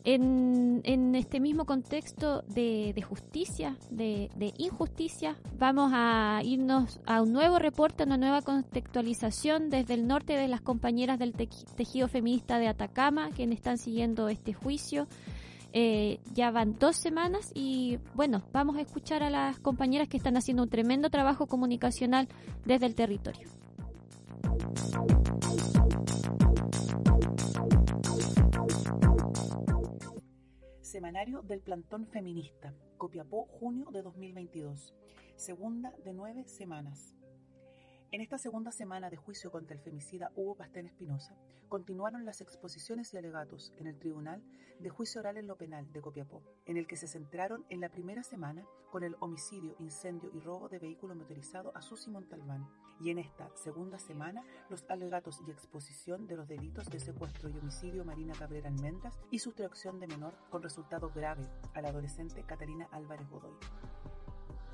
En, 0.05 1.15
este 1.17 1.41
mismo 1.41 1.65
contexto 1.65 2.43
de, 2.43 2.95
justicia, 3.03 3.77
de, 3.91 4.31
injusticia, 4.57 5.37
vamos 5.59 5.91
a 5.93 6.41
irnos 6.45 7.01
a 7.05 7.21
un 7.21 7.33
nuevo 7.33 7.59
reporte, 7.59 8.05
a 8.05 8.07
una 8.07 8.17
nueva 8.17 8.43
contextualización 8.43 9.71
desde 9.71 9.95
el 9.95 10.07
norte 10.07 10.35
de 10.35 10.47
las 10.47 10.61
compañeras 10.61 11.19
del 11.19 11.33
tejido 11.33 12.07
feminista 12.07 12.61
de 12.61 12.69
Atacama, 12.69 13.31
quienes 13.35 13.57
están 13.57 13.79
siguiendo 13.79 14.29
este 14.29 14.53
juicio. 14.53 15.09
Eh, 15.77 16.21
ya 16.33 16.53
van 16.53 16.79
dos 16.79 16.95
semanas 16.95 17.51
y 17.53 17.99
bueno, 18.15 18.45
vamos 18.53 18.77
a 18.77 18.81
escuchar 18.81 19.25
a 19.25 19.29
las 19.29 19.59
compañeras 19.59 20.09
que 20.09 20.17
están 20.17 20.37
haciendo 20.37 20.63
un 20.63 20.71
tremendo 20.71 21.11
trabajo 21.11 21.49
comunicacional 21.49 22.29
desde 22.65 22.87
el 22.87 22.95
territorio. 22.95 23.49
Semanario 30.81 31.43
del 31.43 31.61
Plantón 31.61 32.07
Feminista, 32.07 32.73
Copiapó, 32.97 33.47
junio 33.59 33.89
de 33.91 34.03
2022. 34.03 34.95
Segunda 35.35 35.93
de 36.05 36.13
nueve 36.13 36.45
semanas. 36.47 37.17
En 38.13 38.21
esta 38.21 38.39
segunda 38.39 38.71
semana 38.71 39.11
de 39.11 39.17
juicio 39.17 39.51
contra 39.51 39.75
el 39.75 39.83
femicida 39.83 40.31
Hugo 40.37 40.55
Pastén 40.55 40.87
Espinosa, 40.87 41.35
continuaron 41.75 42.25
las 42.25 42.41
exposiciones 42.41 43.13
y 43.13 43.17
alegatos 43.17 43.73
en 43.79 43.89
el 43.89 43.99
Tribunal 43.99 44.41
de 44.79 44.91
Juicio 44.91 45.21
Oral 45.21 45.39
en 45.39 45.49
lo 45.49 45.57
Penal 45.57 45.93
de 45.93 46.01
Copiapó, 46.01 46.41
en 46.67 46.77
el 46.77 46.87
que 46.87 46.95
se 46.95 47.09
centraron 47.09 47.67
en 47.69 47.81
la 47.81 47.89
primera 47.89 48.23
semana 48.23 48.65
con 48.93 49.03
el 49.03 49.17
homicidio, 49.19 49.75
incendio 49.81 50.31
y 50.33 50.39
robo 50.39 50.69
de 50.69 50.79
vehículo 50.79 51.17
motorizado 51.17 51.77
a 51.77 51.83
Susi 51.83 52.13
Montalbán, 52.13 52.71
y 53.01 53.11
en 53.11 53.19
esta 53.19 53.51
segunda 53.57 53.99
semana 53.99 54.45
los 54.71 54.85
alegatos 54.89 55.43
y 55.45 55.51
exposición 55.51 56.29
de 56.29 56.37
los 56.37 56.47
delitos 56.47 56.89
de 56.91 57.01
secuestro 57.01 57.49
y 57.49 57.59
homicidio 57.59 58.05
Marina 58.05 58.35
Cabrera 58.39 58.69
Almendras 58.69 59.19
y 59.33 59.41
sustracción 59.41 59.99
de 59.99 60.07
menor 60.07 60.39
con 60.51 60.63
resultado 60.63 61.11
grave 61.13 61.43
a 61.75 61.83
la 61.83 61.89
adolescente 61.89 62.45
Catalina 62.45 62.89
Álvarez 62.93 63.29
Godoy. 63.29 63.59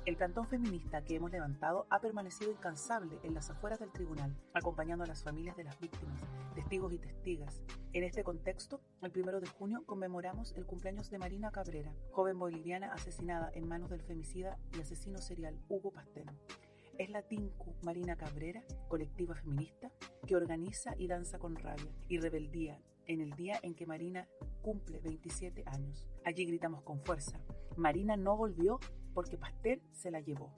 El 0.03 0.17
plantón 0.17 0.47
feminista 0.47 1.03
que 1.03 1.15
hemos 1.15 1.31
levantado 1.31 1.85
ha 1.91 2.01
permanecido 2.01 2.49
incansable 2.49 3.19
en 3.21 3.35
las 3.35 3.51
afueras 3.51 3.79
del 3.79 3.91
tribunal, 3.91 4.35
acompañando 4.51 5.03
a 5.03 5.07
las 5.07 5.23
familias 5.23 5.55
de 5.55 5.63
las 5.63 5.79
víctimas, 5.79 6.19
testigos 6.55 6.91
y 6.91 6.97
testigas. 6.97 7.61
En 7.93 8.03
este 8.03 8.23
contexto, 8.23 8.81
el 9.03 9.11
primero 9.11 9.39
de 9.39 9.45
junio 9.45 9.83
conmemoramos 9.85 10.53
el 10.57 10.65
cumpleaños 10.65 11.11
de 11.11 11.19
Marina 11.19 11.51
Cabrera, 11.51 11.93
joven 12.09 12.39
boliviana 12.39 12.91
asesinada 12.91 13.51
en 13.53 13.67
manos 13.67 13.91
del 13.91 14.01
femicida 14.01 14.57
y 14.75 14.81
asesino 14.81 15.19
serial 15.19 15.59
Hugo 15.69 15.91
Pastel. 15.91 16.25
Es 16.97 17.11
la 17.11 17.21
TINCU 17.21 17.75
Marina 17.83 18.15
Cabrera, 18.15 18.63
colectiva 18.87 19.35
feminista, 19.35 19.91
que 20.25 20.35
organiza 20.35 20.95
y 20.97 21.07
danza 21.09 21.37
con 21.37 21.55
rabia 21.55 21.93
y 22.09 22.17
rebeldía 22.17 22.81
en 23.05 23.21
el 23.21 23.33
día 23.33 23.59
en 23.61 23.75
que 23.75 23.85
Marina 23.85 24.27
cumple 24.63 24.99
27 24.99 25.63
años. 25.67 26.07
Allí 26.25 26.45
gritamos 26.45 26.81
con 26.81 27.01
fuerza, 27.01 27.39
Marina 27.77 28.17
no 28.17 28.35
volvió 28.35 28.79
porque 29.13 29.37
Pastel 29.37 29.81
se 29.91 30.11
la 30.11 30.19
llevó. 30.19 30.53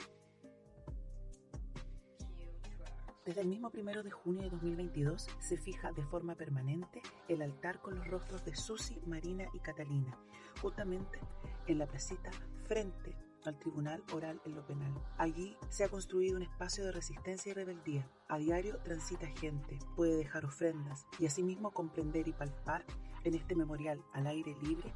Desde 3.25 3.41
el 3.41 3.47
mismo 3.47 3.69
primero 3.69 4.03
de 4.03 4.11
junio 4.11 4.43
de 4.43 4.49
2022 4.49 5.29
se 5.39 5.57
fija 5.57 5.93
de 5.93 6.03
forma 6.03 6.35
permanente 6.35 7.01
el 7.29 7.41
altar 7.41 7.79
con 7.81 7.95
los 7.95 8.07
rostros 8.07 8.43
de 8.43 8.53
Susi, 8.53 8.99
Marina 9.05 9.45
y 9.53 9.59
Catalina, 9.59 10.17
justamente 10.61 11.19
en 11.67 11.77
la 11.77 11.87
placita 11.87 12.31
frente 12.65 13.15
al 13.45 13.57
tribunal 13.59 14.03
oral 14.13 14.41
en 14.45 14.55
lo 14.55 14.65
penal. 14.65 14.93
Allí 15.17 15.55
se 15.69 15.85
ha 15.85 15.89
construido 15.89 16.35
un 16.35 16.43
espacio 16.43 16.83
de 16.85 16.91
resistencia 16.91 17.51
y 17.51 17.53
rebeldía. 17.53 18.09
A 18.27 18.37
diario 18.37 18.77
transita 18.79 19.27
gente, 19.27 19.79
puede 19.95 20.17
dejar 20.17 20.45
ofrendas 20.45 21.05
y 21.17 21.25
asimismo 21.25 21.71
comprender 21.71 22.27
y 22.27 22.33
palpar 22.33 22.85
en 23.23 23.35
este 23.35 23.55
memorial 23.55 24.03
al 24.13 24.27
aire 24.27 24.55
libre 24.61 24.93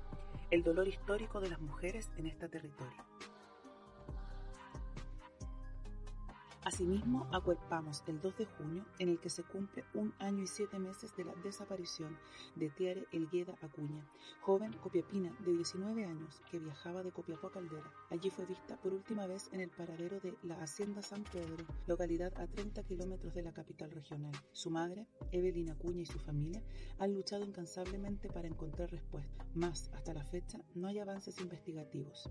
el 0.51 0.63
dolor 0.63 0.87
histórico 0.87 1.41
de 1.41 1.49
las 1.49 1.59
mujeres 1.59 2.09
en 2.17 2.27
este 2.27 2.47
territorio. 2.47 3.03
Asimismo, 6.67 7.29
acuerpamos 7.31 8.03
el 8.07 8.19
2 8.19 8.39
de 8.39 8.45
junio, 8.45 8.85
en 8.99 9.07
el 9.07 9.21
que 9.21 9.29
se 9.29 9.41
cumple 9.41 9.85
un 9.93 10.13
año 10.19 10.43
y 10.43 10.47
siete 10.47 10.79
meses 10.79 11.15
de 11.15 11.23
la 11.23 11.33
desaparición 11.35 12.17
de 12.57 12.69
Tiare 12.69 13.07
Elgueda 13.13 13.55
Acuña, 13.61 14.05
joven 14.41 14.73
copiapina 14.73 15.33
de 15.45 15.53
19 15.53 16.03
años 16.03 16.41
que 16.51 16.59
viajaba 16.59 17.03
de 17.03 17.13
Copiapó 17.13 17.47
a 17.47 17.51
Caldera. 17.53 17.89
Allí 18.09 18.29
fue 18.29 18.45
vista 18.45 18.75
por 18.81 18.93
última 18.93 19.27
vez 19.27 19.47
en 19.53 19.61
el 19.61 19.69
paradero 19.69 20.19
de 20.19 20.37
la 20.43 20.61
Hacienda 20.61 21.01
San 21.01 21.23
Pedro, 21.31 21.65
localidad 21.87 22.37
a 22.37 22.47
30 22.47 22.83
kilómetros 22.83 23.33
de 23.33 23.43
la 23.43 23.53
capital 23.53 23.89
regional. 23.89 24.33
Su 24.51 24.69
madre, 24.69 25.07
Evelyn 25.31 25.69
Acuña 25.69 26.01
y 26.01 26.05
su 26.05 26.19
familia 26.19 26.61
han 26.99 27.13
luchado 27.13 27.45
incansablemente 27.45 28.27
para 28.27 28.49
encontrar 28.49 28.91
respuestas, 28.91 29.47
mas 29.55 29.89
hasta 29.93 30.13
la 30.13 30.25
fecha 30.25 30.59
no 30.75 30.89
hay 30.89 30.99
avances 30.99 31.39
investigativos. 31.39 32.29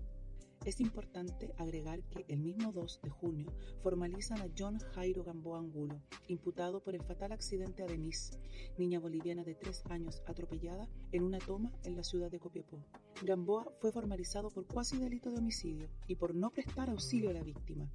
Es 0.65 0.81
importante 0.81 1.53
agregar 1.57 2.03
que 2.09 2.25
el 2.27 2.39
mismo 2.39 2.71
2 2.71 3.01
de 3.01 3.09
junio 3.09 3.53
formalizan 3.81 4.41
a 4.41 4.49
John 4.57 4.79
Jairo 4.93 5.23
Gamboa 5.23 5.59
Angulo, 5.59 6.01
imputado 6.27 6.83
por 6.83 6.93
el 6.95 7.03
fatal 7.03 7.31
accidente 7.31 7.83
a 7.83 7.85
Denise, 7.85 8.37
niña 8.77 8.99
boliviana 8.99 9.43
de 9.43 9.55
3 9.55 9.83
años 9.89 10.21
atropellada 10.27 10.89
en 11.11 11.23
una 11.23 11.39
toma 11.39 11.71
en 11.83 11.95
la 11.95 12.03
ciudad 12.03 12.29
de 12.29 12.39
Copiapó. 12.39 12.83
Gamboa 13.23 13.71
fue 13.79 13.91
formalizado 13.91 14.49
por 14.49 14.67
cuasi 14.67 14.97
delito 14.97 15.31
de 15.31 15.37
homicidio 15.37 15.89
y 16.07 16.15
por 16.15 16.35
no 16.35 16.51
prestar 16.51 16.89
auxilio 16.89 17.29
a 17.29 17.33
la 17.33 17.43
víctima. 17.43 17.89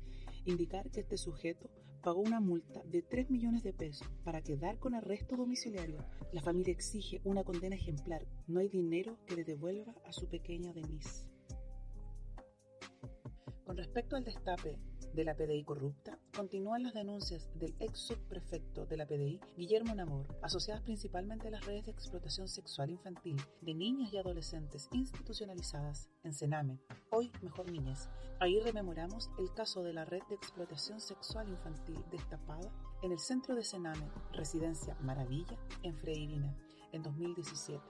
Indicar 0.45 0.91
que 0.91 1.01
este 1.01 1.19
sujeto 1.19 1.71
pagó 2.03 2.21
una 2.21 2.41
multa 2.41 2.83
de 2.85 3.03
3 3.03 3.31
millones 3.31 3.63
de 3.63 3.73
pesos 3.73 4.09
para 4.25 4.43
quedar 4.43 4.79
con 4.79 4.95
arresto 4.95 5.37
domiciliario. 5.37 6.05
La 6.33 6.43
familia 6.43 6.73
exige 6.73 7.21
una 7.25 7.45
condena 7.45 7.77
ejemplar. 7.77 8.27
No 8.49 8.61
hay 8.61 8.69
dinero 8.69 9.19
que 9.27 9.37
le 9.37 9.45
devuelva 9.45 9.95
a 10.05 10.13
su 10.13 10.29
pequeña 10.29 10.73
Denise. 10.73 11.32
Con 13.73 13.79
respecto 13.79 14.17
al 14.17 14.25
destape 14.25 14.79
de 15.15 15.25
la 15.25 15.35
PDI 15.35 15.65
corrupta, 15.65 16.19
continúan 16.37 16.83
las 16.83 16.93
denuncias 16.93 17.49
del 17.55 17.75
ex 17.81 18.01
subprefecto 18.01 18.85
de 18.85 18.99
la 18.99 19.07
PDI, 19.07 19.41
Guillermo 19.57 19.95
Namor, 19.95 20.27
asociadas 20.43 20.83
principalmente 20.83 21.49
a 21.49 21.53
las 21.53 21.65
redes 21.65 21.87
de 21.87 21.93
explotación 21.93 22.49
sexual 22.49 22.91
infantil 22.91 23.41
de 23.63 23.73
niñas 23.73 24.13
y 24.13 24.19
adolescentes 24.19 24.91
institucionalizadas 24.93 26.11
en 26.23 26.35
Sename, 26.35 26.81
hoy 27.13 27.33
Mejor 27.41 27.73
Niñez. 27.73 28.11
Ahí 28.41 28.61
rememoramos 28.61 29.31
el 29.39 29.51
caso 29.55 29.83
de 29.83 29.95
la 29.95 30.05
red 30.05 30.21
de 30.29 30.35
explotación 30.35 31.01
sexual 31.01 31.49
infantil 31.49 32.05
destapada 32.11 32.71
en 33.03 33.13
el 33.13 33.19
centro 33.19 33.55
de 33.55 33.65
Sename, 33.65 34.07
residencia 34.35 34.99
Maravilla, 35.01 35.57
en 35.83 35.97
Freirina, 35.97 36.55
en 36.93 37.03
2017 37.03 37.81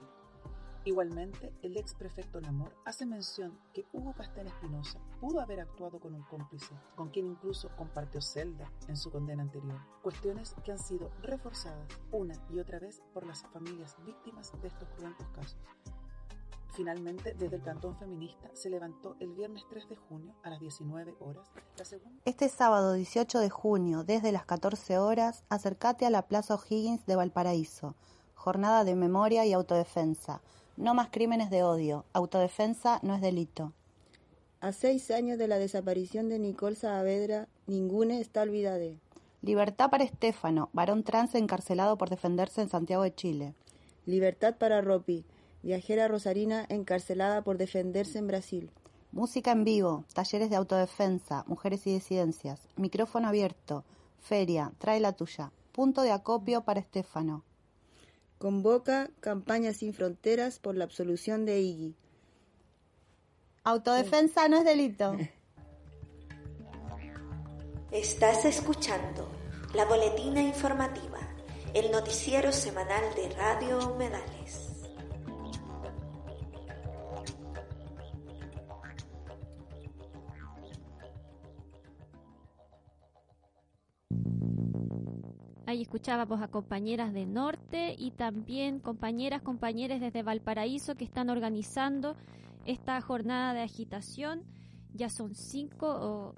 Igualmente, 0.85 1.53
el 1.61 1.77
ex 1.77 1.93
prefecto 1.93 2.41
Namor 2.41 2.75
hace 2.83 3.05
mención 3.05 3.57
que 3.73 3.85
Hugo 3.93 4.13
Castén 4.13 4.47
Espinosa 4.47 4.99
pudo 5.21 5.39
haber 5.39 5.61
actuado 5.61 5.97
con 5.97 6.13
un 6.13 6.23
cómplice, 6.23 6.75
con 6.95 7.09
quien 7.09 7.25
incluso 7.25 7.69
compartió 7.77 8.21
celda 8.21 8.69
en 8.89 8.97
su 8.97 9.09
condena 9.09 9.43
anterior. 9.43 9.79
Cuestiones 10.01 10.53
que 10.65 10.73
han 10.73 10.79
sido 10.79 11.09
reforzadas 11.21 11.87
una 12.11 12.35
y 12.49 12.59
otra 12.59 12.79
vez 12.79 13.01
por 13.13 13.25
las 13.25 13.43
familias 13.43 13.95
víctimas 14.05 14.51
de 14.61 14.67
estos 14.67 14.89
cruentos 14.97 15.25
casos. 15.29 15.57
Finalmente, 16.73 17.33
desde 17.33 17.55
el 17.55 17.63
Cantón 17.63 17.95
Feminista 17.95 18.49
se 18.53 18.69
levantó 18.69 19.15
el 19.21 19.31
viernes 19.31 19.63
3 19.69 19.87
de 19.87 19.95
junio 19.95 20.35
a 20.43 20.49
las 20.49 20.59
19 20.59 21.15
horas 21.21 21.49
la 21.77 21.85
segunda... 21.85 22.19
Este 22.25 22.49
sábado 22.49 22.93
18 22.93 23.39
de 23.39 23.49
junio, 23.49 24.03
desde 24.03 24.33
las 24.33 24.45
14 24.45 24.97
horas, 24.97 25.45
acércate 25.47 26.05
a 26.05 26.09
la 26.09 26.27
Plaza 26.27 26.55
O'Higgins 26.55 27.05
de 27.05 27.15
Valparaíso. 27.15 27.95
Jornada 28.33 28.83
de 28.83 28.95
memoria 28.95 29.45
y 29.45 29.53
autodefensa 29.53 30.41
no 30.77 30.93
más 30.93 31.09
crímenes 31.09 31.49
de 31.49 31.63
odio. 31.63 32.05
Autodefensa 32.13 32.99
no 33.03 33.15
es 33.15 33.21
delito. 33.21 33.73
A 34.59 34.71
seis 34.71 35.11
años 35.11 35.37
de 35.37 35.47
la 35.47 35.59
desaparición 35.59 36.29
de 36.29 36.39
Nicole 36.39 36.75
Saavedra, 36.75 37.47
ninguna 37.67 38.19
está 38.19 38.43
olvidada. 38.43 38.85
Libertad 39.41 39.89
para 39.89 40.05
Estéfano, 40.05 40.69
varón 40.71 41.03
trans 41.03 41.35
encarcelado 41.35 41.97
por 41.97 42.09
defenderse 42.09 42.61
en 42.61 42.69
Santiago 42.69 43.03
de 43.03 43.13
Chile. 43.13 43.53
Libertad 44.05 44.55
para 44.57 44.81
Ropi, 44.81 45.25
viajera 45.63 46.07
rosarina 46.07 46.65
encarcelada 46.69 47.41
por 47.41 47.57
defenderse 47.57 48.19
en 48.19 48.27
Brasil. 48.27 48.71
Música 49.11 49.51
en 49.51 49.65
vivo, 49.65 50.05
talleres 50.13 50.49
de 50.49 50.55
autodefensa, 50.55 51.43
mujeres 51.47 51.85
y 51.85 51.93
disidencias, 51.93 52.61
micrófono 52.77 53.27
abierto, 53.27 53.83
feria, 54.21 54.71
trae 54.77 54.99
la 55.01 55.11
tuya, 55.11 55.51
punto 55.73 56.03
de 56.03 56.11
acopio 56.11 56.61
para 56.61 56.79
Estéfano. 56.79 57.43
Convoca 58.43 59.09
Campaña 59.21 59.71
Sin 59.71 59.93
Fronteras 59.93 60.59
por 60.59 60.75
la 60.75 60.83
absolución 60.83 61.45
de 61.45 61.61
Iggy. 61.61 61.95
Autodefensa 63.63 64.49
no 64.49 64.57
es 64.57 64.65
delito. 64.65 65.15
Estás 67.89 68.43
escuchando 68.43 69.31
la 69.73 69.85
boletina 69.85 70.41
informativa, 70.41 71.19
el 71.73 71.89
noticiero 71.89 72.51
semanal 72.51 73.15
de 73.15 73.29
Radio 73.29 73.79
Humedales. 73.93 74.62
Ahí 85.73 85.81
escuchábamos 85.81 86.39
a 86.39 86.49
compañeras 86.49 87.13
de 87.13 87.25
Norte 87.25 87.95
y 87.97 88.11
también 88.11 88.77
compañeras, 88.79 89.41
compañeros 89.41 89.99
desde 89.99 90.21
Valparaíso 90.21 90.93
que 90.93 91.03
están 91.03 91.31
organizando 91.31 92.15
esta 92.67 93.01
jornada 93.01 93.55
de 93.55 93.61
agitación. 93.61 94.43
Ya 94.93 95.09
son 95.09 95.33
cinco 95.33 95.87
o 95.87 96.35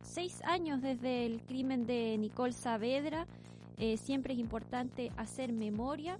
seis 0.00 0.40
años 0.42 0.80
desde 0.80 1.26
el 1.26 1.42
crimen 1.42 1.84
de 1.84 2.16
Nicole 2.16 2.54
Saavedra. 2.54 3.26
Eh, 3.76 3.98
siempre 3.98 4.32
es 4.32 4.40
importante 4.40 5.12
hacer 5.18 5.52
memoria. 5.52 6.18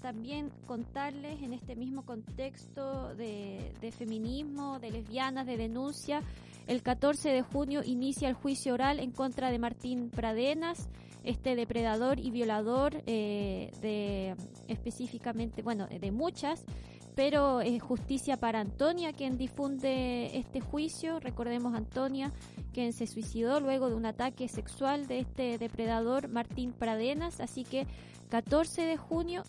También 0.00 0.52
contarles 0.68 1.42
en 1.42 1.52
este 1.52 1.74
mismo 1.74 2.06
contexto 2.06 3.12
de, 3.16 3.74
de 3.80 3.90
feminismo, 3.90 4.78
de 4.78 4.92
lesbianas, 4.92 5.48
de 5.48 5.56
denuncia. 5.56 6.22
El 6.68 6.80
14 6.80 7.30
de 7.30 7.42
junio 7.42 7.82
inicia 7.84 8.28
el 8.28 8.34
juicio 8.34 8.72
oral 8.72 9.00
en 9.00 9.10
contra 9.10 9.50
de 9.50 9.58
Martín 9.58 10.10
Pradenas 10.10 10.88
este 11.24 11.56
depredador 11.56 12.18
y 12.18 12.30
violador 12.30 13.02
eh, 13.06 13.72
de 13.80 14.34
específicamente, 14.68 15.62
bueno, 15.62 15.86
de 15.86 16.10
muchas, 16.10 16.64
pero 17.14 17.60
es 17.60 17.82
justicia 17.82 18.36
para 18.36 18.60
Antonia 18.60 19.12
quien 19.12 19.38
difunde 19.38 20.36
este 20.36 20.60
juicio. 20.60 21.20
Recordemos 21.20 21.74
Antonia 21.74 22.32
quien 22.72 22.92
se 22.92 23.06
suicidó 23.06 23.60
luego 23.60 23.88
de 23.88 23.94
un 23.94 24.06
ataque 24.06 24.48
sexual 24.48 25.06
de 25.06 25.20
este 25.20 25.58
depredador 25.58 26.28
Martín 26.28 26.72
Pradenas, 26.72 27.40
así 27.40 27.64
que 27.64 27.86
14 28.30 28.82
de 28.82 28.96
junio 28.96 29.44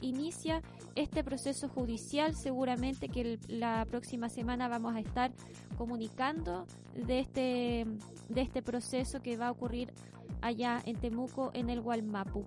inicia 0.00 0.62
este 0.94 1.24
proceso 1.24 1.68
judicial. 1.68 2.36
Seguramente 2.36 3.08
que 3.08 3.38
la 3.48 3.84
próxima 3.86 4.28
semana 4.28 4.68
vamos 4.68 4.94
a 4.94 5.00
estar 5.00 5.32
comunicando 5.76 6.66
de 6.94 7.20
este, 7.20 7.86
de 8.28 8.40
este 8.40 8.62
proceso 8.62 9.20
que 9.20 9.36
va 9.36 9.48
a 9.48 9.50
ocurrir 9.50 9.92
allá 10.40 10.80
en 10.84 10.96
Temuco, 10.96 11.50
en 11.54 11.68
el 11.70 11.80
Gualmapu. 11.80 12.44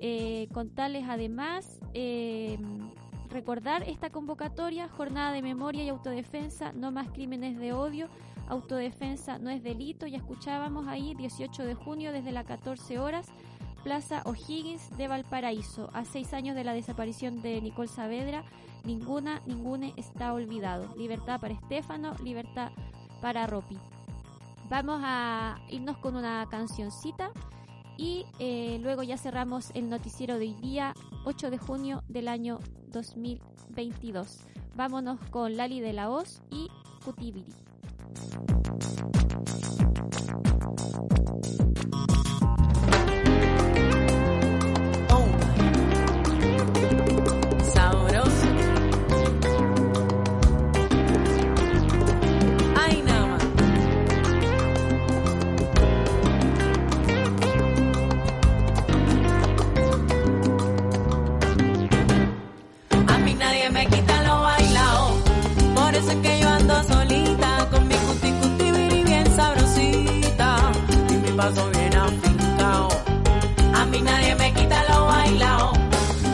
Eh, 0.00 0.48
contarles 0.52 1.04
además, 1.08 1.80
eh, 1.94 2.58
recordar 3.32 3.82
esta 3.88 4.10
convocatoria, 4.10 4.88
jornada 4.88 5.32
de 5.32 5.42
memoria 5.42 5.82
y 5.84 5.88
autodefensa, 5.88 6.72
no 6.72 6.92
más 6.92 7.08
crímenes 7.08 7.58
de 7.58 7.72
odio, 7.72 8.08
autodefensa 8.48 9.38
no 9.38 9.50
es 9.50 9.62
delito, 9.62 10.06
ya 10.06 10.18
escuchábamos 10.18 10.86
ahí, 10.86 11.14
18 11.14 11.64
de 11.64 11.74
junio 11.74 12.12
desde 12.12 12.32
las 12.32 12.44
14 12.46 12.98
horas. 12.98 13.26
Plaza 13.82 14.22
O'Higgins 14.26 14.96
de 14.96 15.08
Valparaíso. 15.08 15.90
A 15.92 16.04
seis 16.04 16.32
años 16.34 16.54
de 16.54 16.62
la 16.62 16.72
desaparición 16.72 17.42
de 17.42 17.60
Nicole 17.60 17.88
Saavedra, 17.88 18.44
ninguna, 18.84 19.42
ninguna 19.46 19.88
está 19.96 20.32
olvidado. 20.32 20.94
Libertad 20.96 21.40
para 21.40 21.54
Estefano, 21.54 22.14
libertad 22.22 22.70
para 23.20 23.46
Ropi. 23.48 23.76
Vamos 24.70 25.00
a 25.02 25.58
irnos 25.68 25.96
con 25.98 26.14
una 26.14 26.46
cancioncita 26.48 27.32
y 27.98 28.24
eh, 28.38 28.78
luego 28.82 29.02
ya 29.02 29.18
cerramos 29.18 29.70
el 29.74 29.90
noticiero 29.90 30.38
de 30.38 30.46
hoy 30.46 30.54
día 30.54 30.94
8 31.24 31.50
de 31.50 31.58
junio 31.58 32.02
del 32.08 32.28
año 32.28 32.58
2022. 32.92 34.46
Vámonos 34.74 35.18
con 35.30 35.56
Lali 35.56 35.80
de 35.80 35.92
la 35.92 36.10
Hoz 36.10 36.42
y 36.50 36.68
Cutibiri. 37.04 37.46
veces 66.02 66.20
que 66.22 66.40
yo 66.40 66.48
ando 66.48 66.82
solita, 66.84 67.68
con 67.70 67.86
mi 67.86 67.94
cuti 67.94 68.30
cuti 68.32 68.70
viri 68.72 69.04
bien 69.04 69.26
sabrosita, 69.36 70.56
y 71.08 71.14
mi 71.14 71.30
paso 71.36 71.70
bien 71.70 71.94
afincao. 71.96 72.88
A 73.74 73.84
mí 73.86 74.00
nadie 74.00 74.34
me 74.34 74.52
quita 74.52 74.84
lo 74.90 75.06
bailao. 75.06 75.72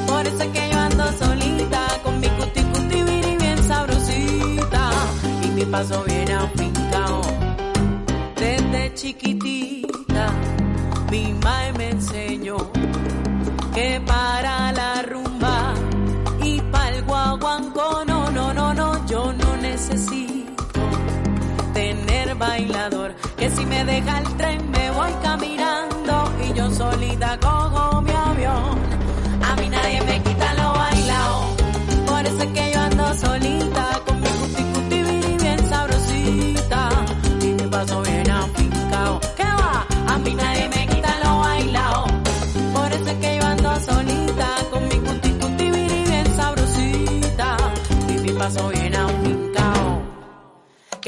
Por 0.07 0.27
eso 0.27 0.43
es 0.43 0.49
que 0.49 0.71
yo 0.73 0.79
ando 0.79 1.05
solita, 1.19 1.87
con 2.03 2.21
mi 2.21 2.29
cuti 2.29 2.63
cuti 2.63 3.03
viri 3.03 3.37
bien 3.37 3.63
sabrosita, 3.65 4.91
y 5.43 5.49
mi 5.49 5.65
paso 5.67 6.03
bien 6.05 6.31
afincao. 6.33 7.21
Desde 8.37 8.95
chiquitita, 8.95 10.33
mi 11.11 11.33
madre 11.35 11.73
me 11.75 11.91
enseñó 11.91 12.57
que 13.75 14.01
para 14.07 14.38
Que 23.37 23.49
si 23.51 23.65
me 23.67 23.85
deja 23.85 24.19
el 24.19 24.37
tren 24.37 24.68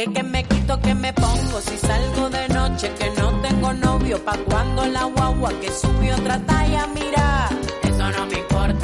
Que 0.00 0.22
me 0.22 0.42
quito, 0.44 0.80
que 0.80 0.94
me 0.94 1.12
pongo. 1.12 1.60
Si 1.60 1.76
salgo 1.76 2.30
de 2.30 2.48
noche, 2.48 2.90
que 2.98 3.10
no 3.20 3.38
tengo 3.42 3.70
novio, 3.74 4.24
pa' 4.24 4.38
cuando 4.48 4.86
la 4.86 5.04
guagua 5.04 5.50
que 5.60 5.70
subió 5.70 6.16
otra 6.16 6.38
talla, 6.46 6.86
mira, 6.94 7.50
eso 7.82 8.10
no 8.10 8.24
me 8.24 8.38
importa 8.38 8.79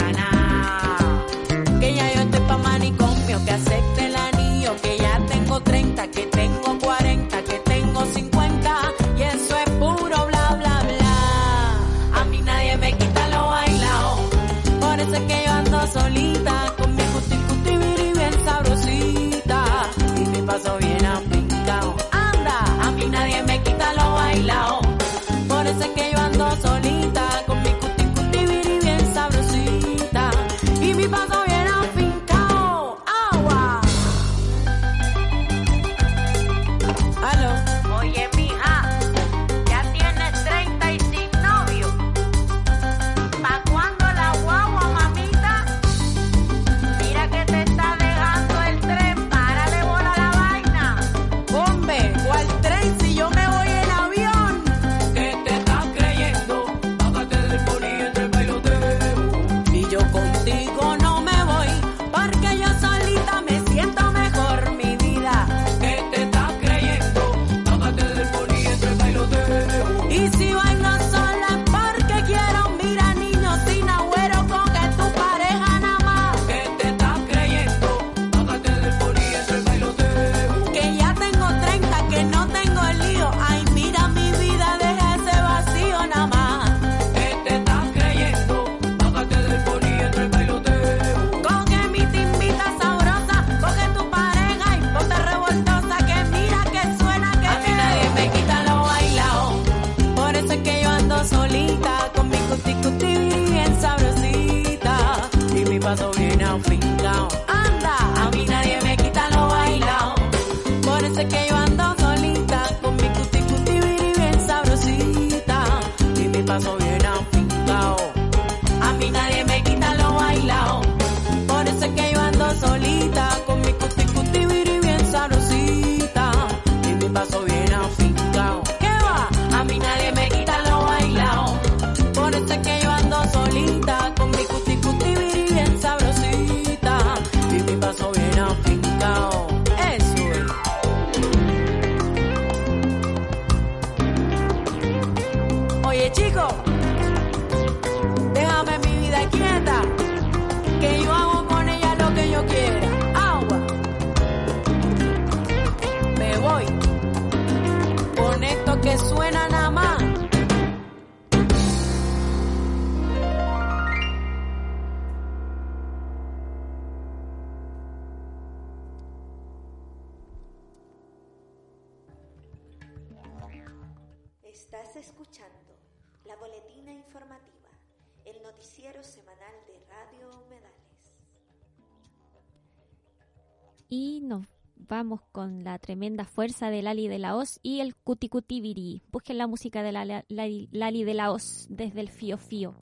tremenda 185.79 186.25
fuerza 186.25 186.71
de 186.71 186.83
Lali 186.83 187.09
de 187.09 187.19
la 187.19 187.37
Hoz 187.37 187.61
y 187.63 187.81
el 187.81 187.95
Cuti 187.95 188.29
Cuti 188.29 188.61
Viri. 188.61 189.03
Busquen 189.13 189.39
la 189.39 189.47
música 189.47 189.83
de 189.83 189.93
la, 189.93 190.05
la- 190.05 190.25
Lali, 190.29 191.05
de 191.05 191.15
la 191.15 191.31
Hoz 191.33 191.67
desde 191.71 192.01
el 192.01 192.09
Fío 192.09 192.39
Fío. 192.39 192.75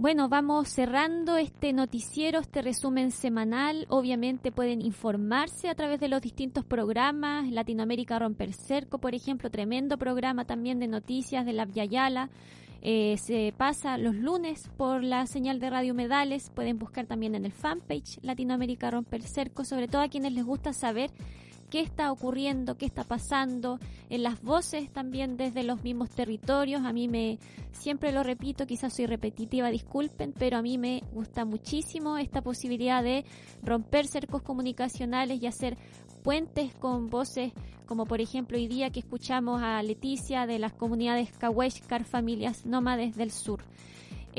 Bueno, 0.00 0.28
vamos 0.28 0.68
cerrando 0.68 1.38
este 1.38 1.72
noticiero, 1.72 2.38
este 2.38 2.62
resumen 2.62 3.10
semanal. 3.10 3.84
Obviamente 3.88 4.52
pueden 4.52 4.80
informarse 4.80 5.68
a 5.68 5.74
través 5.74 5.98
de 5.98 6.06
los 6.08 6.22
distintos 6.22 6.64
programas. 6.64 7.50
Latinoamérica 7.50 8.18
Romper 8.20 8.52
Cerco, 8.52 8.98
por 8.98 9.16
ejemplo, 9.16 9.50
tremendo 9.50 9.98
programa 9.98 10.44
también 10.44 10.78
de 10.78 10.86
noticias 10.86 11.44
de 11.44 11.52
la 11.52 11.66
Yayala. 11.66 12.30
Eh, 12.80 13.16
se 13.18 13.52
pasa 13.56 13.98
los 13.98 14.14
lunes 14.14 14.70
por 14.76 15.02
la 15.02 15.26
señal 15.26 15.58
de 15.58 15.68
Radio 15.68 15.94
Medales. 15.94 16.48
Pueden 16.54 16.78
buscar 16.78 17.06
también 17.06 17.34
en 17.34 17.44
el 17.44 17.50
fanpage 17.50 18.20
Latinoamérica 18.22 18.92
Romper 18.92 19.22
Cerco, 19.24 19.64
sobre 19.64 19.88
todo 19.88 20.02
a 20.02 20.08
quienes 20.08 20.32
les 20.32 20.44
gusta 20.44 20.72
saber 20.72 21.10
qué 21.70 21.80
está 21.80 22.10
ocurriendo, 22.12 22.76
qué 22.76 22.86
está 22.86 23.04
pasando, 23.04 23.78
en 24.10 24.22
las 24.22 24.42
voces 24.42 24.90
también 24.92 25.36
desde 25.36 25.62
los 25.62 25.82
mismos 25.82 26.10
territorios. 26.10 26.82
A 26.84 26.92
mí 26.92 27.08
me, 27.08 27.38
siempre 27.72 28.12
lo 28.12 28.22
repito, 28.22 28.66
quizás 28.66 28.94
soy 28.94 29.06
repetitiva, 29.06 29.70
disculpen, 29.70 30.32
pero 30.32 30.58
a 30.58 30.62
mí 30.62 30.78
me 30.78 31.02
gusta 31.12 31.44
muchísimo 31.44 32.18
esta 32.18 32.42
posibilidad 32.42 33.02
de 33.02 33.24
romper 33.62 34.06
cercos 34.06 34.42
comunicacionales 34.42 35.42
y 35.42 35.46
hacer 35.46 35.76
puentes 36.22 36.74
con 36.74 37.08
voces 37.08 37.52
como 37.88 38.04
por 38.04 38.20
ejemplo 38.20 38.58
hoy 38.58 38.68
día 38.68 38.90
que 38.90 39.00
escuchamos 39.00 39.62
a 39.62 39.82
Leticia 39.82 40.46
de 40.46 40.58
las 40.58 40.74
comunidades 40.74 41.32
Kaweshkar, 41.38 42.04
familias 42.04 42.66
nómades 42.66 43.16
del 43.16 43.30
sur. 43.30 43.60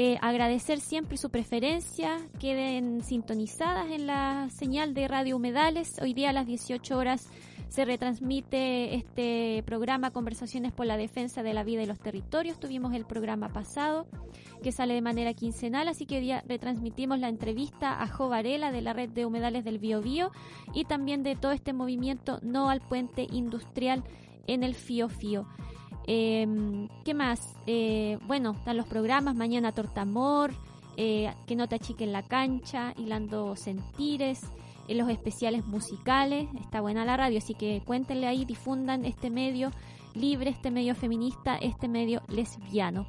Eh, 0.02 0.18
agradecer 0.22 0.80
siempre 0.80 1.18
su 1.18 1.30
preferencia, 1.30 2.22
queden 2.40 3.04
sintonizadas 3.04 3.92
en 3.92 4.08
la 4.08 4.50
señal 4.50 4.94
de 4.94 5.10
Radio 5.10 5.36
Humedales. 5.36 6.00
Hoy 6.02 6.14
día 6.14 6.30
a 6.30 6.32
las 6.32 6.48
18 6.48 6.98
horas 6.98 7.28
se 7.68 7.84
retransmite 7.84 8.96
este 8.96 9.62
programa 9.66 10.12
Conversaciones 10.12 10.72
por 10.72 10.86
la 10.86 10.96
Defensa 10.96 11.44
de 11.44 11.54
la 11.54 11.66
Vida 11.66 11.84
y 11.84 11.86
los 11.86 12.00
Territorios. 12.00 12.62
Tuvimos 12.62 12.94
el 12.94 13.04
programa 13.04 13.50
pasado 13.50 14.08
que 14.64 14.72
sale 14.72 14.94
de 14.94 15.02
manera 15.02 15.34
quincenal, 15.34 15.90
así 15.90 16.06
que 16.06 16.16
hoy 16.16 16.22
día 16.22 16.46
retransmitimos 16.48 17.20
la 17.20 17.28
entrevista 17.28 18.02
a 18.02 18.08
Jo 18.08 18.30
Varela 18.30 18.72
de 18.72 18.82
la 18.82 18.94
Red 18.94 19.10
de 19.10 19.26
Humedales 19.26 19.66
del 19.66 19.80
Biobío 19.80 20.32
y 20.74 20.86
también 20.86 21.24
de 21.24 21.36
todo 21.36 21.52
este 21.52 21.74
movimiento 21.74 22.40
No 22.42 22.70
al 22.70 22.80
Puente 22.80 23.28
Industrial 23.30 24.06
en 24.48 24.64
el 24.64 24.76
Fío 24.76 25.10
Fío. 25.10 25.46
Eh, 26.12 26.88
¿Qué 27.06 27.14
más? 27.14 27.56
Eh, 27.68 28.18
bueno, 28.26 28.54
están 28.58 28.78
los 28.78 28.88
programas, 28.88 29.36
mañana 29.36 29.74
Tortamor, 29.74 30.52
eh, 30.98 31.32
Que 31.46 31.56
no 31.56 31.68
te 31.68 31.76
achiquen 31.76 32.12
la 32.12 32.24
cancha, 32.24 32.96
Hilando 32.98 33.56
Sentires, 33.56 34.42
en 34.88 34.98
los 34.98 35.08
especiales 35.08 35.68
musicales, 35.68 36.50
está 36.60 36.82
buena 36.82 37.06
la 37.06 37.16
radio, 37.16 37.38
así 37.38 37.54
que 37.54 37.84
cuéntenle 37.86 38.26
ahí, 38.26 38.44
difundan 38.44 39.06
este 39.06 39.30
medio 39.30 39.72
libre, 40.16 40.50
este 40.50 40.72
medio 40.72 40.96
feminista, 40.96 41.58
este 41.58 41.88
medio 41.88 42.24
lesbiano. 42.28 43.06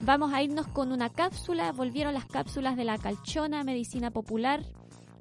Vamos 0.00 0.32
a 0.32 0.42
irnos 0.42 0.66
con 0.66 0.90
una 0.90 1.08
cápsula, 1.08 1.70
volvieron 1.70 2.14
las 2.14 2.26
cápsulas 2.26 2.76
de 2.76 2.82
la 2.82 2.98
calchona, 2.98 3.62
medicina 3.62 4.10
popular, 4.10 4.64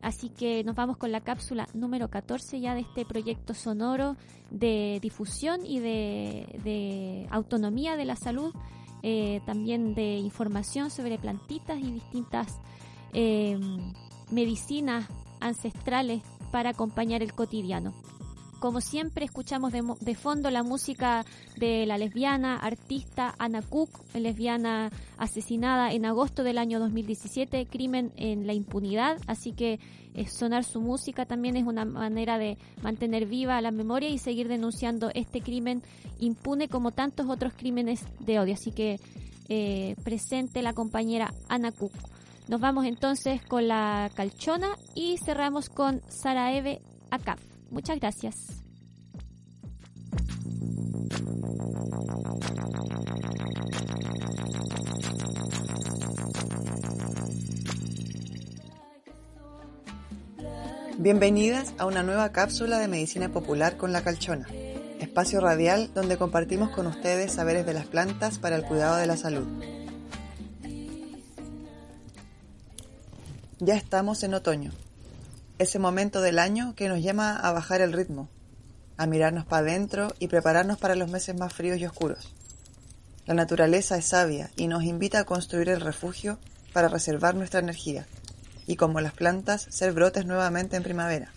Así 0.01 0.29
que 0.29 0.63
nos 0.63 0.75
vamos 0.75 0.97
con 0.97 1.11
la 1.11 1.21
cápsula 1.21 1.67
número 1.73 2.09
14 2.09 2.59
ya 2.59 2.73
de 2.73 2.81
este 2.81 3.05
proyecto 3.05 3.53
sonoro 3.53 4.15
de 4.49 4.99
difusión 5.01 5.65
y 5.65 5.79
de, 5.79 7.27
autonomía 7.31 7.97
de 7.97 8.05
la 8.05 8.15
salud, 8.15 8.53
eh, 9.03 9.41
también 9.45 9.95
de 9.95 10.15
información 10.15 10.89
sobre 10.89 11.17
plantitas 11.17 11.79
y 11.79 11.91
distintas 11.91 12.59
eh, 13.13 13.59
medicinas 14.31 15.07
ancestrales 15.41 16.21
para 16.51 16.71
acompañar 16.71 17.21
el 17.21 17.33
cotidiano. 17.33 17.93
Como 18.59 18.81
siempre, 18.81 19.23
escuchamos 19.23 19.71
de, 19.71 20.15
fondo 20.15 20.51
la 20.51 20.63
música 20.63 21.25
de 21.57 21.85
la 21.85 21.97
lesbiana 21.97 22.57
artista 22.57 23.33
Anna 23.39 23.61
Cook, 23.61 23.89
lesbiana 24.13 24.91
asesinada 25.17 25.93
en 25.93 26.05
agosto 26.05 26.43
del 26.43 26.57
año 26.57 26.77
2017, 26.81 27.67
crimen 27.67 28.11
en 28.17 28.47
la 28.47 28.53
impunidad. 28.53 29.17
Así 29.27 29.53
que 29.53 29.79
eh, 30.13 30.27
sonar 30.27 30.65
su 30.65 30.81
música 30.81 31.25
también 31.25 31.55
es 31.55 31.63
una 31.65 31.85
manera 31.85 32.37
de 32.37 32.57
mantener 32.83 33.27
viva 33.27 33.61
la 33.61 33.71
memoria 33.71 34.09
y 34.09 34.17
seguir 34.17 34.49
denunciando 34.49 35.09
este 35.15 35.39
crimen 35.39 35.81
impune 36.19 36.67
como 36.67 36.91
tantos 36.91 37.27
otros 37.29 37.53
crímenes 37.53 38.03
de 38.19 38.39
odio. 38.39 38.55
Así 38.55 38.73
que 38.73 38.99
eh, 39.47 39.95
presente 40.03 40.61
la 40.61 40.73
compañera 40.73 41.33
Anna 41.47 41.71
Cook. 41.71 41.93
Nos 42.49 42.59
vamos 42.59 42.85
entonces 42.85 43.41
con 43.41 43.69
la 43.69 44.11
calchona 44.15 44.67
y 44.95 45.17
cerramos 45.23 45.69
con 45.69 46.01
Sara 46.09 46.53
Eve 46.53 46.81
Acaf. 47.09 47.48
Muchas 47.71 47.99
gracias. 47.99 48.63
Bienvenidas 61.01 61.73
a 61.77 61.85
una 61.85 62.03
nueva 62.03 62.33
cápsula 62.33 62.77
de 62.77 62.89
medicina 62.89 63.29
popular 63.29 63.77
con 63.77 63.93
la 63.93 64.03
calchona, 64.03 64.47
espacio 64.99 65.39
radial 65.39 65.89
donde 65.93 66.17
compartimos 66.17 66.71
con 66.71 66.87
ustedes 66.87 67.31
saberes 67.31 67.65
de 67.65 67.73
las 67.73 67.85
plantas 67.85 68.37
para 68.37 68.57
el 68.57 68.65
cuidado 68.65 68.97
de 68.97 69.07
la 69.07 69.15
salud. 69.15 69.47
Ya 73.59 73.75
estamos 73.75 74.23
en 74.23 74.33
otoño, 74.33 74.73
ese 75.59 75.77
momento 75.77 76.21
del 76.21 76.39
año 76.39 76.73
que 76.75 76.87
nos 76.87 77.03
llama 77.03 77.37
a 77.37 77.51
bajar 77.51 77.81
el 77.81 77.93
ritmo, 77.93 78.29
a 78.97 79.05
mirarnos 79.05 79.45
para 79.45 79.67
adentro 79.67 80.13
y 80.17 80.29
prepararnos 80.29 80.77
para 80.77 80.95
los 80.95 81.09
meses 81.09 81.37
más 81.37 81.53
fríos 81.53 81.79
y 81.79 81.85
oscuros. 81.85 82.33
La 83.25 83.33
naturaleza 83.33 83.97
es 83.97 84.05
sabia 84.05 84.49
y 84.55 84.67
nos 84.67 84.83
invita 84.83 85.19
a 85.19 85.25
construir 85.25 85.69
el 85.69 85.81
refugio 85.81 86.39
para 86.71 86.87
reservar 86.87 87.35
nuestra 87.35 87.59
energía 87.59 88.07
y, 88.65 88.77
como 88.77 89.01
las 89.01 89.13
plantas, 89.13 89.67
ser 89.69 89.91
brotes 89.91 90.25
nuevamente 90.25 90.77
en 90.77 90.83
primavera. 90.83 91.33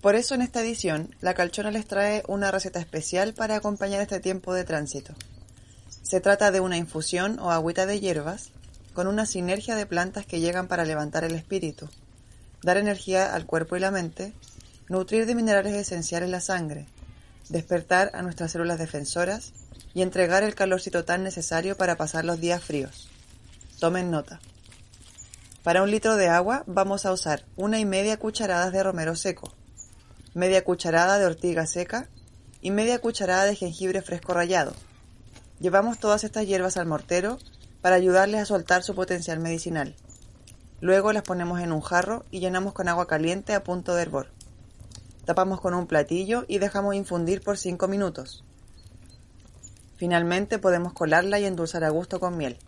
Por 0.00 0.16
eso 0.16 0.34
en 0.34 0.42
esta 0.42 0.60
edición, 0.60 1.14
la 1.20 1.34
Calchona 1.34 1.70
les 1.70 1.86
trae 1.86 2.24
una 2.26 2.50
receta 2.50 2.80
especial 2.80 3.34
para 3.34 3.56
acompañar 3.56 4.00
este 4.00 4.20
tiempo 4.20 4.52
de 4.52 4.64
tránsito. 4.64 5.14
Se 6.02 6.20
trata 6.20 6.50
de 6.50 6.60
una 6.60 6.76
infusión 6.76 7.38
o 7.38 7.52
agüita 7.52 7.86
de 7.86 8.00
hierbas 8.00 8.50
con 8.94 9.06
una 9.06 9.26
sinergia 9.26 9.76
de 9.76 9.86
plantas 9.86 10.26
que 10.26 10.40
llegan 10.40 10.68
para 10.68 10.84
levantar 10.84 11.24
el 11.24 11.34
espíritu, 11.34 11.88
dar 12.66 12.78
energía 12.78 13.32
al 13.32 13.46
cuerpo 13.46 13.76
y 13.76 13.80
la 13.80 13.92
mente, 13.92 14.32
nutrir 14.88 15.24
de 15.24 15.36
minerales 15.36 15.72
esenciales 15.74 16.28
la 16.28 16.40
sangre, 16.40 16.88
despertar 17.48 18.10
a 18.12 18.22
nuestras 18.22 18.50
células 18.50 18.80
defensoras 18.80 19.52
y 19.94 20.02
entregar 20.02 20.42
el 20.42 20.56
calorcito 20.56 21.04
tan 21.04 21.22
necesario 21.22 21.76
para 21.76 21.94
pasar 21.94 22.24
los 22.24 22.40
días 22.40 22.60
fríos. 22.64 23.08
Tomen 23.78 24.10
nota. 24.10 24.40
Para 25.62 25.84
un 25.84 25.92
litro 25.92 26.16
de 26.16 26.26
agua 26.26 26.64
vamos 26.66 27.06
a 27.06 27.12
usar 27.12 27.44
una 27.54 27.78
y 27.78 27.84
media 27.84 28.16
cucharadas 28.16 28.72
de 28.72 28.82
romero 28.82 29.14
seco, 29.14 29.54
media 30.34 30.64
cucharada 30.64 31.20
de 31.20 31.26
ortiga 31.26 31.66
seca 31.66 32.08
y 32.62 32.72
media 32.72 32.98
cucharada 32.98 33.44
de 33.44 33.54
jengibre 33.54 34.02
fresco 34.02 34.34
rallado. 34.34 34.74
Llevamos 35.60 36.00
todas 36.00 36.24
estas 36.24 36.48
hierbas 36.48 36.76
al 36.76 36.86
mortero 36.86 37.38
para 37.80 37.94
ayudarles 37.94 38.40
a 38.40 38.44
soltar 38.44 38.82
su 38.82 38.96
potencial 38.96 39.38
medicinal. 39.38 39.94
Luego 40.80 41.12
las 41.12 41.22
ponemos 41.22 41.60
en 41.60 41.72
un 41.72 41.80
jarro 41.80 42.24
y 42.30 42.40
llenamos 42.40 42.72
con 42.72 42.88
agua 42.88 43.06
caliente 43.06 43.54
a 43.54 43.64
punto 43.64 43.94
de 43.94 44.02
hervor. 44.02 44.28
Tapamos 45.24 45.60
con 45.60 45.74
un 45.74 45.86
platillo 45.86 46.44
y 46.48 46.58
dejamos 46.58 46.94
infundir 46.94 47.40
por 47.40 47.58
5 47.58 47.88
minutos. 47.88 48.44
Finalmente 49.96 50.58
podemos 50.58 50.92
colarla 50.92 51.40
y 51.40 51.46
endulzar 51.46 51.82
a 51.84 51.88
gusto 51.88 52.20
con 52.20 52.36
miel. 52.36 52.58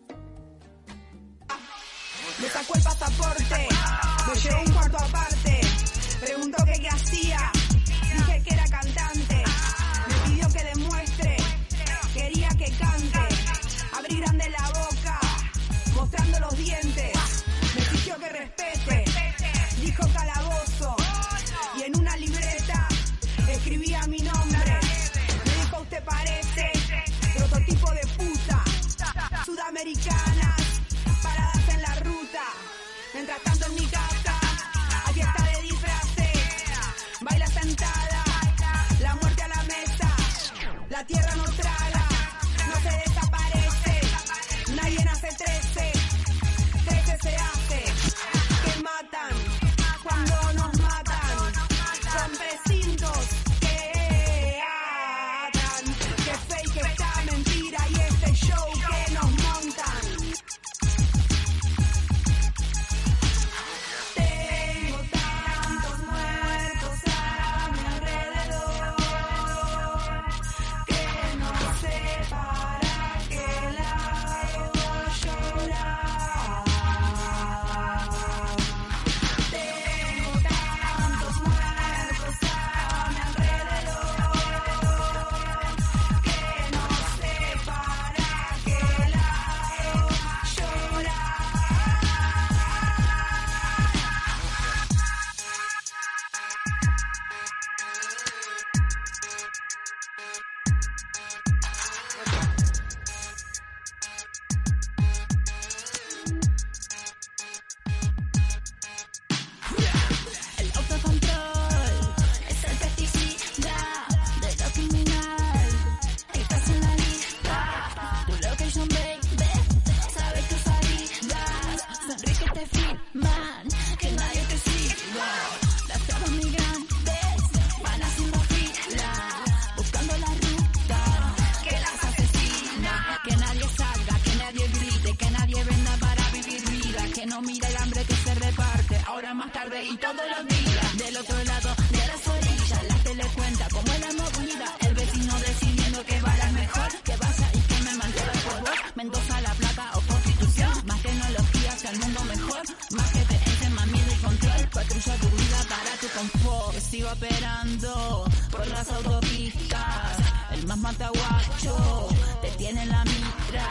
Operando 157.11 158.25
por 158.51 158.67
las 158.67 158.89
autopistas, 158.91 160.17
el 160.51 160.67
más 160.67 160.77
mataguacho 160.77 162.07
te 162.41 162.49
tiene 162.51 162.83
en 162.83 162.89
la 162.89 163.03
mitra. 163.03 163.67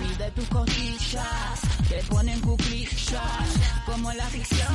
Mide 0.00 0.30
tus 0.32 0.48
costillas, 0.48 1.60
te 1.88 2.02
ponen 2.04 2.40
cuclillas, 2.40 3.48
como 3.86 4.12
la 4.12 4.24
ficción. 4.26 4.74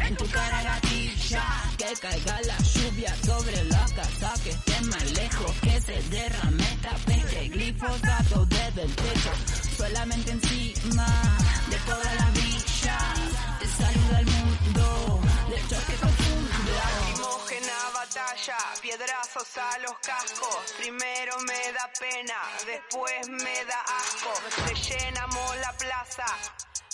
En 0.00 0.16
tu 0.16 0.26
cara 0.28 0.62
gatilla, 0.62 1.44
que 1.78 1.92
caiga 2.00 2.40
la 2.42 2.58
lluvia 2.58 3.14
sobre 3.24 3.64
la 3.64 3.84
casa, 3.96 4.32
que 4.42 4.50
esté 4.50 4.80
más 4.82 5.12
lejos, 5.12 5.52
que 5.62 5.80
se 5.80 6.02
derrame 6.10 6.62
esta 6.62 6.90
peste, 7.06 7.48
glifosato 7.48 8.46
desde 8.46 8.82
el 8.82 8.94
techo, 8.94 9.30
solamente 9.78 10.32
encima 10.32 11.06
de 11.70 11.76
toda 11.86 12.14
la 12.14 12.30
villa, 12.30 12.98
te 13.60 13.66
saluda 13.66 14.20
el 14.20 14.26
mundo, 14.26 15.20
de 15.48 15.56
choque 15.68 15.92
profundo. 16.00 16.23
Lacrimógena 16.76 17.90
batalla, 17.94 18.56
piedrazos 18.80 19.56
a 19.56 19.78
los 19.78 19.98
cascos. 19.98 20.72
Primero 20.76 21.38
me 21.40 21.72
da 21.72 21.90
pena, 21.98 22.34
después 22.66 23.28
me 23.28 23.64
da 23.64 23.80
asco. 23.80 24.32
Rellenamos 24.66 25.56
la 25.58 25.72
plaza, 25.72 26.26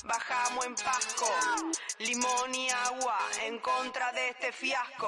bajamos 0.04 0.66
en 0.66 0.74
Pasco. 0.74 1.28
Limón 1.98 2.54
y 2.54 2.70
agua 2.70 3.18
en 3.42 3.58
contra 3.58 4.12
de 4.12 4.28
este 4.28 4.52
fiasco. 4.52 5.06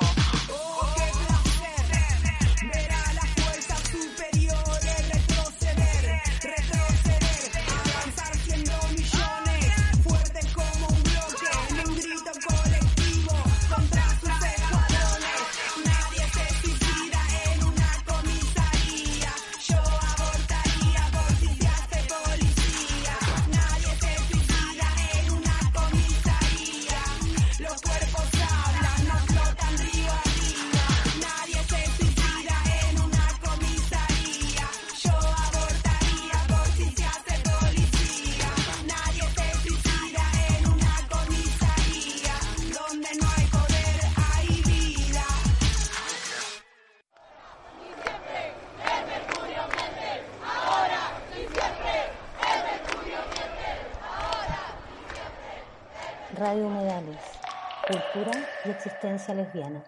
Lesbiana. 59.02 59.82